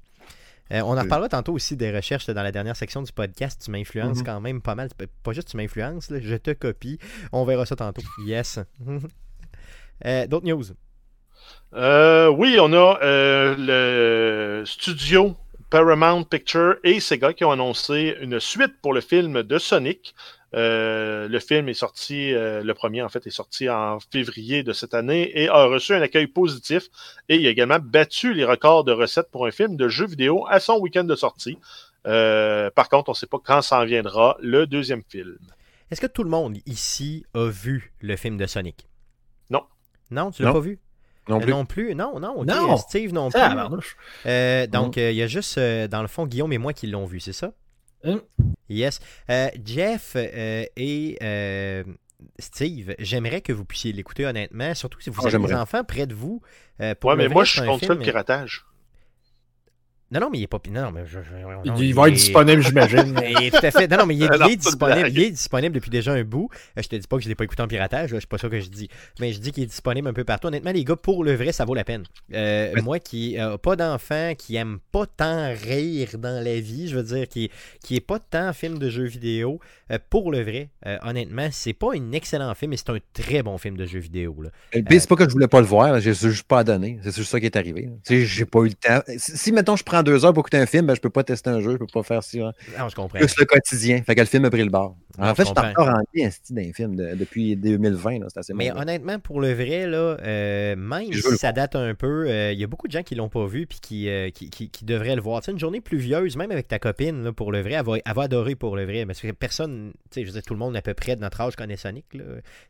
[0.73, 3.61] Euh, on en reparlera tantôt aussi des recherches dans la dernière section du podcast.
[3.65, 4.25] Tu m'influences Mhm.
[4.25, 4.89] quand même pas mal.
[5.25, 6.99] Pas juste tu m'influences, je te copie.
[7.33, 8.03] On verra ça tantôt.
[8.25, 8.61] Yes.
[10.07, 10.65] Euh, D'autres news?
[11.75, 15.37] Euh, oui, on a euh, le studio
[15.71, 20.15] Paramount Picture et Sega qui ont annoncé une suite pour le film de Sonic.
[20.53, 24.73] Euh, le film est sorti, euh, le premier en fait est sorti en février de
[24.73, 26.89] cette année et a reçu un accueil positif
[27.29, 30.45] et il a également battu les records de recettes pour un film de jeu vidéo
[30.49, 31.57] à son week-end de sortie.
[32.09, 35.39] Euh, par contre, on ne sait pas quand s'en viendra le deuxième film.
[35.93, 38.89] Est-ce que tout le monde ici a vu le film de Sonic?
[39.51, 39.63] Non.
[40.11, 40.81] Non, tu l'as pas vu?
[41.29, 41.51] Non Euh, plus.
[41.53, 41.95] Non plus.
[41.95, 42.45] Non, non.
[42.45, 42.77] Non.
[42.77, 43.41] Steve non plus.
[44.27, 46.87] Euh, donc, euh, il y a juste, euh, dans le fond, Guillaume et moi qui
[46.87, 47.53] l'ont vu, c'est ça?
[48.69, 48.99] Yes.
[49.29, 51.85] Euh, Jeff euh, et euh,
[52.39, 56.07] Steve, j'aimerais que vous puissiez l'écouter honnêtement, surtout si vous Ah, avez des enfants près
[56.07, 56.41] de vous.
[56.81, 58.65] euh, pour Ouais, mais moi je suis contre ça le piratage.
[60.13, 60.59] Non, non, mais il est pas.
[60.71, 63.15] Non, non, mais je, je- non, Il, il va être disponible, j'imagine.
[63.51, 63.87] Tout à fait.
[63.89, 65.09] Non, non, mais il est, il disponible.
[65.09, 66.49] Il est disponible depuis déjà un bout.
[66.77, 68.27] Euh, Je te dis pas que je l'ai pas écouté en piratage, là, je suis
[68.27, 68.89] pas ça que je dis.
[69.21, 70.49] Mais je dis qu'il est disponible un peu partout.
[70.49, 72.03] Honnêtement, les gars, pour le vrai, ça vaut la peine.
[72.35, 72.73] Euh.
[72.83, 77.03] Moi qui n'ai pas d'enfant, qui aime pas tant rire dans la vie, je veux
[77.05, 77.51] dire, qui,
[77.85, 79.61] qui est pas tant film de jeux vidéo,
[79.93, 83.43] euh, pour le vrai, euh, honnêtement, c'est pas un excellent film, mais c'est un très
[83.43, 84.37] bon film de jeux vidéo.
[84.43, 84.51] Là.
[84.73, 86.99] C'est pas que je voulais pas le voir, j'ai juste pas à donner.
[87.03, 87.89] C'est juste ça qui est arrivé.
[88.09, 89.01] j'ai pas eu le temps.
[89.17, 91.25] Si, si, mettons, je prends deux heures pour écouter un film, ben, je peux pas
[91.25, 92.39] tester un jeu, je peux pas faire ça.
[92.39, 93.19] Non, je comprends.
[93.19, 94.03] Plus le quotidien.
[94.03, 94.97] Fait que le film a pris le bord.
[95.19, 98.21] En fait, je suis encore en bien d'un film de- depuis 2020.
[98.21, 101.95] là, C'est assez Mais honnêtement, pour le vrai, là, euh, même si ça date un
[101.95, 104.31] peu, euh, il y a beaucoup de gens qui l'ont pas vu puis qui, euh,
[104.31, 105.41] qui, qui- qui devraient le voir.
[105.43, 107.97] Tu sais, une journée pluvieuse, même avec ta copine, là, pour le vrai, elle va,
[108.05, 109.05] elle va adorer pour le vrai.
[109.05, 111.21] Parce que personne, tu sais, je veux dire, tout le monde à peu près de
[111.21, 112.05] notre âge connaît Sonic.
[112.15, 112.25] là.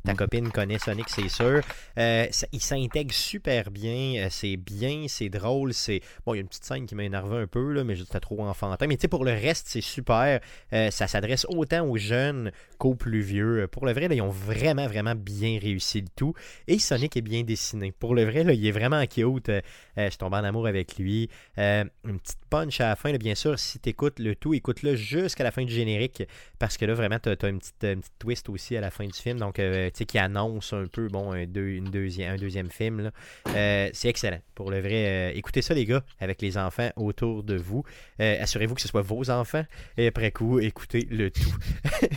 [0.04, 0.16] Ta Mm.
[0.16, 1.60] copine connaît Sonic, c'est sûr.
[1.98, 4.24] Euh, ça- il s'intègre super bien.
[4.24, 5.72] euh, c'est bien, c'est drôle.
[5.74, 7.96] C'est Bon, il y a une petite scène qui m'a énervé un peu, là, mais
[7.96, 8.86] c'était trop enfantin.
[8.86, 10.40] Mais tu sais, pour le reste, c'est super.
[10.72, 13.60] Euh, ça s'adresse autant aux jeunes qu'aux plus vieux.
[13.60, 16.34] Euh, Pour le vrai, là, ils ont vraiment, vraiment bien réussi le tout.
[16.66, 17.92] Et Sonic est bien dessiné.
[17.92, 19.48] Pour le vrai, là, il est vraiment cute.
[19.48, 19.60] Euh,
[19.98, 21.28] euh, je tombe en amour avec lui.
[21.56, 23.58] Une petite punch à la fin, bien sûr.
[23.58, 26.24] Si tu écoutes le tout, écoute-le jusqu'à la fin du générique.
[26.58, 29.06] Parce que là, vraiment, tu as, une, petite, une petite twist aussi à la fin
[29.06, 29.38] du film.
[29.38, 33.10] Donc, tu sais, qui annonce un peu bon, un, une deuxième, un deuxième film.
[33.46, 34.40] c'est excellent.
[34.54, 37.84] Pour le vrai, écoutez ça, les gars, avec les enfants autour de vous.
[38.20, 39.64] Euh, Assurez-vous que ce soit vos enfants.
[39.96, 41.54] Et après coup, écoutez le tout.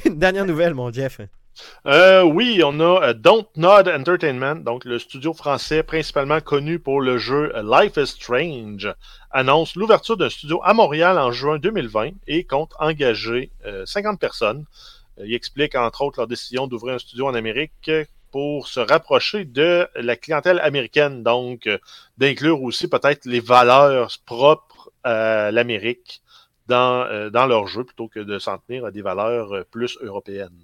[0.10, 1.20] Dernière nouvelle, mon Jeff.
[1.86, 7.00] Euh, oui, on a euh, Don't Nod Entertainment, donc le studio français principalement connu pour
[7.02, 8.92] le jeu Life is Strange,
[9.32, 14.66] annonce l'ouverture d'un studio à Montréal en juin 2020 et compte engager euh, 50 personnes.
[15.24, 17.92] Il explique entre autres leur décision d'ouvrir un studio en Amérique
[18.32, 21.70] pour se rapprocher de la clientèle américaine, donc
[22.18, 24.73] d'inclure aussi peut-être les valeurs propres
[25.04, 26.24] à l'Amérique
[26.68, 29.98] dans, euh, dans leur jeu plutôt que de s'en tenir à des valeurs euh, plus
[30.02, 30.58] européennes.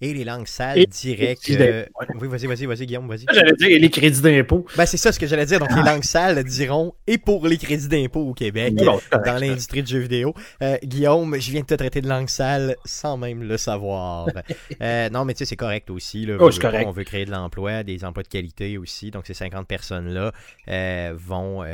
[0.00, 1.84] Et les langues sales Et crédits euh,
[2.20, 3.24] Oui, vas-y, vas-y, vas-y, Guillaume, vas-y.
[3.32, 4.66] J'allais dire les crédits d'impôt.
[4.76, 5.58] Ben, c'est ça ce que j'allais dire.
[5.58, 9.82] Donc, les langues sales diront et pour les crédits d'impôt au Québec, Bon, dans l'industrie
[9.82, 10.34] de jeux vidéo.
[10.62, 14.26] Euh, Guillaume, je viens de te traiter de langue sale sans même le savoir.
[14.82, 16.26] Euh, non, mais tu sais, c'est correct aussi.
[16.26, 16.86] Là, Oh, c'est correct.
[16.86, 19.10] On veut créer de l'emploi, des emplois de qualité aussi.
[19.10, 20.32] Donc, ces 50 personnes-là
[20.68, 21.64] euh, vont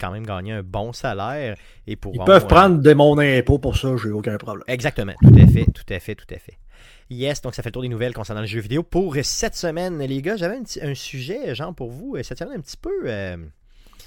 [0.00, 2.24] quand même gagner un bon salaire et Ils pourront.
[2.24, 4.64] peuvent euh, prendre de mon impôt pour ça, j'ai aucun problème.
[4.68, 6.58] Exactement, tout à fait, tout à fait, tout à fait.
[7.10, 8.82] Yes, donc ça fait le tour des nouvelles concernant le jeu vidéo.
[8.82, 12.60] Pour cette semaine, les gars, j'avais un, sujet, genre, pour vous, euh, cette semaine un
[12.60, 12.90] petit peu...
[13.06, 13.36] euh,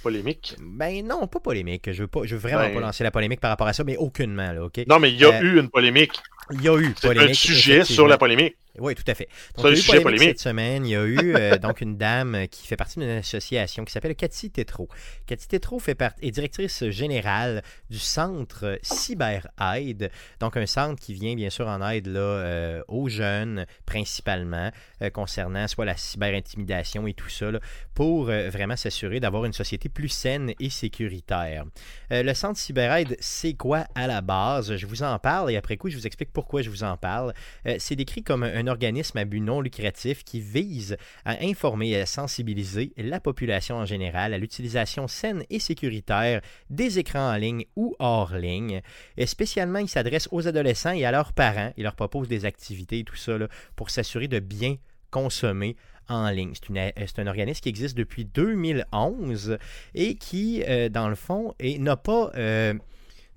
[0.03, 0.55] Polémique.
[0.59, 1.91] ben non, pas polémique.
[1.91, 3.83] Je veux, pas, je veux vraiment Ben- pas lancer la polémique par rapport à ça,
[3.83, 4.81] mais aucunement, là, OK?
[4.87, 6.13] Non, mais il y a Euh, eu une polémique.
[6.51, 7.29] Il y a eu polémique.
[7.29, 8.55] un sujet sur la polémique.
[8.80, 9.28] Oui, tout à fait.
[9.57, 10.30] Donc, un il y a eu sujet polémique polémique.
[10.30, 10.86] cette semaine.
[10.86, 14.15] Il y a eu euh, donc une dame qui fait partie d'une association qui s'appelle
[14.15, 14.88] Cathy Tétrault.
[15.26, 21.36] Cathy Tétrault fait part- est directrice générale du centre CyberAide, donc un centre qui vient
[21.36, 27.13] bien sûr en aide là, euh, aux jeunes principalement, euh, concernant soit la cyberintimidation et
[27.13, 27.59] tout ça, là,
[27.93, 31.65] pour vraiment s'assurer d'avoir une société plus saine et sécuritaire.
[32.09, 34.76] Le centre CyberAide, c'est quoi à la base?
[34.76, 37.34] Je vous en parle et après coup, je vous explique pourquoi je vous en parle.
[37.78, 42.01] C'est décrit comme un, un organisme à but non lucratif qui vise à informer et
[42.01, 47.66] à sensibiliser la population en général à l'utilisation saine et sécuritaire des écrans en ligne
[47.76, 48.82] ou hors ligne.
[49.18, 51.74] Et spécialement, il s'adresse aux adolescents et à leurs parents.
[51.78, 54.76] Il leur propose des activités et tout ça là, pour s'assurer de bien
[55.09, 55.76] consommer
[56.07, 56.53] en ligne.
[56.55, 59.57] C'est, euh, un organisme qui existe depuis 2011
[59.95, 62.32] et qui, euh, dans le fond, n'a pas...
[62.36, 62.74] euh,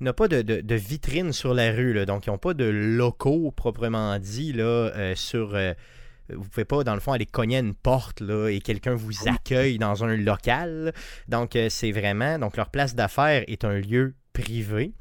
[0.00, 2.04] n'a pas de, de- de vitrine sur la rue, là.
[2.06, 5.54] donc ils n'ont pas de locaux proprement dit là, euh, sur...
[5.54, 5.72] euh,
[6.30, 9.28] vous pouvez pas, dans le fond, aller cogner à une porte là, et quelqu'un vous
[9.28, 10.94] accueille dans un local.
[11.28, 12.38] Donc, euh, c'est vraiment...
[12.38, 14.92] Donc, leur place d'affaires est un lieu privé.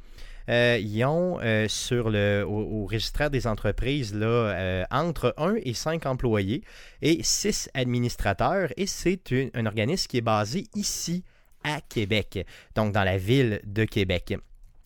[0.50, 5.56] Euh, ils ont euh, sur le, au, au registraire des entreprises là, euh, entre 1
[5.64, 6.62] et 5 employés
[7.02, 8.68] et 6 administrateurs.
[8.76, 9.22] Et c'est
[9.54, 11.24] un organisme qui est basé ici
[11.64, 14.36] à Québec, donc dans la ville de Québec.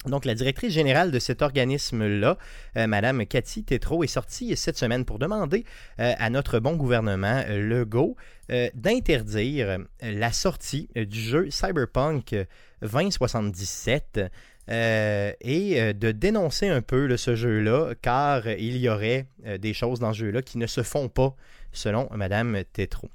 [0.09, 2.37] Donc, la directrice générale de cet organisme-là,
[2.77, 5.65] euh, Madame Cathy Tétrault, est sortie cette semaine pour demander
[5.99, 8.15] euh, à notre bon gouvernement, euh, Legault,
[8.49, 12.45] euh, d'interdire la sortie du jeu Cyberpunk euh,
[12.81, 14.21] 2077
[14.69, 19.27] euh, et de dénoncer un peu ce jeu-là, car il y aurait
[19.59, 21.35] des choses dans ce jeu-là qui ne se font pas,
[21.71, 23.09] selon Madame Tétrault.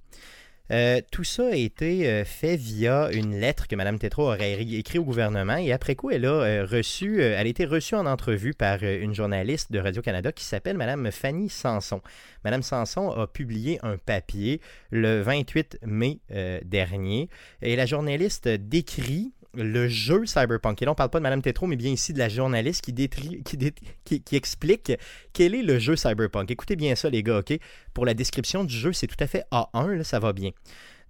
[0.71, 4.77] Euh, tout ça a été euh, fait via une lettre que Mme Tétrault aurait ri-
[4.77, 8.55] écrite au gouvernement et après coup, elle a euh, elle a été reçue en entrevue
[8.55, 12.01] par une journaliste de Radio-Canada qui s'appelle Mme Fanny Sanson.
[12.45, 14.61] Mme Sanson a publié un papier
[14.91, 16.21] le 28 mai
[16.65, 17.29] dernier
[17.61, 20.81] et la journaliste décrit le jeu Cyberpunk.
[20.81, 22.83] Et là, on ne parle pas de Mme Tétrault, mais bien ici de la journaliste
[22.83, 24.93] qui explique
[25.33, 26.51] quel est le jeu Cyberpunk.
[26.51, 27.59] Écoutez bien ça, les gars, OK?
[27.95, 30.51] Pour la description du jeu, c'est tout à fait A1, là, ça va bien.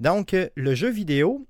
[0.01, 1.47] Donc, euh, le jeu vidéo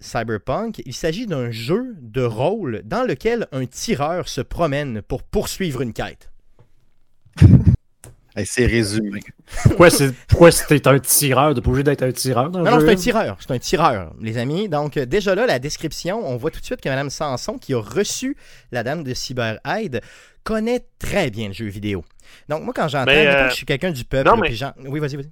[0.00, 5.80] Cyberpunk, il s'agit d'un jeu de rôle dans lequel un tireur se promène pour poursuivre
[5.80, 6.30] une quête.
[8.36, 9.20] Hey, c'est résumé.
[9.62, 12.72] Pourquoi c'est pourquoi c'était un tireur, de pas obligé d'être un tireur dans le Non,
[12.72, 13.36] non, c'est un tireur.
[13.40, 14.68] C'est un tireur, les amis.
[14.68, 17.74] Donc, euh, déjà là, la description, on voit tout de suite que Mme Sanson, qui
[17.74, 18.36] a reçu
[18.72, 19.58] la dame de Cyber
[20.42, 22.04] connaît très bien le jeu vidéo.
[22.48, 25.00] Donc, moi, quand j'entends, euh, que je suis quelqu'un du peuple, non, mais- puis Oui,
[25.00, 25.30] vas-y, vas-y.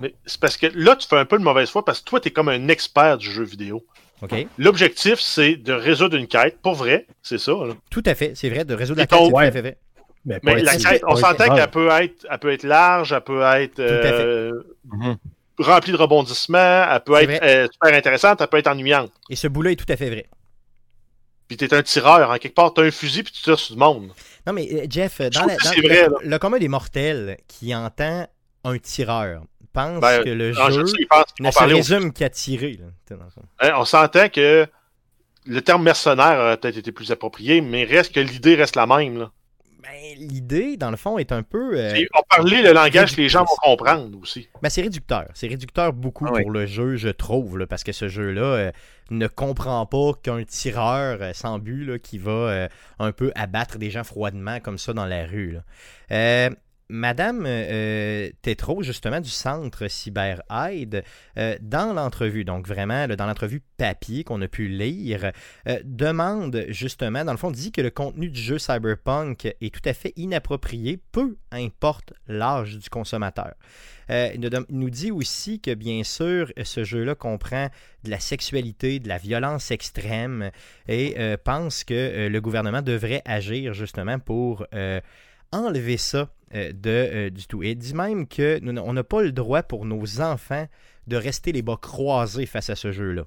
[0.00, 2.20] Mais c'est parce que là, tu fais un peu de mauvaise foi parce que toi,
[2.20, 3.84] tu es comme un expert du jeu vidéo.
[4.22, 4.46] OK.
[4.58, 6.58] L'objectif, c'est de résoudre une quête.
[6.62, 7.52] Pour vrai, c'est ça.
[7.52, 7.74] là.
[7.90, 9.78] Tout à fait, c'est vrai, de résoudre la ton- quête, c'est tout à fait vrai.
[10.26, 13.42] Mais, la quête, on s'entend être qu'elle peut être, elle peut être large, elle peut
[13.42, 14.52] être euh,
[14.84, 15.16] Mhm.
[15.58, 19.12] remplie de rebondissements, elle peut être euh, super intéressante, elle peut être ennuyante.
[19.28, 20.26] Et ce bout-là est tout à fait vrai.
[21.46, 23.78] Puis t'es un tireur, en quelque part, t'as un fusil puis tu tires sur le
[23.80, 24.08] monde.
[24.46, 26.16] Non, mais euh, Jeff, dans, la- dans le, vrai, là.
[26.22, 28.26] le commun des mortels qui entend
[28.64, 29.42] un tireur
[29.74, 30.92] pense Ben, que le En jeu jeu,
[31.40, 32.78] ne se résume qu'à tirer.
[32.80, 33.16] là.
[33.60, 34.66] Hein, on s'entend que
[35.46, 39.18] le terme mercenaire aurait peut-être été plus approprié, mais reste que l'idée reste la même.
[39.18, 39.30] Là.
[39.84, 41.78] Ben, L'idée, dans le fond, est un peu.
[41.78, 44.48] euh, Et on parlait le langage que les gens vont comprendre aussi.
[44.62, 45.26] Ben, c'est réducteur.
[45.34, 46.42] C'est réducteur beaucoup Ah oui.
[46.42, 48.72] pour le jeu, je trouve, là, parce que ce jeu-là euh,
[49.10, 52.68] ne comprend pas qu'un tireur euh, sans but là, qui va euh,
[52.98, 55.52] un peu abattre des gens froidement comme ça dans la rue.
[55.52, 56.50] là.
[56.90, 61.04] Euh, Madame euh, Tétro, justement, du centre Cyber Aid,
[61.38, 65.32] euh, dans l'entrevue, donc vraiment dans l'entrevue papier qu'on a pu lire,
[65.68, 69.88] euh, demande justement, dans le fond, dit que le contenu du jeu Cyberpunk est tout
[69.88, 73.54] à fait inapproprié, peu importe l'âge du consommateur.
[74.10, 77.68] Euh, il nous dit aussi que, bien sûr, ce jeu-là comprend
[78.04, 80.50] de la sexualité, de la violence extrême
[80.88, 85.00] et euh, pense que euh, le gouvernement devrait agir justement pour euh,
[85.52, 87.62] enlever ça euh, de, euh, du tout.
[87.62, 90.66] Et il dit même que nous on n'a pas le droit pour nos enfants
[91.06, 93.24] de rester les bas croisés face à ce jeu-là.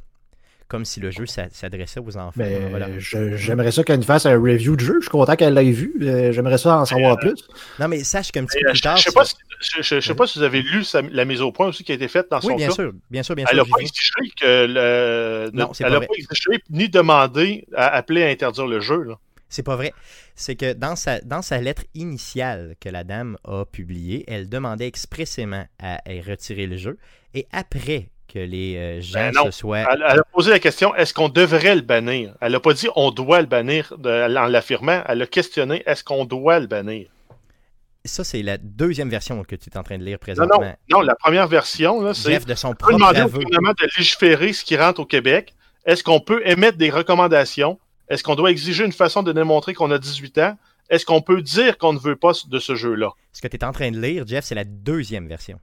[0.69, 2.43] Comme si le jeu s'a- s'adressait aux enfants.
[2.71, 2.89] Voilà.
[2.97, 4.95] je- j'aimerais ça qu'elle nous fasse un review de jeu.
[4.99, 5.93] Je suis content qu'elle l'ait vu.
[6.01, 7.35] Euh, J'aimerais ça en savoir plus.
[7.79, 8.97] Non, mais sache qu'un petit Et, peu euh, plus je, tard.
[8.97, 11.01] je sais ça- pas si, je, je- je sais pas si vous avez lu sa-
[11.03, 12.73] la mise au point aussi qui a été faite dans son Oui, bien cas.
[12.73, 13.63] sûr, bien sûr, bien Elle sûr.
[13.63, 14.11] n'a j'y pas exigé
[14.41, 19.03] que le, Non, c'est elle pas exigé ni demandé à appeler à interdire le jeu.
[19.03, 19.15] Là.
[19.49, 19.93] C'est pas vrai.
[20.35, 24.87] C'est que dans sa, dans sa lettre initiale que la dame a publiée, elle demandait
[24.87, 26.97] expressément à, à retirer le jeu.
[27.33, 29.45] Et après que les euh, gens Ben non.
[29.45, 29.79] se soient.
[29.79, 32.35] Elle, elle a posé la question est-ce qu'on devrait le bannir?
[32.41, 35.01] Elle n'a pas dit on doit le bannir de- en l'affirmant.
[35.07, 37.07] Elle a questionné est-ce qu'on doit le bannir?
[38.03, 40.59] Ça, c'est la deuxième version que tu es en train de lire présentement.
[40.61, 44.63] non, non, la première version, c'est de son propre demander au gouvernement de légiférer ce
[44.63, 45.53] qui rentre au Québec.
[45.85, 47.79] Est-ce qu'on peut émettre des recommandations?
[48.09, 50.57] Est-ce qu'on doit exiger une façon de démontrer qu'on a 18 ans?
[50.89, 53.11] Est-ce qu'on peut dire qu'on ne veut pas de ce jeu-là?
[53.33, 55.59] Ce que tu es en train de lire, Jeff, c'est la deuxième version.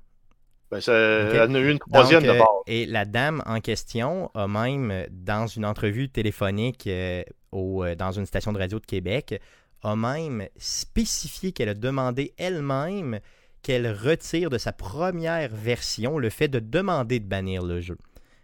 [0.71, 1.35] Ben, ça, Ok.
[1.35, 2.63] Elle en a eu une troisième Donc, euh, d'abord.
[2.67, 7.23] et la dame en question a même, dans une entrevue téléphonique euh,
[7.53, 9.41] au, euh, dans une station de radio de Québec,
[9.83, 13.21] a même spécifié qu'elle a demandé elle-même
[13.63, 17.97] qu'elle retire de sa première version le fait de demander de bannir le jeu.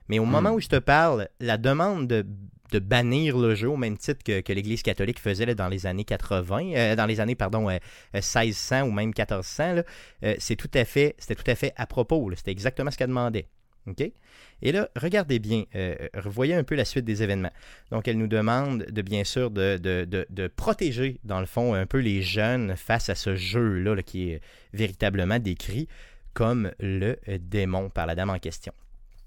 [0.09, 2.27] Mais au moment où je te parle, la demande de,
[2.71, 6.73] de bannir le jeu, au même titre que, l'Église catholique faisait dans les années 80,
[6.75, 7.79] euh, dans les années, pardon, euh,
[8.15, 9.83] euh, 1600 ou même 1400, là,
[10.25, 12.31] euh, c'est tout à fait, c'était tout à fait à propos.
[12.37, 13.47] C'était exactement ce qu'elle demandait.
[14.63, 17.53] Et là, regardez bien, euh, revoyez un peu la suite des événements.
[17.91, 22.23] Donc, elle nous demande de bien sûr de, protéger, dans le fond, un peu les
[22.23, 24.41] jeunes face à ce jeu-là là, qui est
[24.73, 25.89] véritablement décrit
[26.35, 28.73] comme le euh, démon par la dame en question.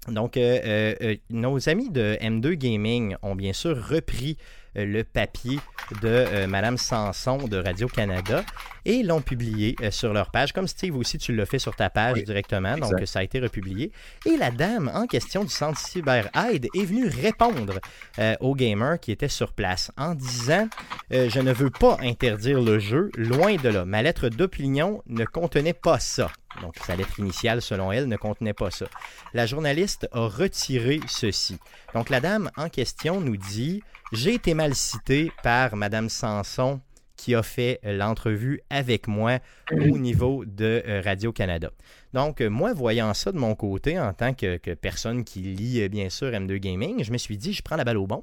[0.08, 4.36] Donc, euh, euh, euh, nos amis de M2 Gaming ont bien sûr repris
[4.74, 5.58] le papier
[6.02, 8.42] de euh, Madame Sanson de Radio-Canada
[8.86, 11.90] et l'ont publié euh, sur leur page, comme Steve aussi tu l'as fait sur ta
[11.90, 13.02] page Oui, directement, donc exact.
[13.02, 13.92] euh, ça a été republié.
[14.26, 17.80] Et la dame en question du centre Cyber Aid est venue répondre
[18.18, 20.68] euh, aux gamers qui étaient sur place en disant
[21.12, 23.84] euh, Je ne veux pas interdire le jeu, loin de là.
[23.84, 26.30] Ma lettre d'opinion ne contenait pas ça.
[26.62, 28.86] Donc sa lettre initiale, selon elle, ne contenait pas ça.
[29.32, 31.58] La journaliste a retiré ceci.
[31.94, 33.82] Donc la dame en question nous dit
[34.14, 36.80] J'ai été mal cité par Madame Sanson
[37.16, 39.40] qui a fait euh, l'entrevue avec moi
[39.72, 41.72] au niveau de euh, Radio-Canada.
[42.12, 45.88] Donc, euh, moi, voyant ça de mon côté, en tant que, que personne qui lit,
[45.88, 48.22] bien sûr, M2 Gaming, je me suis dit, je prends la balle au bon.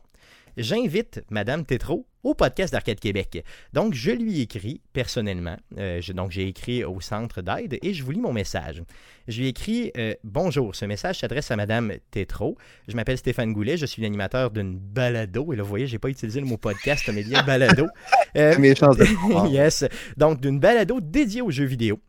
[0.58, 3.44] J'invite Madame Tétro au podcast d'Arcade Québec.
[3.74, 5.58] Donc, je lui écris personnellement.
[5.80, 8.84] Euh, je- donc, j'ai écrit au centre d'aide et je vous lis mon message.
[9.28, 12.58] Je lui ai écrit euh, Bonjour, ce message s'adresse à Madame Tétro.
[12.88, 15.52] Je m'appelle Stéphane Goulet, je suis l'animateur d'une balado.
[15.52, 17.88] Et là, vous voyez, j'ai pas utilisé le mot podcast, mais bien balado.
[18.38, 19.06] Euh, Mes chances de
[19.52, 19.84] yes.
[20.16, 22.00] Donc, d'une balado dédiée aux jeux vidéo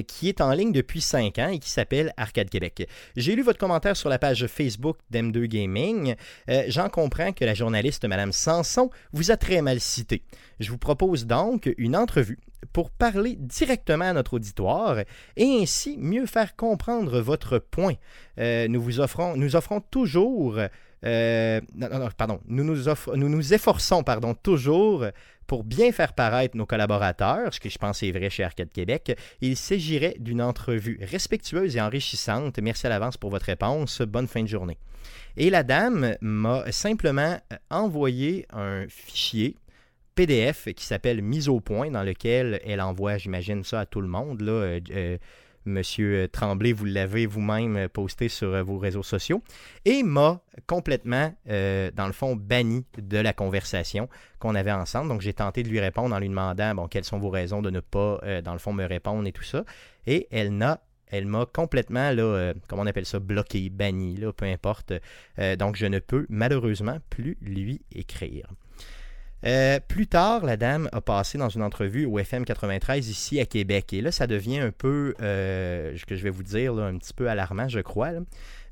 [0.00, 2.88] qui est en ligne depuis 5 ans et qui s'appelle Arcade Québec.
[3.16, 6.14] J'ai lu votre commentaire sur la page Facebook d'M2 Gaming.
[6.48, 10.22] Euh, J'en comprends que la journaliste Madame Sanson vous a très mal cité.
[10.60, 12.38] Je vous propose donc une entrevue
[12.72, 14.98] pour parler directement à notre auditoire
[15.36, 17.94] et ainsi mieux faire comprendre votre point.
[18.38, 20.58] Euh, nous vous offrons, nous offrons toujours,
[21.04, 25.06] euh, non, non, pardon, nous nous, efforçons pardon, toujours
[25.46, 29.18] pour bien faire paraître nos collaborateurs, ce que je pense est vrai chez Arcade Québec.
[29.40, 32.58] Il s'agirait d'une entrevue respectueuse et enrichissante.
[32.60, 34.00] Merci à l'avance pour votre réponse.
[34.02, 34.78] Bonne fin de journée.
[35.36, 39.56] Et la dame m'a simplement euh, envoyé un fichier
[40.14, 44.08] PDF qui s'appelle Mise au point, dans lequel elle envoie, j'imagine, ça à tout le
[44.08, 44.42] monde.
[44.42, 45.18] Là, euh,
[45.64, 49.42] Monsieur Tremblay, vous l'avez vous-même posté sur euh, vos réseaux sociaux,
[49.84, 54.08] et m'a complètement, euh, dans le fond, banni de la conversation
[54.38, 55.08] qu'on avait ensemble.
[55.08, 57.70] Donc, j'ai tenté de lui répondre en lui demandant, bon, quelles sont vos raisons de
[57.70, 59.64] ne pas, euh, dans le fond, me répondre et tout ça.
[60.06, 60.80] Et elle n'a
[61.12, 64.94] elle m'a complètement, là, euh, comment on appelle ça, bloqué, banni, là, peu importe.
[65.38, 68.48] Euh, donc, je ne peux malheureusement plus lui écrire.
[69.44, 73.46] Euh, plus tard, la dame a passé dans une entrevue au FM 93 ici à
[73.46, 73.92] Québec.
[73.92, 77.12] Et là, ça devient un peu, euh, ce que je vais vous dire, un petit
[77.12, 78.12] peu alarmant, je crois.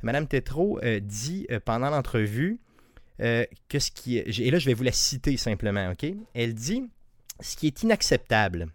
[0.03, 2.61] Madame Tétrault euh, dit euh, pendant l'entrevue
[3.68, 4.39] que ce qui est.
[4.39, 6.11] Et là, je vais vous la citer simplement, OK?
[6.33, 6.89] Elle dit
[7.41, 8.68] Ce qui est inacceptable,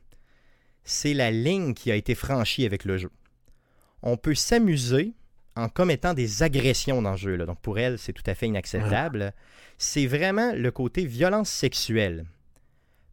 [0.83, 3.09] c'est la ligne qui a été franchie avec le jeu.
[4.03, 5.15] On peut s'amuser
[5.55, 7.35] en commettant des agressions dans le jeu.
[7.35, 7.45] là.
[7.45, 9.33] Donc pour elle, c'est tout à fait inacceptable.
[9.77, 12.25] C'est vraiment le côté violence sexuelle.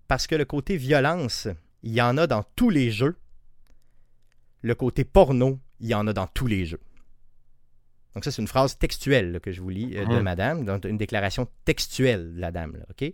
[0.09, 1.49] Parce que le côté violence,
[1.83, 3.17] il y en a dans tous les jeux.
[4.63, 6.81] Le côté porno, il y en a dans tous les jeux.
[8.15, 10.85] Donc ça, c'est une phrase textuelle là, que je vous lis euh, de madame, donc
[10.85, 12.77] une déclaration textuelle de la dame.
[12.77, 13.13] là, OK?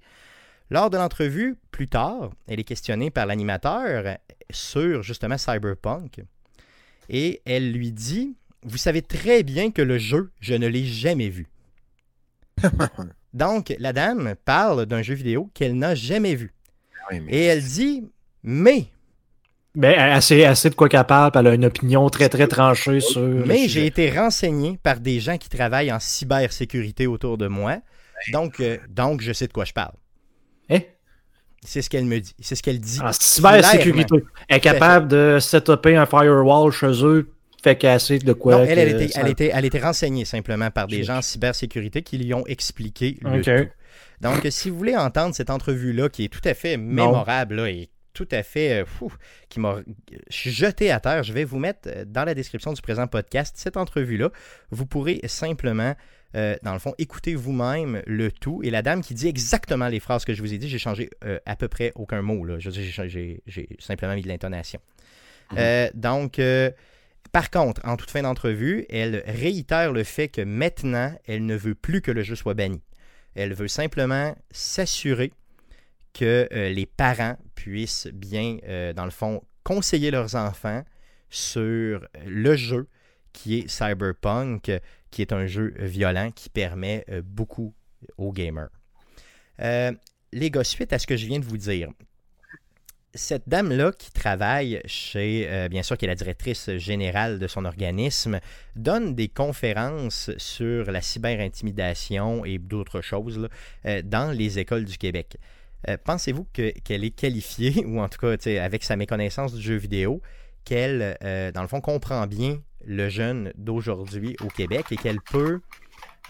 [0.70, 4.18] Lors de l'entrevue, plus tard, elle est questionnée par l'animateur
[4.50, 6.20] sur justement Cyberpunk.
[7.08, 8.36] Et elle lui dit
[8.68, 11.46] Vous savez très bien que le jeu, je ne l'ai jamais vu.
[13.34, 16.52] Donc, la dame parle d'un jeu vidéo qu'elle n'a jamais vu.
[17.10, 18.04] Oui, mais Et elle dit
[18.42, 18.86] Mais,
[19.74, 23.00] Mais assez, assez de quoi qu'elle parle, puis elle a une opinion très très tranchée
[23.00, 23.22] sur.
[23.22, 27.78] mais j'ai été renseigné par des gens qui travaillent en cybersécurité autour de moi.
[28.32, 29.94] Donc, euh, donc je sais de quoi je parle.
[30.70, 30.80] Hein?
[31.64, 32.34] C'est ce qu'elle me dit.
[32.40, 33.00] C'est ce qu'elle dit.
[33.00, 34.16] En cybersécurité.
[34.48, 37.30] Elle est capable de setuper un firewall chez eux,
[37.62, 38.56] fait qu'elle sait de quoi.
[38.58, 41.22] Non, elle, elle était, ça- elle, était, elle était renseignée simplement par des gens en
[41.22, 43.70] cybersécurité qui lui ont expliqué le tout.
[44.20, 47.88] Donc, si vous voulez entendre cette entrevue-là, qui est tout à fait mémorable là, et
[48.14, 49.12] tout à fait, euh, fou,
[49.48, 49.76] qui m'a
[50.28, 53.76] jeté à terre, je vais vous mettre euh, dans la description du présent podcast cette
[53.76, 54.30] entrevue-là.
[54.72, 55.94] Vous pourrez simplement,
[56.34, 58.60] euh, dans le fond, écouter vous-même le tout.
[58.64, 61.10] Et la dame qui dit exactement les phrases que je vous ai dit, j'ai changé
[61.24, 62.44] euh, à peu près aucun mot.
[62.44, 62.56] Là.
[62.58, 63.40] J'ai-
[63.78, 64.80] simplement mis de l'intonation.
[65.56, 66.72] Euh, donc, euh,
[67.32, 71.74] par contre, en toute fin d'entrevue, elle réitère le fait que maintenant, elle ne veut
[71.74, 72.82] plus que le jeu soit banni.
[73.34, 75.32] Elle veut simplement s'assurer
[76.12, 80.84] que euh, les parents puissent bien, euh, dans le fond, conseiller leurs enfants
[81.30, 82.88] sur le jeu
[83.32, 84.72] qui est Cyberpunk,
[85.10, 87.74] qui est un jeu violent qui permet euh, beaucoup
[88.16, 88.70] aux gamers.
[90.30, 91.90] Les gars, suite à ce que je viens de vous dire,
[93.14, 97.64] cette dame-là qui travaille chez, euh, bien sûr, qui est la directrice générale de son
[97.64, 98.38] organisme,
[98.76, 103.48] donne des conférences sur la cyberintimidation et d'autres choses
[103.86, 105.36] euh, dans les écoles du Québec.
[105.88, 109.76] Euh, Pensez-vous que- qu'elle est qualifiée, ou en tout cas, avec sa méconnaissance du jeu
[109.76, 110.20] vidéo,
[110.64, 111.16] qu'elle,
[111.54, 115.60] dans le fond, comprend bien le jeune d'aujourd'hui au Québec et qu'elle peut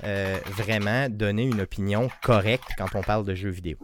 [0.00, 3.78] vraiment donner une opinion correcte quand on parle de jeux vidéo?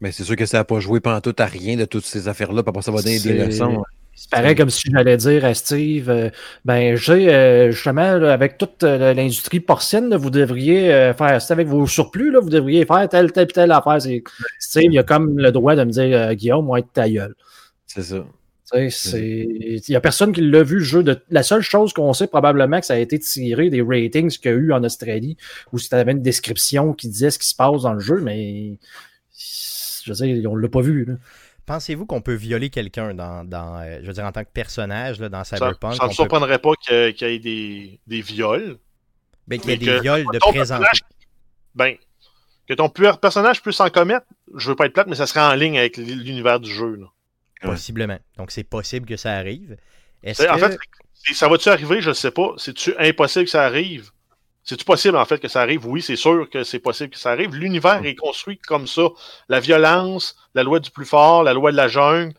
[0.00, 2.28] Mais c'est sûr que ça n'a pas joué pendant tout à rien de toutes ces
[2.28, 2.62] affaires-là.
[2.66, 3.82] Après, ça va donner des leçons.
[4.14, 6.28] C'est pareil comme si j'allais dire à Steve, euh,
[6.66, 11.40] ben, j'ai euh, justement, là, avec toute euh, l'industrie porcine, là, vous devriez euh, faire,
[11.40, 13.98] c'est avec vos surplus, là, vous devriez faire telle, telle, telle affaire.
[14.58, 17.34] Steve, il a comme le droit de me dire, Guillaume, moi, être ta gueule.
[17.86, 18.26] C'est ça.
[18.74, 21.02] Il n'y a personne qui l'a vu le jeu.
[21.02, 21.18] De...
[21.30, 24.54] La seule chose qu'on sait probablement que ça a été tiré des ratings qu'il y
[24.54, 25.36] a eu en Australie,
[25.72, 28.78] où c'était une description qui disait ce qui se passe dans le jeu, mais
[30.04, 31.04] je veux dire, on ne l'a pas vu.
[31.04, 31.14] là.
[31.66, 35.20] Pensez-vous qu'on peut violer quelqu'un dans, dans, euh, je veux dire, en tant que personnage
[35.20, 35.94] là, dans Cyberpunk?
[35.94, 38.78] ça ne peut- surprendrait pas que- qu'il y ait des, des viols.
[39.46, 41.00] ben, qu'il y ait mais des que viols de personnage-
[41.74, 41.94] Ben,
[42.68, 44.26] que ton personnage puisse en commettre,
[44.56, 46.94] je veux pas être plate, mais ça serait en ligne avec l'univers du jeu.
[46.96, 47.06] là.
[47.62, 48.18] Possiblement.
[48.38, 49.76] Donc, c'est possible que ça arrive.
[50.22, 50.68] Est-ce C'est- En que...
[50.70, 50.78] fait,
[51.34, 52.00] ça va-tu arriver?
[52.00, 52.52] Je ne sais pas.
[52.56, 54.10] C'est-tu impossible que ça arrive?
[54.62, 55.86] C'est-tu possible, en fait, que ça arrive?
[55.86, 57.54] Oui, c'est sûr que c'est possible que ça arrive.
[57.54, 59.08] L'univers est construit comme ça.
[59.48, 62.34] La violence, la loi du plus fort, la loi de la jungle.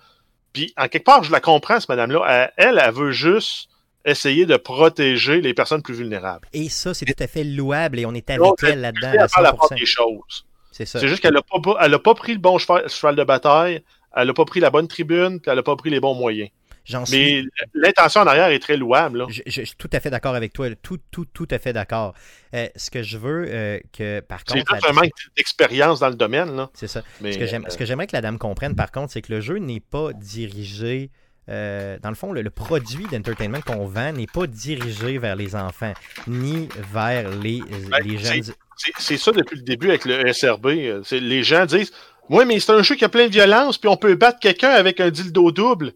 [0.54, 2.52] Puis, en quelque part, je la comprends, cette madame-là.
[2.58, 3.70] Elle, elle, elle veut juste
[4.06, 6.48] essayer de protéger les personnes plus vulnérables.
[6.54, 9.30] Et ça, c'est tout à fait louable et on est avec Donc, elle là-dedans Elle
[9.30, 9.76] fait la part 100%.
[9.78, 10.46] des choses.
[10.72, 11.00] C'est ça.
[11.00, 13.84] C'est juste qu'elle n'a pas, elle a pas pris le bon cheval, cheval de bataille.
[14.16, 16.50] elle n'a pas pris la bonne tribune, puis elle n'a pas pris les bons moyens.
[16.86, 17.18] J'en suis.
[17.18, 19.20] Mais l'intention en arrière est très louable.
[19.20, 19.26] Là.
[19.30, 20.68] Je, je- je suis tout à fait d'accord avec toi.
[20.82, 22.14] Tout, tout, tout à fait d'accord.
[22.56, 24.90] Euh, ce que je veux euh, que, par C'est contre.
[24.90, 26.56] un manque d'expérience dans le domaine.
[26.56, 26.70] Là.
[26.74, 27.04] C'est ça.
[27.22, 29.22] Mais, Ce que j'aime- euh, ce que j'aimerais que la dame comprenne, par contre, c'est
[29.22, 31.12] que le jeu n'est pas dirigé.
[31.50, 35.56] euh, dans le fond, le, le produit d'entertainment qu'on vend n'est pas dirigé vers les
[35.56, 35.94] enfants,
[36.28, 38.44] ni vers les, Ben, les jeunes.
[38.78, 41.02] C'est c'est ça depuis le début avec le SRB.
[41.04, 41.92] c'est- Les gens disent
[42.30, 44.70] Ouais, mais c'est un jeu qui a plein de violence, puis on peut battre quelqu'un
[44.70, 45.94] avec un dildo double.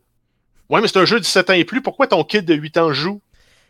[0.69, 1.81] Ouais, mais c'est un jeu de 17 ans et plus.
[1.81, 3.21] Pourquoi ton kid de 8 ans joue?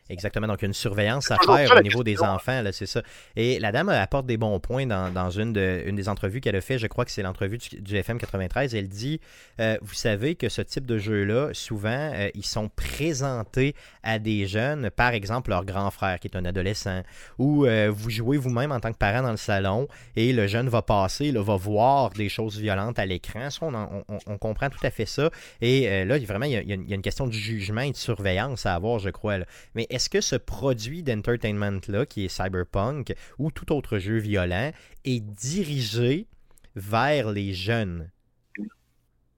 [0.07, 0.45] Exactement.
[0.47, 2.29] Donc, il y a une surveillance à faire au niveau des question.
[2.29, 3.01] enfants, là, c'est ça.
[3.35, 6.55] Et la dame apporte des bons points dans, dans une, de- une des entrevues qu'elle
[6.55, 6.77] a fait.
[6.77, 8.75] Je crois que c'est l'entrevue du, du FM 93.
[8.75, 9.19] Elle dit
[9.59, 14.45] euh, Vous savez que ce type de jeu-là, souvent, euh, ils sont présentés à des
[14.47, 17.01] jeunes, par exemple leur grand frère qui est un adolescent,
[17.39, 20.69] ou euh, vous jouez vous-même en tant que parent dans le salon et le jeune
[20.69, 23.49] va passer, là, va voir des choses violentes à l'écran.
[23.49, 25.29] Ça, on, en- on- on comprend tout à fait ça.
[25.61, 27.95] Et là, vraiment, il y, a, il y a une question de jugement et de
[27.97, 29.37] surveillance à avoir, je crois.
[29.39, 29.45] là.
[29.73, 34.71] Mais est-ce que ce produit d'entertainment-là, qui est Cyberpunk, ou tout autre jeu violent,
[35.05, 36.27] est dirigé
[36.75, 38.11] vers les jeunes?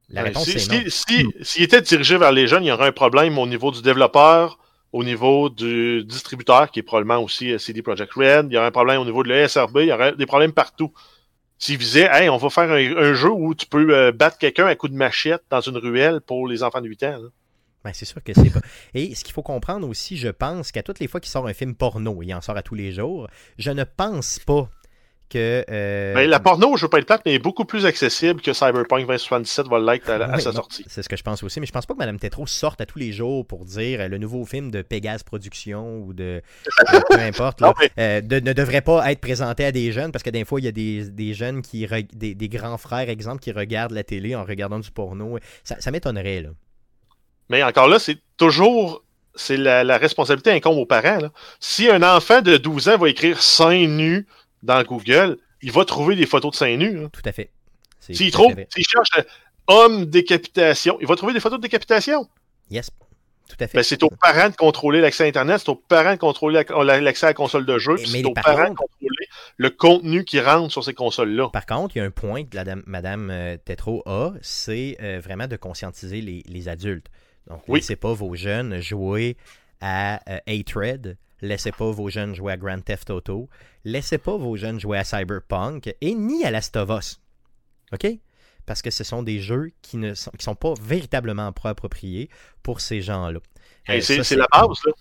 [0.09, 0.79] La Ouais, réponse si, est non.
[0.89, 3.71] si- si- S'il était dirigé vers les jeunes, il y aurait un problème au niveau
[3.71, 4.57] du développeur,
[4.93, 8.47] au niveau du distributeur, qui est probablement aussi euh, CD Projekt Red.
[8.49, 9.77] Il y aurait un problème au niveau de l'ESRB.
[9.81, 10.93] Il y aurait des problèmes partout.
[11.59, 14.67] S'il visait, hey, on va faire un, un jeu où tu peux euh, battre quelqu'un
[14.67, 17.17] à coup de machette dans une ruelle pour les enfants de 8 ans.
[17.23, 17.29] là.
[17.87, 18.59] Ben, c'est sûr que c'est pas.
[18.93, 21.53] Et ce qu'il faut comprendre aussi, je pense qu'à toutes les fois qu'il sort un
[21.53, 23.27] film porno, il en sort à tous les jours,
[23.57, 24.69] je ne pense pas
[25.29, 25.63] que.
[25.69, 28.53] euh, Mais la porno, je veux pas être plate, mais est beaucoup plus accessible que
[28.53, 30.85] Cyberpunk 2077 va l'être à, à sa non, sortie.
[30.87, 32.85] C'est ce que je pense aussi, mais je pense pas que Mme Tétrault sorte à
[32.85, 36.41] tous les jours pour dire euh, le nouveau film de Pégase Productions ou de
[36.93, 39.91] euh, peu importe, là, Non, mais- euh, de- ne devrait pas être présenté à des
[39.91, 42.47] jeunes parce que des fois il y a des, des jeunes qui re- des, des
[42.49, 45.39] grands frères exemple qui regardent la télé en regardant du porno.
[45.65, 46.49] Ça, ça m'étonnerait là.
[47.49, 49.03] Mais encore là, c'est toujours.
[49.39, 51.19] C'est la, la responsabilité incombe aux parents.
[51.19, 51.31] là.
[51.59, 54.25] Si un enfant de 12 ans va écrire seins nus
[54.63, 57.01] dans Google, il va trouver des photos de seins nus.
[57.01, 57.09] là.
[57.13, 57.51] Tout à fait.
[57.99, 59.23] S'il trouve, s'il cherche euh,
[59.67, 62.27] homme décapitation, il va trouver des photos de décapitation.
[62.71, 62.89] Yes.
[63.49, 63.77] Tout à fait.
[63.77, 66.83] Ben, c'est aux parents de contrôler l'accès à Internet, c'est aux parents de contrôler la-
[66.83, 69.27] la- l'accès à la console de jeu, c'est aux parents- de contrôler
[69.57, 71.49] le contenu qui rentre sur ces consoles-là.
[71.49, 74.97] Par contre, il y a un point que la dame- Madame euh, Tétrault a, c'est
[75.01, 77.07] euh, vraiment de conscientiser les, les adultes.
[77.47, 77.79] Donc, Oui.
[77.79, 79.37] laissez pas vos jeunes jouer
[79.81, 83.49] à euh, Hatred, laissez pas vos jeunes jouer à Grand Theft Auto,
[83.85, 87.19] laissez pas vos jeunes jouer à Cyberpunk et ni à Last of Us.
[87.93, 88.07] OK?
[88.65, 92.29] Parce que ce sont des jeux qui ne sont, qui sont pas véritablement appropriés
[92.63, 93.39] pour ces gens-là.
[93.87, 94.67] Hey, Euh, c'est la base.
[94.85, 94.91] Là.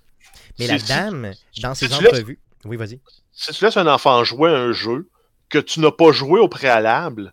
[0.61, 1.33] Mais la dame,
[1.63, 2.39] dans ses laisses- entrevues.
[2.65, 3.01] Oui, vas-y.
[3.33, 5.09] Si tu laisses un enfant jouer à un jeu
[5.49, 7.33] que tu n'as pas joué au préalable,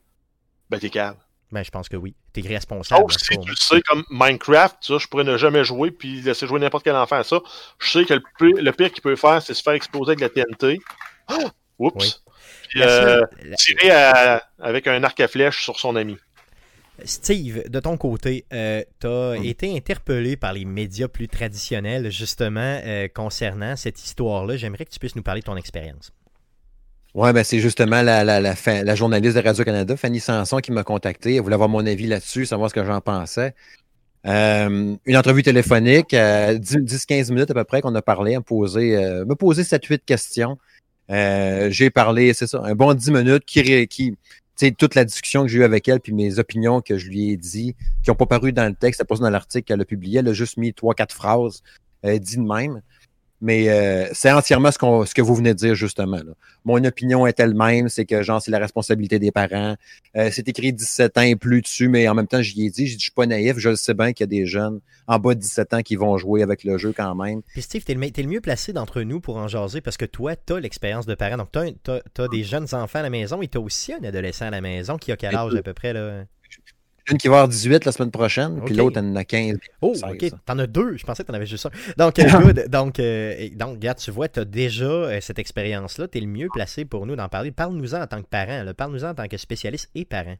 [0.69, 1.17] ben t'es calme.
[1.51, 2.15] Ben, je pense que oui.
[2.33, 3.03] T'es responsable.
[3.11, 6.47] Tout si tu le sais, comme Minecraft, ça, je pourrais ne jamais jouer puis laisser
[6.47, 7.39] jouer n'importe quel enfant à ça.
[7.79, 10.19] Je sais que le pire, le pire qu'il peut faire, c'est se faire exploser avec
[10.21, 10.79] la TNT.
[11.27, 11.37] Ah!
[11.79, 11.93] Oups!
[12.03, 12.11] Oui.
[12.69, 16.17] Puis, euh, la- tirer à- avec un arc à flèche sur son ami.
[17.05, 19.45] Steve, de ton côté, euh, tu as Mm.
[19.45, 24.57] été interpellé par les médias plus traditionnels, justement, euh, concernant cette histoire-là.
[24.57, 26.11] J'aimerais que tu puisses nous parler de ton expérience.
[27.13, 30.83] Ouais, ben c'est justement la, la, la, la journaliste de Radio-Canada, Fanny Sanson, qui m'a
[30.83, 31.35] contacté.
[31.35, 33.53] Elle voulait avoir mon avis là-dessus, savoir ce que j'en pensais.
[34.25, 38.43] Euh, une entrevue téléphonique, euh, 10-15 minutes à peu près, qu'on a parlé, à me
[38.43, 40.57] poser, euh, me poser 7-8 questions.
[41.11, 44.15] Euh, J'ai parlé, c'est ça, un bon 10 minutes qui, qui
[44.77, 47.37] toute la discussion que j'ai eue avec elle, puis mes opinions que je lui ai
[47.37, 50.29] dit, qui n'ont pas paru dans le texte, pas dans l'article qu'elle a publié, elle
[50.29, 51.63] a juste mis 3-4 phrases
[52.05, 52.81] euh, dites de même.
[53.45, 56.15] Mais euh, c'est entièrement ce, que vous venez de dire, justement.
[56.15, 56.31] Là.
[56.63, 59.75] Mon opinion est elle-même, c'est que, genre, c'est la responsabilité des parents.
[60.15, 62.87] Euh, c'est écrit 17 ans et plus dessus, mais en même temps, j'y ai dit,
[62.87, 65.35] je suis pas naïf, je le sais bien qu'il y a des jeunes en bas
[65.35, 67.41] de 17 ans qui vont jouer avec le jeu quand même.
[67.51, 70.05] Puis Steve, t'es le, t'es le mieux placé d'entre nous pour en jaser parce que
[70.05, 71.35] toi, t'as l'expérience de parent.
[71.35, 71.49] Donc,
[71.83, 74.61] t'as, t'as des jeunes enfants à la maison et t'as aussi un adolescent à la
[74.61, 76.23] maison qui a quel âge à peu près, là?
[77.09, 79.57] Une qui va avoir 18 la semaine prochaine, puis l'autre, elle en a 15.
[79.81, 80.03] Oh, 16.
[80.03, 80.31] ok.
[80.45, 80.95] T'en as deux.
[80.95, 81.71] Je pensais que t'en avais juste un.
[81.97, 82.67] Donc, good.
[82.69, 86.07] Donc, euh, donc, regarde, tu vois, t'as déjà euh, cette expérience-là.
[86.07, 87.51] T'es le mieux placé pour nous d'en parler.
[87.51, 88.65] Parle-nous-en en tant que parent.
[88.77, 90.37] Parle-nous-en en tant que spécialiste et parent.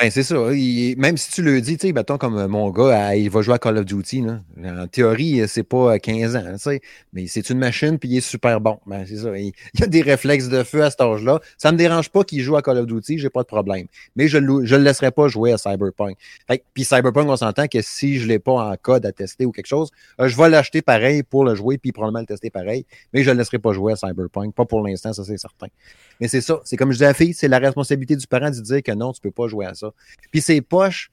[0.00, 0.34] Ben, c'est ça.
[0.52, 3.42] il- même si tu le dis, tu sais, comme euh, mon gars, ah, il va
[3.42, 4.40] jouer à Call of Duty, là.
[4.82, 6.80] En théorie, euh, c'est pas à 15 ans, tu sais.
[7.12, 8.80] Mais c'est une machine, puis il est super bon.
[8.86, 9.38] Ben, c'est ça.
[9.38, 11.38] Il, il a des réflexes de feu à cet âge-là.
[11.58, 13.86] Ça me dérange pas qu'il joue à Call of Duty, j'ai pas de problème.
[14.16, 16.16] Mais je le, je le laisserai pas jouer à Cyberpunk.
[16.48, 19.52] Fait puis Cyberpunk, on s'entend que si je l'ai pas en code à tester ou
[19.52, 19.90] quelque chose,
[20.20, 22.84] euh, je vais l'acheter pareil pour le jouer, puis probablement le tester pareil.
[23.12, 24.54] Mais je le laisserai pas jouer à Cyberpunk.
[24.56, 25.68] Pas pour l'instant, ça c'est certain.
[26.20, 26.60] Mais c'est ça.
[26.64, 29.12] C'est comme je disais à la c'est la responsabilité du parent de dire que non,
[29.12, 29.90] tu peux pas jouer à ça.
[30.30, 31.10] Puis c'est poche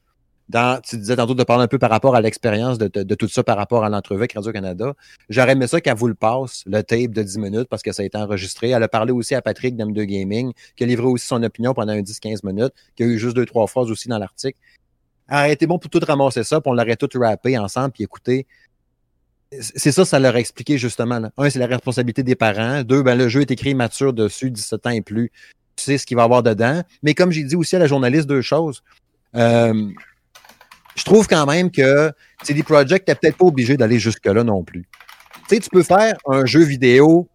[0.83, 3.57] tu disais tantôt de parler un peu par rapport à l'expérience de, tout ça par
[3.57, 4.93] rapport à l'entrevue avec Radio-Canada.
[5.29, 8.03] J'aurais aimé ça qu'elle vous le passe, le tape de 10 minutes, parce que ça
[8.03, 8.69] a été enregistré.
[8.69, 11.93] Elle a parlé aussi à Patrick d'M2 Gaming, qui a livré aussi son opinion pendant
[11.93, 14.57] un 10-15 minutes, qui a eu juste deux, trois phrases aussi dans l'article.
[15.29, 18.45] Elle été bon pour tout ramasser ça, puis on l'aurait tout rappé ensemble, puis écouter.
[19.59, 21.19] C'est ça, ça leur a expliqué justement.
[21.19, 21.31] là.
[21.37, 22.83] Un, c'est la responsabilité des parents.
[22.83, 25.31] Deux, ben, le jeu est écrit mature dessus, 17 ans et plus.
[25.75, 26.83] Tu sais ce qu'il va y avoir dedans.
[27.03, 28.81] Mais comme j'ai dit aussi à la journaliste, deux choses.
[29.35, 29.89] Euh,
[30.95, 32.11] je trouve quand même que
[32.43, 34.85] CD Projekt n'est peut-être pas obligé d'aller jusque-là non plus.
[35.47, 37.27] Tu sais, tu peux faire un jeu vidéo,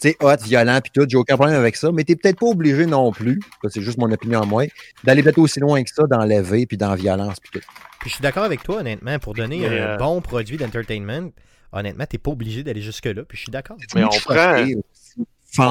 [0.00, 2.38] tu sais, hot, violent, puis tout, j'ai aucun problème avec ça, mais tu n'es peut-être
[2.38, 4.64] pas obligé non plus, ça c'est juste mon opinion à moi,
[5.04, 7.66] d'aller peut-être aussi loin que ça dans l'EV puis dans la violence puis tout.
[8.00, 11.30] Puis je suis d'accord avec toi, honnêtement, pour donner un euh, bon produit d'entertainment,
[11.74, 13.76] honnêtement, t'es pas obligé d'aller jusque-là, puis je suis d'accord.
[13.94, 14.34] Mais on prend-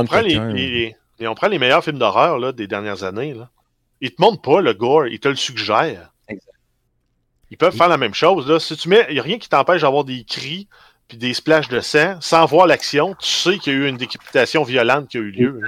[0.02, 0.54] On prend, les, quelqu'un.
[0.54, 3.34] les- les- on prend les meilleurs films d'horreur là, des dernières années.
[3.34, 3.50] Là.
[4.02, 6.14] Ils te montrent pas le gore, ils te le suggèrent.
[6.28, 6.48] Exact.
[7.52, 8.48] Ils peuvent faire la même chose.
[8.50, 8.60] Là.
[8.60, 10.68] Si tu mets, il n'y a rien qui t'empêche d'avoir des cris
[11.08, 13.14] puis des splashes de sang sans voir l'action.
[13.20, 15.62] Tu sais qu'il y a eu une décapitation violente qui a eu lieu.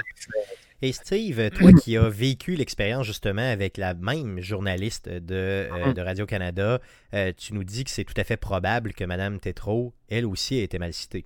[0.86, 6.00] Et Steve, toi qui as vécu l'expérience justement avec la même journaliste de, euh, de
[6.00, 6.80] Radio-Canada,
[7.12, 10.58] euh, tu nous dis que c'est tout à fait probable que Madame Tétrault, elle aussi,
[10.58, 11.24] ait été mal citée.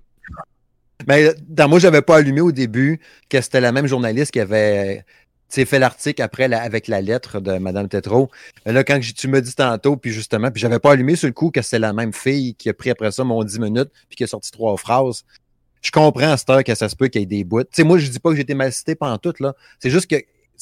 [1.07, 2.99] Mais dans moi, j'avais pas allumé au début
[3.29, 5.03] que c'était la même journaliste qui avait
[5.59, 8.31] euh, fait l'article après la- avec la lettre de Mme Tétrault.
[8.65, 11.33] Mais là, quand tu me dis tantôt, puis justement, puis j'avais pas allumé sur le
[11.33, 14.15] coup que c'est la même fille qui a pris après ça mon 10 minutes, puis
[14.17, 15.23] qui a sorti trois phrases.
[15.81, 17.63] Je comprends à cette heure que ça se peut qu'il y ait des bouts.
[17.63, 19.53] Tu sais, moi, je dis pas que j'ai été mal cité pendant tout, là.
[19.79, 20.15] C'est juste que,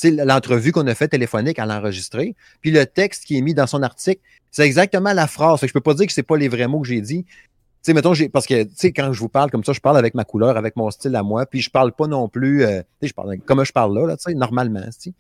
[0.08, 2.36] l'entrevue qu'on a fait téléphonique, elle a enregistré.
[2.62, 5.60] Puis le texte qui est mis dans son article, c'est exactement la phrase.
[5.60, 7.26] Fait que je peux pas dire que c'est pas les vrais mots que j'ai dit.
[7.26, 10.26] Tu sais, mettons, parce que, quand je vous parle comme ça, je parle avec ma
[10.26, 13.38] couleur, avec mon style à moi, puis je parle pas non plus, euh, je parle
[13.46, 15.14] comme je parle là, là, normalement, tu sais.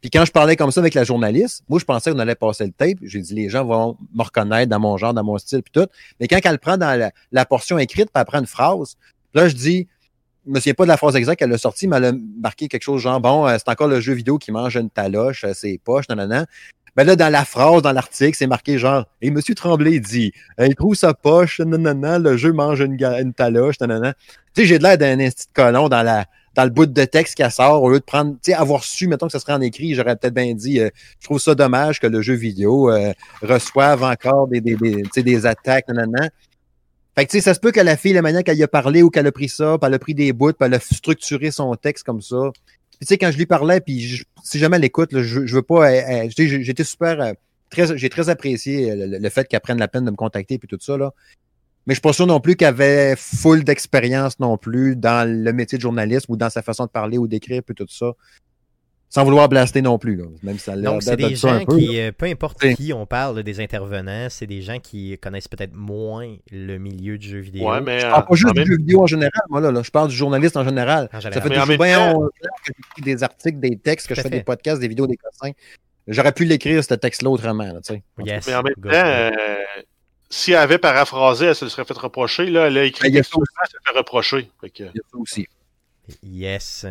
[0.00, 2.64] Puis quand je parlais comme ça avec la journaliste, moi, je pensais qu'on allait passer
[2.64, 2.96] le tape.
[3.02, 5.86] J'ai dit, les gens vont me reconnaître dans mon genre, dans mon style, puis tout.
[6.18, 8.96] Mais quand elle prend dans la, la portion écrite, puis elle prend une phrase,
[9.36, 9.86] là, je dis,
[10.46, 12.68] je me souviens pas de la phrase exacte qu'elle a sortie, mais elle a marqué
[12.68, 15.52] quelque chose genre, bon, euh, c'est encore le jeu vidéo qui mange une taloche, euh,
[15.54, 16.46] ses poches, nanana.
[16.96, 20.66] Ben là, dans la phrase, dans l'article, c'est marqué genre, et Monsieur Tremblay dit, euh,
[20.66, 24.14] il trouve sa poche, nanana, le jeu mange une, taloche, nanana.
[24.54, 26.24] Tu sais, j'ai de l'air d'un de colon dans la,
[26.54, 29.08] dans le bout de texte qui sort, au lieu de prendre, tu sais, avoir su,
[29.08, 30.88] mettons que ça serait en écrit, j'aurais peut-être bien dit, euh,
[31.20, 33.12] je trouve ça dommage que le jeu vidéo euh,
[33.42, 36.30] reçoive encore des, des, des, des attaques, nanana.
[37.18, 39.02] Fait que, tu sais, ça se peut que la fille, la manière qu'elle a parlé
[39.02, 41.50] ou qu'elle a pris ça, puis elle a pris des bouts, puis elle a structuré
[41.50, 42.50] son texte comme ça.
[43.00, 46.26] Tu sais, quand je lui parlais, puis si jamais elle écoute, je, veux pas, euh,
[46.26, 47.32] euh, j'étais super, euh,
[47.70, 50.68] très, j'ai très apprécié euh, le, fait qu'elle prenne la peine de me contacter puis
[50.68, 51.12] tout ça, là.
[51.86, 55.78] Mais je suis pas non plus qu'elle avait full d'expérience non plus dans le métier
[55.78, 58.12] de journaliste ou dans sa façon de parler ou d'écrire puis tout ça.
[59.08, 60.24] Sans vouloir blaster non plus, là.
[60.42, 63.06] Même si ça Donc, c'est des ça gens peu, qui, euh, peu importe qui on
[63.06, 67.70] parle des intervenants, c'est des gens qui connaissent peut-être moins le milieu du jeu vidéo.
[67.70, 69.60] Ouais, mais Je euh, parle pas juste en du même- jeu vidéo en général, moi,
[69.60, 69.82] là, là.
[69.82, 71.08] Je parle du journaliste en général.
[71.12, 74.08] En Ça fait Mais en déjà même bien temps- que j'écris des articles, des textes,
[74.08, 74.36] que je fais fait.
[74.38, 75.52] des podcasts, des vidéos, des cossins.
[76.08, 77.80] J'aurais pu l'écrire, ce texte-là, autrement, là.
[78.24, 79.30] Yes, mais en même temps, euh,
[80.28, 82.46] si elle avait paraphrasé, elle se serait fait reprocher.
[82.46, 84.50] Là, elle a écrit Ben, il y a textuellement, elle se fait reprocher.
[84.60, 85.46] Fait que- Il y a ça aussi.
[86.22, 86.86] Yes.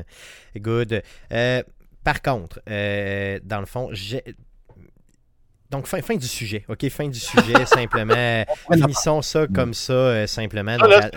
[0.58, 1.02] Good.
[1.32, 1.64] Euh,
[2.06, 4.24] par contre, euh, dans le fond, j'ai.
[5.72, 6.88] Donc, fin, fin du sujet, OK?
[6.90, 8.46] Fin du sujet, simplement.
[8.72, 10.78] Finissons ça comme ça, euh, simplement.
[10.80, 11.10] C'est la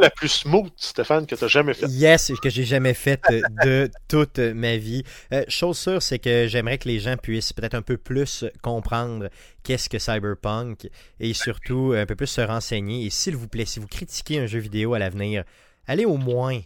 [0.00, 1.88] la plus smooth, Stéphane, que tu as jamais faite.
[1.92, 5.04] Yes, que j'ai jamais faite euh, de toute ma vie.
[5.32, 9.28] Euh, chose sûre, c'est que j'aimerais que les gens puissent peut-être un peu plus comprendre
[9.62, 10.90] qu'est-ce que Cyberpunk
[11.20, 13.06] et surtout un peu plus se renseigner.
[13.06, 15.44] Et s'il vous plaît, si vous critiquez un jeu vidéo à l'avenir,
[15.86, 16.60] allez au moins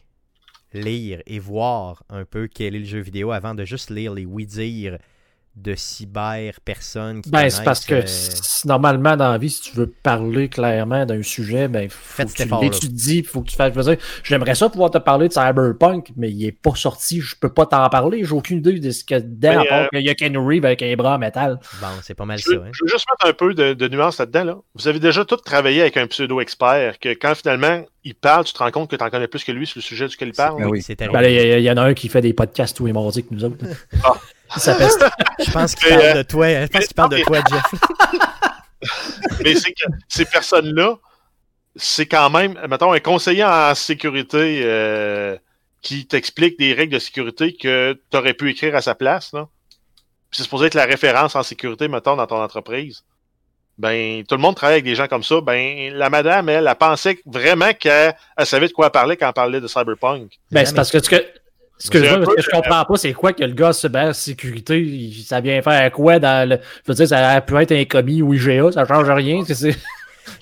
[0.72, 4.24] lire et voir un peu quel est le jeu vidéo avant de juste lire les
[4.24, 4.98] oui-dire
[5.56, 8.02] de cyber personnes qui Ben, c'est parce que euh,
[8.66, 12.48] normalement, dans la vie, si tu veux parler clairement d'un sujet, ben, faut que tu
[12.60, 13.72] l'étudies, faut que tu fasses.
[13.74, 17.20] Je veux dire, j'aimerais ça pouvoir te parler de Cyberpunk, mais il est pas sorti,
[17.20, 19.56] je peux pas t'en parler, j'ai aucune idée de ce qu'il y a dedans, Mais,
[19.56, 21.58] à part euh, qu'il y a Ken Reeves avec un bras en métal.
[21.80, 22.50] Bon, c'est pas mal Je ça.
[22.50, 22.70] veux, hein.
[22.72, 24.44] je veux juste mettre un peu de, de nuance là-dedans.
[24.44, 24.58] Là.
[24.74, 28.58] Vous avez déjà tous travaillé avec un pseudo-expert que quand finalement il parle, tu te
[28.58, 30.60] rends compte que tu en connais plus que lui sur le sujet duquel il parle?
[30.60, 30.82] Ben oui.
[30.82, 32.86] C'est Ben, il y, a- il y en a un qui fait des podcasts tous
[32.86, 33.56] les mardis que nous autres.
[34.04, 34.12] Ah.
[34.54, 34.88] Il s'appelle
[35.44, 36.48] Je pense qu'il parle euh, de toi.
[36.48, 37.64] Je pense qu'il parle de toi, Jeff.
[39.42, 40.96] Mais c'est que ces personnes-là,
[41.74, 45.36] c'est quand même, mettons, un conseiller en sécurité euh,
[45.82, 49.32] qui t'explique des règles de sécurité que tu aurais pu écrire à sa place.
[49.32, 49.48] Là.
[50.30, 53.04] Puis c'est supposé être la référence en sécurité, mettons, dans ton entreprise.
[53.78, 55.40] Ben, tout le monde travaille avec des gens comme ça.
[55.42, 59.26] Ben, la madame, elle, elle pensait vraiment qu'elle elle savait de quoi elle parlait quand
[59.28, 60.32] elle parlait de Cyberpunk.
[60.50, 61.20] Ben, c'est parce que, tu-
[61.78, 64.80] Ce que C'est je, ce que je comprends pas, c'est quoi que le gars cybersécurité,
[64.80, 66.56] il- ça vient faire quoi dans le.
[66.86, 69.44] Je veux dire, ça peut être un commis ou IGA, ça change rien.
[69.44, 69.76] c'est- c'est-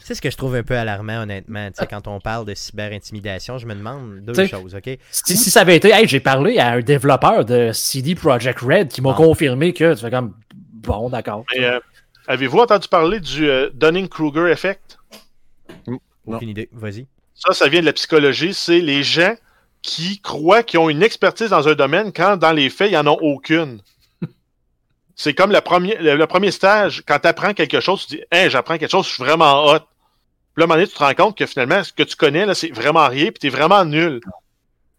[0.00, 1.66] C'est ce que je trouve un peu alarmant, honnêtement.
[1.68, 4.98] Tu sais, quand on parle de cyber-intimidation, je me demande deux T'sais, choses, OK?
[5.10, 8.88] Si, si ça avait été, hey, j'ai parlé à un développeur de CD Projekt Red
[8.88, 9.16] qui m'a Ah.
[9.16, 11.44] confirmé que tu fais comme bon, d'accord.
[11.54, 11.80] Mais, euh,
[12.26, 14.98] Avez-vous entendu parler du euh, Dunning-Kruger effect?
[15.86, 15.98] Non.
[16.26, 16.68] Aucune idée.
[16.72, 17.06] Vas-y.
[17.34, 18.54] Ça, ça vient de la psychologie.
[18.54, 19.34] C'est les gens
[19.84, 23.06] qui croient qu'ils ont une expertise dans un domaine quand, dans les faits, ils n'en
[23.06, 23.80] ont aucune.
[25.14, 27.04] C'est comme le premier, le, le premier stage.
[27.06, 29.80] Quand tu apprends quelque chose, tu dis Hey, j'apprends quelque chose, je suis vraiment hot.
[30.54, 32.16] Puis là, à un moment donné, tu te rends compte que finalement, ce que tu
[32.16, 34.20] connais, là, c'est vraiment rien, puis tu es vraiment nul.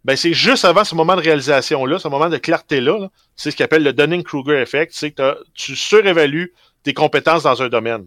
[0.03, 3.57] Ben, c'est juste avant ce moment de réalisation-là, ce moment de clarté-là, là, c'est ce
[3.57, 4.91] qu'on appelle le Dunning-Kruger effect.
[4.93, 6.53] C'est que tu surévalues
[6.83, 8.05] tes compétences dans un domaine.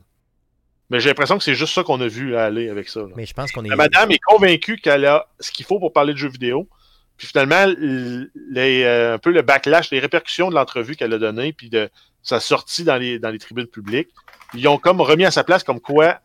[0.90, 3.00] Mais j'ai l'impression que c'est juste ça qu'on a vu là, aller avec ça.
[3.00, 3.08] là.
[3.16, 3.68] Mais je pense qu'on est.
[3.68, 6.68] La madame est convaincue qu'elle a ce qu'il faut pour parler de jeux vidéo.
[7.16, 11.52] Puis finalement, les, euh, un peu le backlash, les répercussions de l'entrevue qu'elle a donnée,
[11.52, 11.90] puis de
[12.22, 14.08] sa sortie dans les, dans les tribunes publiques,
[14.54, 16.20] ils ont comme remis à sa place comme quoi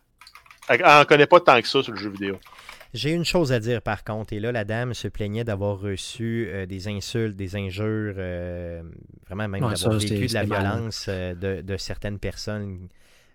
[0.70, 2.40] elle n'en connaît pas tant que ça sur le jeu vidéo.
[2.94, 6.48] J'ai une chose à dire par contre, et là la dame se plaignait d'avoir reçu
[6.50, 8.84] euh, des insultes, des injures, euh,
[9.26, 12.88] vraiment même Ouais, d'avoir vécu de la violence euh, de, de certaines personnes.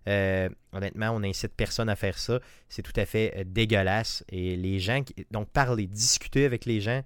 [0.06, 2.40] Euh, honnêtement, on incite personne à faire ça.
[2.68, 4.24] C'est tout à fait euh, dégueulasse.
[4.30, 5.14] Et les gens, qui...
[5.30, 7.02] donc parler, discuter avec les gens,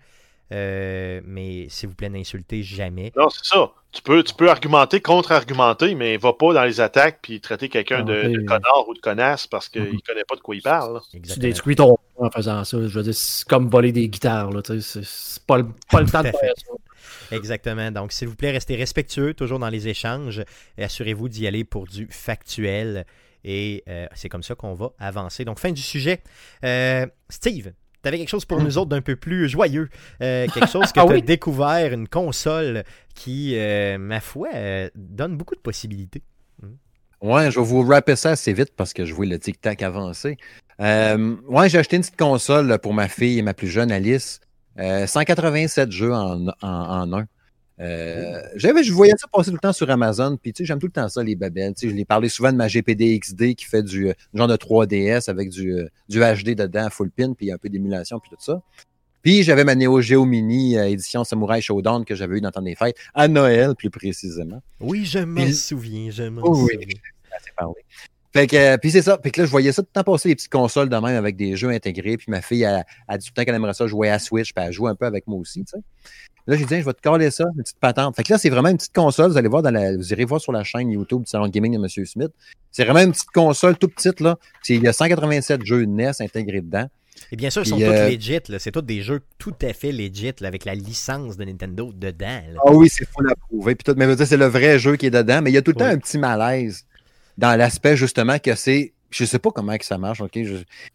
[0.52, 3.10] euh, mais s'il vous plaît, n'insultez jamais.
[3.16, 3.73] Non, c'est ça.
[3.90, 8.02] Tu peux, tu peux argumenter, contre-argumenter, mais va pas dans les attaques puis traiter quelqu'un
[8.02, 10.01] de, Ah, de connard ou de connasse parce qu'il Mhm.
[10.06, 11.01] connaît pas de quoi il parle.
[11.10, 12.78] Tu détruis ton en faisant ça.
[12.81, 14.51] Je veux dire, c'est comme voler des guitares.
[14.81, 16.73] C'est pas le, pas le temps de faire ça.
[17.33, 17.91] Exactement.
[17.91, 20.43] Donc, s'il vous plaît, restez respectueux, toujours dans les échanges.
[20.79, 23.05] Et assurez-vous d'y aller pour du factuel.
[23.45, 25.45] Et euh, c'est comme ça qu'on va avancer.
[25.45, 26.21] Donc, fin du sujet.
[26.65, 27.73] Euh, Steve,
[28.03, 29.89] tu avais quelque chose pour nous autres d'un peu plus joyeux.
[30.23, 31.23] Euh, quelque chose que Ah tu as oui?
[31.23, 32.85] découvert, une console
[33.15, 36.23] qui, euh, ma foi, euh, donne beaucoup de possibilités.
[37.21, 40.37] Ouais, je vais vous rapper ça assez vite parce que je vois le tic-tac avancer.
[40.81, 44.41] Euh, ouais, j'ai acheté une petite console pour ma fille, ma plus jeune Alice.
[44.78, 47.27] Euh, 187 jeux en, en, en un.
[47.81, 50.78] Euh, j'avais, je voyais ça passer tout le temps sur Amazon, puis tu sais, j'aime
[50.78, 51.74] tout le temps ça, les babelles.
[51.74, 54.47] Tu sais, je l'ai parlé souvent de ma GPD XD qui fait du euh, genre
[54.47, 58.31] de 3DS avec du, euh, du HD dedans, full pin, puis un peu d'émulation, puis
[58.31, 58.62] tout ça.
[59.23, 62.53] Puis j'avais ma Neo Geo Mini euh, édition Samurai Showdown que j'avais eu dans le
[62.53, 64.61] temps des fêtes, à Noël plus précisément.
[64.81, 66.73] Oui, je m'en souviens, je m'en Oh oui.
[66.74, 66.89] souviens.
[67.36, 67.74] assez parlé.
[68.33, 69.19] Fait que, euh, puis c'est ça.
[69.19, 71.17] Puis que là, je voyais ça tout le temps passer les petites consoles de même
[71.17, 72.17] avec des jeux intégrés.
[72.17, 74.53] Puis ma fille, elle, elle dit tout le temps qu'elle aimerait ça jouer à Switch,
[74.55, 75.83] puis elle joue un peu avec moi aussi, tu sais.
[76.47, 78.17] Là, j'ai dit, je vais te coller ça, une petite patente.
[78.17, 79.31] Fait que là, c'est vraiment une petite console.
[79.31, 81.75] Vous allez voir dans la, vous irez voir sur la chaîne YouTube du Salon Gaming
[81.75, 82.07] de M.
[82.07, 82.33] Smith.
[82.73, 84.37] C'est vraiment une petite console toute petite, là.
[84.69, 86.89] Il y a 187 jeux NES intégrés dedans.
[87.31, 88.41] Et bien sûr, ils sont tous euh, legit.
[88.49, 88.59] là.
[88.59, 92.43] C'est tous des jeux tout à fait legit là, avec la licence de Nintendo dedans.
[92.53, 92.61] là.
[92.67, 93.77] Ah oui, c'est faut l'approuver.
[93.77, 95.43] Puis tout, mais c'est le vrai jeu qui est dedans.
[95.43, 96.85] Mais il y a tout le temps un petit malaise
[97.39, 98.93] dans l'aspect justement que c'est.
[99.11, 100.39] Je sais pas comment que ça marche, OK?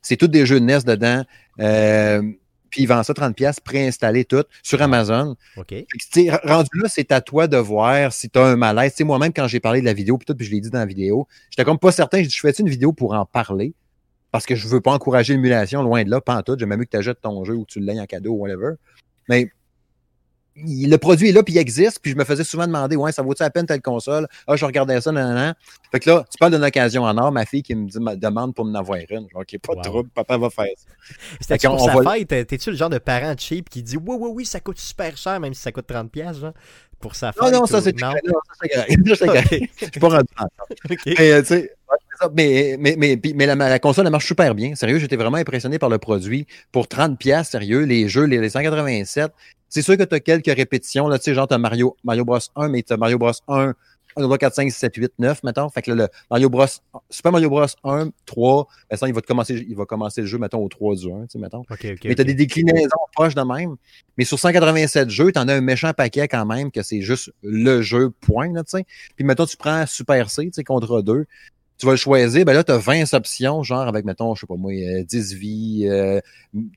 [0.01, 1.23] c'est tous des jeux NES dedans.
[1.59, 2.21] Euh,
[2.69, 5.35] puis ils vendent ça 30$ préinstallé tout sur Amazon.
[5.55, 5.67] OK.
[5.67, 8.93] Que, rendu là, c'est à toi de voir si tu as un malaise.
[8.99, 10.85] Moi-même, quand j'ai parlé de la vidéo, puis tout, puis je l'ai dit dans la
[10.85, 12.23] vidéo, j'étais comme pas certain.
[12.23, 13.73] Je fais une vidéo pour en parler?
[14.31, 16.55] Parce que je veux pas encourager l'émulation, loin de là, pas en tout.
[16.59, 18.73] J'aime mieux que tu achètes ton jeu ou que tu l'aies en cadeau ou whatever.
[19.29, 19.51] Mais
[20.65, 23.11] il- le produit est là, puis il existe, puis je me faisais souvent demander, ouais,
[23.11, 24.27] ça vaut-tu la peine telle console?
[24.47, 25.53] Ah, je regardais ça, nan, nan.
[25.91, 28.15] Fait que là, tu parles d'une occasion en or, ma fille qui me dit, me
[28.15, 29.27] demande pour m'en avoir une.
[29.33, 31.15] OK, pas de trouble, papa va faire ça.
[31.39, 32.47] C'était pour sa va- fête?
[32.47, 35.39] T'es-tu le genre de parent cheap qui dit Oui, oui, oui, ça coûte super cher,
[35.39, 36.53] même si ça coûte 30$, piastres, genre,
[36.99, 37.43] pour sa fête?
[37.43, 38.17] Non, non, ça, ou- c'est correct.
[39.79, 40.45] Je suis pas rendu en
[40.89, 40.99] Ok.
[41.05, 41.71] Mais, euh, tu sais,
[42.33, 42.95] mais, mais,
[43.35, 44.73] mais, la, la console, elle marche super bien.
[44.75, 46.47] Sérieux, j'étais vraiment impressionné par le produit.
[46.71, 49.31] Pour 30$, piastres, sérieux, les jeux, les, les 187,
[49.69, 51.07] c'est sûr que tu as quelques répétitions.
[51.07, 53.31] Là, tu sais, genre, tu as Mario, Mario Bros 1, mais tu as Mario Bros
[53.47, 53.73] 1,
[54.17, 55.69] 1, 2, 3, 4, 5, 6, 7, 8, 9, mettons.
[55.69, 56.65] Fait que là, le Mario Bros,
[57.09, 60.27] Super Mario Bros 1, 3, ben, ça, il va, te commencer, il va commencer le
[60.27, 61.59] jeu, mettons, au 3 du 1, tu sais, mettons.
[61.59, 63.75] Ok, ok, Mais tu as des déclinaisons proches de même.
[64.17, 67.31] Mais sur 187 jeux, tu en as un méchant paquet quand même, que c'est juste
[67.43, 68.51] le jeu, point.
[68.53, 68.85] Là, tu sais.
[69.15, 71.25] Puis mettons, tu prends Super C tu sais, contre 2.
[71.77, 74.47] Tu vas le choisir, ben là, tu as 20 options, genre avec, mettons, je sais
[74.47, 76.19] pas moi, euh, 10 vies, euh,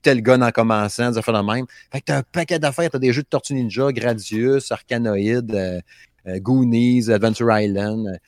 [0.03, 1.65] tel gun en commençant, des affaires de même.
[1.91, 2.89] Fait que tu as un paquet d'affaires.
[2.89, 5.81] Tu as des jeux de Tortue Ninja, Gradius, Arcanoid, euh,
[6.27, 8.19] euh, Goonies, Adventure Island,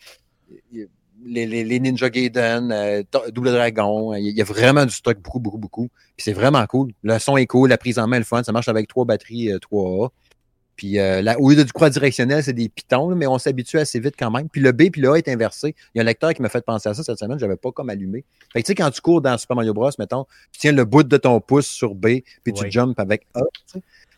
[0.74, 0.86] euh,
[1.26, 4.14] les, les, les Ninja Gaiden, euh, Double Dragon.
[4.16, 5.90] Il y a vraiment du stock, beaucoup, beaucoup, beaucoup.
[6.18, 6.92] Puis c'est vraiment cool.
[7.04, 8.44] Le son est cool, la prise en main est fun.
[8.44, 10.10] Ça marche avec trois batteries euh, 3A.
[10.76, 13.38] Puis euh, là, au lieu de du croix directionnel, c'est des pitons, là, mais on
[13.38, 14.50] s'habitue assez vite quand même.
[14.50, 15.76] Puis le B puis le A est inversé.
[15.94, 17.72] Il y a un lecteur qui m'a fait penser à ça cette semaine, j'avais pas
[17.72, 18.24] comme allumé.
[18.52, 20.86] Fait que tu sais, quand tu cours dans Super Mario Bros, mettons, tu tiens le
[20.86, 22.72] bout de ton pouce sur B, puis tu Ouais.
[22.72, 23.42] jumps avec A.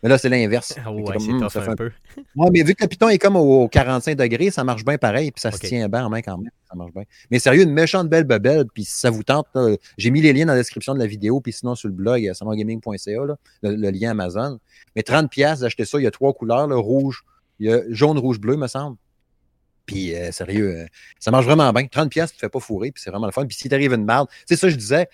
[0.06, 0.76] Mais là, c'est l'inverse.
[0.78, 1.90] Ah que ouais, comme, hum, ça fait un peu.
[2.36, 5.32] Ouais, mais vu que le piton est comme au 45 degrés, ça marche bien pareil,
[5.32, 6.52] puis ça se tient bien en main quand même.
[6.70, 7.06] Ça marche bien.
[7.32, 9.48] Mais sérieux, une méchante belle bebelle, puis si ça vous tente,
[9.98, 12.32] j'ai mis les liens dans la description de la vidéo, puis sinon sur le blog,
[12.34, 14.60] samargaming.ca, là, le, le lien Amazon.
[14.96, 17.24] Mais 30 pièces d'acheter ça, il y a trois couleurs, là, rouge,
[17.58, 18.98] il y a jaune, rouge, bleu, me semble.
[19.86, 20.86] Puis euh, sérieux, euh,
[21.20, 21.86] ça marche vraiment bien.
[21.88, 23.46] 30 pièces, tu te fais pas fourrer, puis c'est vraiment le fun.
[23.46, 25.08] Puis si t'arrive une merde, sais ça je disais,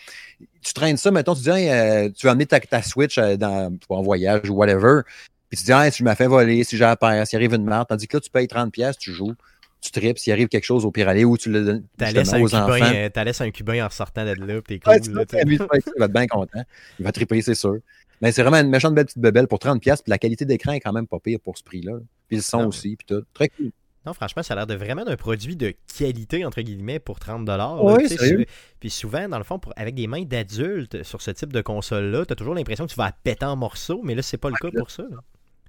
[0.62, 3.78] tu traînes ça, mettons, tu dis Hey, euh, tu vas amener ta, ta Switch dans,
[3.90, 5.02] en voyage ou whatever.
[5.50, 7.66] Puis tu dis, ah, si je me fais voler, si j'ai perdre, s'il arrive une
[7.66, 9.34] merde, tandis que là, tu payes 30$, piastres, tu joues,
[9.82, 12.78] tu tripes, s'il arrive quelque chose au pire aller ou tu le donnes aux cubain,
[12.78, 13.10] enfants.
[13.14, 14.94] t'as laissé un cubain en sortant de là, t'es cool.
[14.94, 16.64] Ouais, tu là, il va être bien content.
[17.00, 17.80] Il va triper, c'est sûr.
[18.22, 20.72] Mais c'est vraiment une méchante belle petite bebelle pour 30$, piastres, puis la qualité d'écran
[20.72, 21.98] est quand même pas pire pour ce prix-là.
[22.30, 22.68] Puis le son Ah ouais.
[22.68, 23.26] aussi, puis tout.
[23.34, 23.72] Très cool.
[24.06, 27.46] Non, franchement, ça a l'air de vraiment d'un produit de qualité, entre guillemets, pour 30
[27.46, 27.84] dollars.
[27.84, 28.46] Oui, sérieux?
[28.80, 32.26] Puis souvent, dans le fond, pour- avec des mains d'adultes sur ce type de console-là,
[32.26, 34.56] t'as toujours l'impression que tu vas la péter en morceaux, mais là, c'est pas le
[34.56, 35.04] cas pour ça.
[35.04, 35.18] là.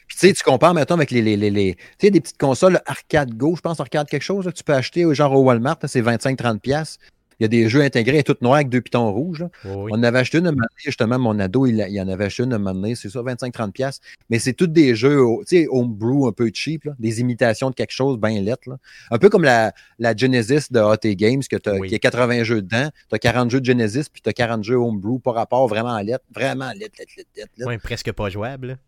[0.08, 2.38] Puis tu sais, tu compares, mettons, avec les, les, les, les- tu sais, des petites
[2.38, 5.42] consoles Arcade Go, je pense Arcade quelque chose, là, que tu peux acheter genre au
[5.42, 6.98] Walmart, c'est 25-30$.
[7.42, 9.40] Il y a des jeux intégrés, tout noir avec deux pitons rouges.
[9.40, 9.50] là.
[9.64, 9.90] Oui, oui.
[9.92, 12.44] On en avait acheté une, un donné, justement, mon ado, il, il en avait acheté
[12.44, 13.72] une, un moment donné, c'est ça, 25-30$.
[13.72, 14.06] piastres.
[14.30, 17.74] Mais c'est tous des jeux, tu sais, homebrew un peu cheap, là, des imitations de
[17.74, 18.68] quelque chose bien lettre.
[18.70, 18.76] là.
[19.10, 21.88] Un peu comme la, la Genesis de AT Games, que Oui.
[21.88, 22.90] qui a 80 jeux dedans.
[23.08, 25.94] Tu as 40 jeux de Genesis, puis tu as 40 jeux homebrew par rapport vraiment
[25.94, 26.24] à lettre.
[26.32, 27.66] Vraiment lettre, lettre, lettre, lettre.
[27.66, 28.78] Ouais, presque pas jouable.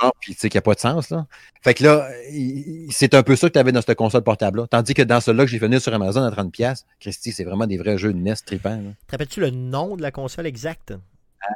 [0.00, 1.26] Genre, puis tu sais qu'il n'y a pas de sens, là.
[1.62, 2.08] Fait que là,
[2.90, 4.66] c'est un peu ça que tu avais dans cette console portable-là.
[4.68, 7.78] Tandis que dans celui-là que j'ai venu sur Amazon à 30$, Christy, c'est vraiment des
[7.78, 8.76] vrais jeux de NES trippants.
[8.76, 8.90] là.
[9.06, 10.94] Te rappelles-tu le nom de la console exacte?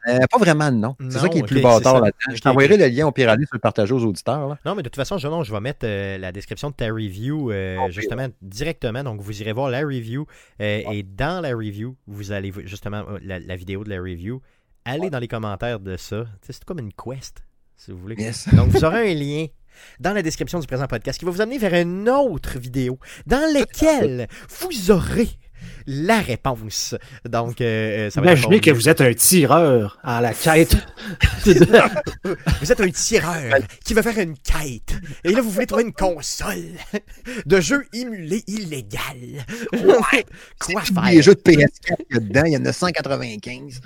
[0.09, 0.97] Euh, pas vraiment nom.
[0.99, 2.35] Non, C'est ça qui est le plus bâtard là-dedans.
[2.35, 2.81] Je t'envoyerai ok.
[2.81, 4.49] le lien au pire aller sur le partager aux auditeurs.
[4.49, 4.59] Là.
[4.65, 6.87] Non, mais de toute façon, je, non, je vais mettre euh, la description de ta
[6.87, 9.03] review euh, justement directement.
[9.03, 10.27] Donc, vous irez voir la review.
[10.61, 14.41] Et dans la review, vous allez justement, la, la vidéo de la review,
[14.85, 16.27] allez dans les commentaires de ça.
[16.43, 17.43] C'est comme une quest,
[17.77, 18.17] si vous voulez.
[18.17, 18.49] Yes.
[18.55, 19.47] Donc, vous aurez un lien
[20.01, 23.53] dans la description du présent podcast qui va vous amener vers une autre vidéo dans
[23.53, 25.31] laquelle vous aurez
[25.87, 26.95] la réponse.
[27.29, 30.77] Donc, euh, ça va être Imaginez que vous êtes un tireur à la quête.
[32.61, 34.95] Vous êtes un tireur qui veut faire une quête.
[35.25, 36.65] Et là, vous voulez trouver une console
[37.47, 39.45] de jeu émulé illégal.
[40.61, 41.05] Quoi faire?
[41.11, 43.81] Les jeux de PS4 qu'il y a dedans, il y en a 195.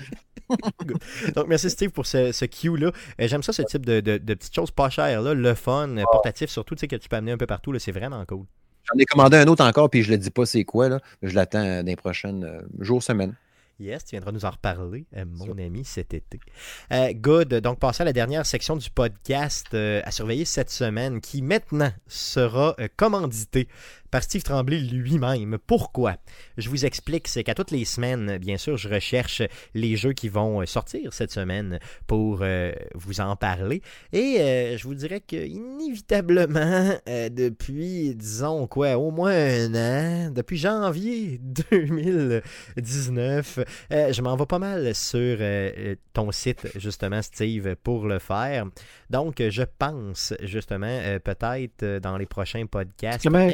[1.34, 2.92] Donc, merci Steve pour ce, ce cue-là.
[3.20, 5.34] Euh, J'aime ça, ce type de, de- de petites choses pas chères, là.
[5.34, 7.72] le fun, euh, portatif surtout, tu sais, que tu peux amener un peu partout.
[7.72, 8.44] là, C'est vraiment cool.
[8.92, 11.00] J'en ai commandé un autre encore, puis je le dis pas c'est quoi, là.
[11.20, 13.34] mais je l'attends euh, dans les prochaines euh, jours, semaines.
[13.78, 16.40] Yes, tu viendras nous en reparler, euh, mon ami, cet été.
[16.92, 17.52] Euh, good.
[17.56, 21.92] Donc, passons à la dernière section du podcast euh, à surveiller cette semaine, qui maintenant
[22.06, 23.68] sera euh, commanditée
[24.16, 25.58] par Steve Tremblay lui-même.
[25.66, 26.16] Pourquoi?
[26.56, 27.28] Je vous explique.
[27.28, 29.42] C'est qu'à toutes les semaines, bien sûr, je recherche
[29.74, 33.82] les jeux qui vont euh, sortir cette semaine pour euh, vous en parler.
[34.14, 40.30] Et euh, je vous dirais que inévitablement, euh, depuis, disons quoi, au moins un an,
[40.30, 41.38] depuis janvier
[41.70, 43.58] 2019,
[43.92, 45.36] euh, je m'en vais pas mal sur
[46.14, 48.64] ton site, justement, Steve, pour le faire.
[49.10, 53.46] Donc, je pense, justement, peut-être dans les prochains podcasts, Comment-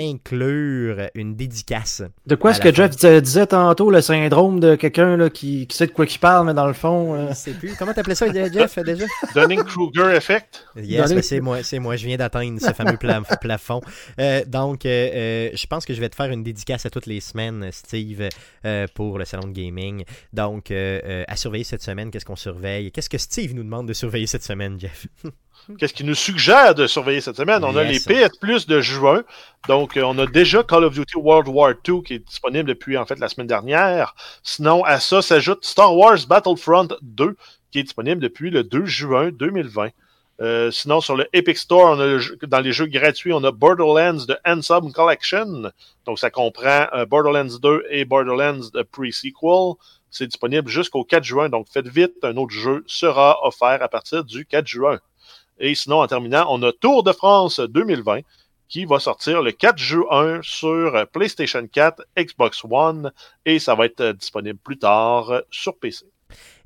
[1.14, 2.02] une dédicace.
[2.26, 2.90] De quoi est-ce que Jeff
[3.22, 6.54] disait, tantôt, le syndrome de quelqu'un là, qui, qui sait de quoi il parle, mais
[6.54, 7.14] dans le fond.
[7.14, 7.74] euh, Je sais plus.
[7.78, 9.04] Comment t'appelais ça, Jeff, déjà?
[9.34, 10.66] Dunning-Kruger Effect.
[10.76, 11.96] Yes, ben, c'est moi, c'est moi.
[11.96, 13.80] Je viens d'atteindre ce fameux pla- plafond.
[14.20, 17.06] Euh, donc, euh, euh, je pense que je vais te faire une dédicace à toutes
[17.06, 18.28] les semaines, Steve,
[18.64, 20.04] euh, pour le salon de gaming.
[20.32, 22.90] Donc, euh, euh, à surveiller cette semaine, qu'est-ce qu'on surveille?
[22.92, 25.06] Qu'est-ce que Steve nous demande de surveiller cette semaine, Jeff?
[25.78, 27.64] Qu'est-ce qui nous suggère de surveiller cette semaine?
[27.64, 27.98] On a les.
[28.28, 29.22] PS Plus de juin.
[29.68, 32.96] Donc, euh, on a déjà Call of Duty World War II qui est disponible depuis,
[32.98, 34.14] en fait, la semaine dernière.
[34.42, 37.36] Sinon, à ça s'ajoute Star Wars Battlefront 2
[37.70, 39.90] qui est disponible depuis le 2 juin 2020.
[40.40, 43.44] Euh, sinon, sur le Epic Store, on a le jeu- dans les jeux gratuits, on
[43.44, 45.70] a Borderlands de Handsome Collection.
[46.04, 49.74] Donc, ça comprend euh, Borderlands 2 et Borderlands de Pre-Sequel.
[50.10, 51.48] C'est disponible jusqu'au 4 juin.
[51.48, 54.98] Donc, faites vite, un autre jeu sera offert à partir du 4 juin.
[55.58, 58.20] Et sinon, en terminant, on a Tour de France 2020
[58.68, 63.12] qui va sortir le 4 juin sur PlayStation 4, Xbox One
[63.44, 66.06] et ça va être disponible plus tard sur PC.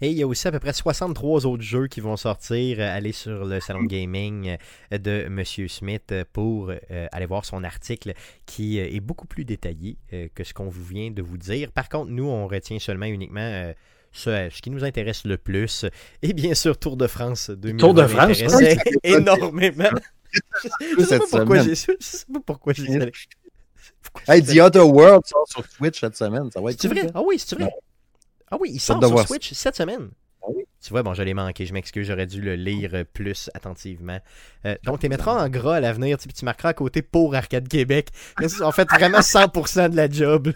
[0.01, 2.79] Et il y a aussi à peu près 63 autres jeux qui vont sortir.
[2.81, 4.57] Euh, Allez sur le salon de gaming
[4.93, 8.13] euh, de Monsieur Smith pour euh, aller voir son article
[8.45, 9.99] qui est beaucoup plus détaillé
[10.35, 11.73] que ce qu'on vient de vous dire.
[11.73, 13.73] Par contre, nous, on retient seulement uniquement
[14.17, 15.85] ce, ce qui nous intéresse le plus.
[16.23, 19.91] Et bien sûr, Tour de France 2020 Tour de France, m'intéressait énormément.
[20.99, 22.85] Je sais pas pourquoi j'ai je sais pas pourquoi j'ai
[24.29, 26.51] Hey, The Outer World sort sur Switch cette semaine.
[26.51, 27.07] Ça va être C'est cool, vrai?
[27.07, 27.13] ça.
[27.15, 27.71] Ah oui, c'est vrai.
[28.51, 30.11] Ah oui, il sort sur Switch cette semaine.
[30.83, 34.21] Tu vois, bon, je l'ai manqué, je m'excuse, j'aurais dû le lire plus attentivement.
[34.65, 37.35] Euh, donc, tu les mettras en gras à l'avenir, tu tu marqueras à côté pour
[37.35, 38.09] Arcade Québec.
[38.61, 40.53] En fait vraiment 100% de la job,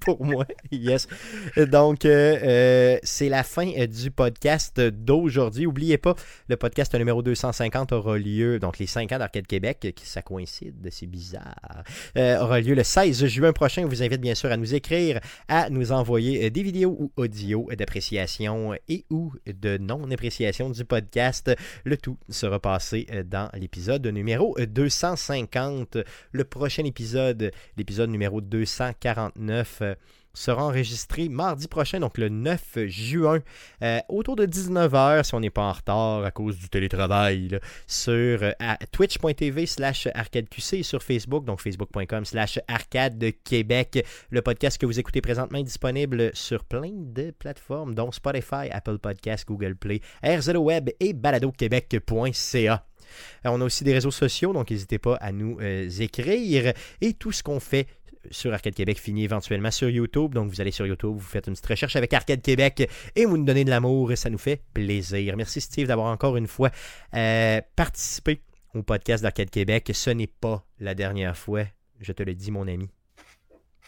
[0.00, 0.46] pour moi.
[0.70, 1.08] Yes.
[1.56, 5.66] Donc, euh, euh, c'est la fin du podcast d'aujourd'hui.
[5.66, 6.14] Oubliez pas,
[6.48, 10.88] le podcast numéro 250 aura lieu, donc les 5 ans d'Arcade Québec, qui ça coïncide,
[10.90, 11.84] c'est bizarre,
[12.16, 13.84] euh, aura lieu le 16 juin prochain.
[13.84, 17.68] On vous invite bien sûr à nous écrire, à nous envoyer des vidéos ou audios
[17.76, 21.50] d'appréciation et ou de non-appréciation du podcast.
[21.84, 25.98] Le tout sera passé euh, dans l'épisode numéro 250.
[26.32, 29.94] Le prochain épisode, l'épisode numéro 249, euh,
[30.34, 33.40] sera enregistré mardi prochain, donc le 9 juin,
[33.82, 38.42] euh, autour de 19h, si on n'est pas en retard à cause du télétravail, sur
[38.42, 38.52] euh,
[38.90, 44.04] twitch.tv slash arcadeqc et sur Facebook, donc facebook.com slash arcade Québec.
[44.30, 48.98] Le podcast que vous écoutez présentement est disponible sur plein de plateformes, dont Spotify, Apple
[48.98, 52.84] Podcasts, Google Play, RZO Web et baladoquebec.ca.
[53.44, 55.58] Euh, On a aussi des réseaux sociaux, donc n'hésitez pas à nous
[56.00, 56.72] écrire.
[57.00, 57.86] Et tout ce qu'on fait
[58.30, 60.34] sur Arcade Québec finit éventuellement sur YouTube.
[60.34, 63.36] Donc vous allez sur YouTube, vous faites une petite recherche avec Arcade Québec et vous
[63.36, 64.12] nous donnez de l'amour.
[64.16, 65.36] Ça nous fait plaisir.
[65.36, 66.70] Merci Steve d'avoir encore une fois
[67.14, 68.40] euh, participé
[68.74, 69.90] au podcast d'Arcade Québec.
[69.92, 71.64] Ce n'est pas la dernière fois.
[72.00, 72.88] Je te le dis, mon ami.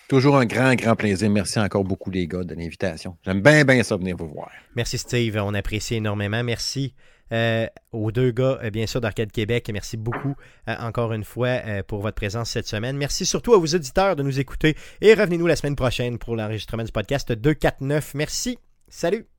[0.08, 1.30] Toujours un grand, grand plaisir.
[1.30, 3.16] Merci encore beaucoup, les gars, de l'invitation.
[3.24, 4.50] J'aime bien, bien ça venir vous voir.
[4.76, 6.44] Merci Steve, on apprécie énormément.
[6.44, 6.94] Merci
[7.32, 9.70] euh, aux deux gars, euh, bien sûr, d'Arcade Québec.
[9.72, 10.34] Merci beaucoup
[10.68, 12.96] euh, encore une fois pour votre présence cette semaine.
[12.96, 16.84] Merci surtout à vos auditeurs de nous écouter et revenez-nous la semaine prochaine pour l'enregistrement
[16.84, 18.14] du podcast 249.
[18.14, 18.58] Merci.
[18.88, 19.33] Salut.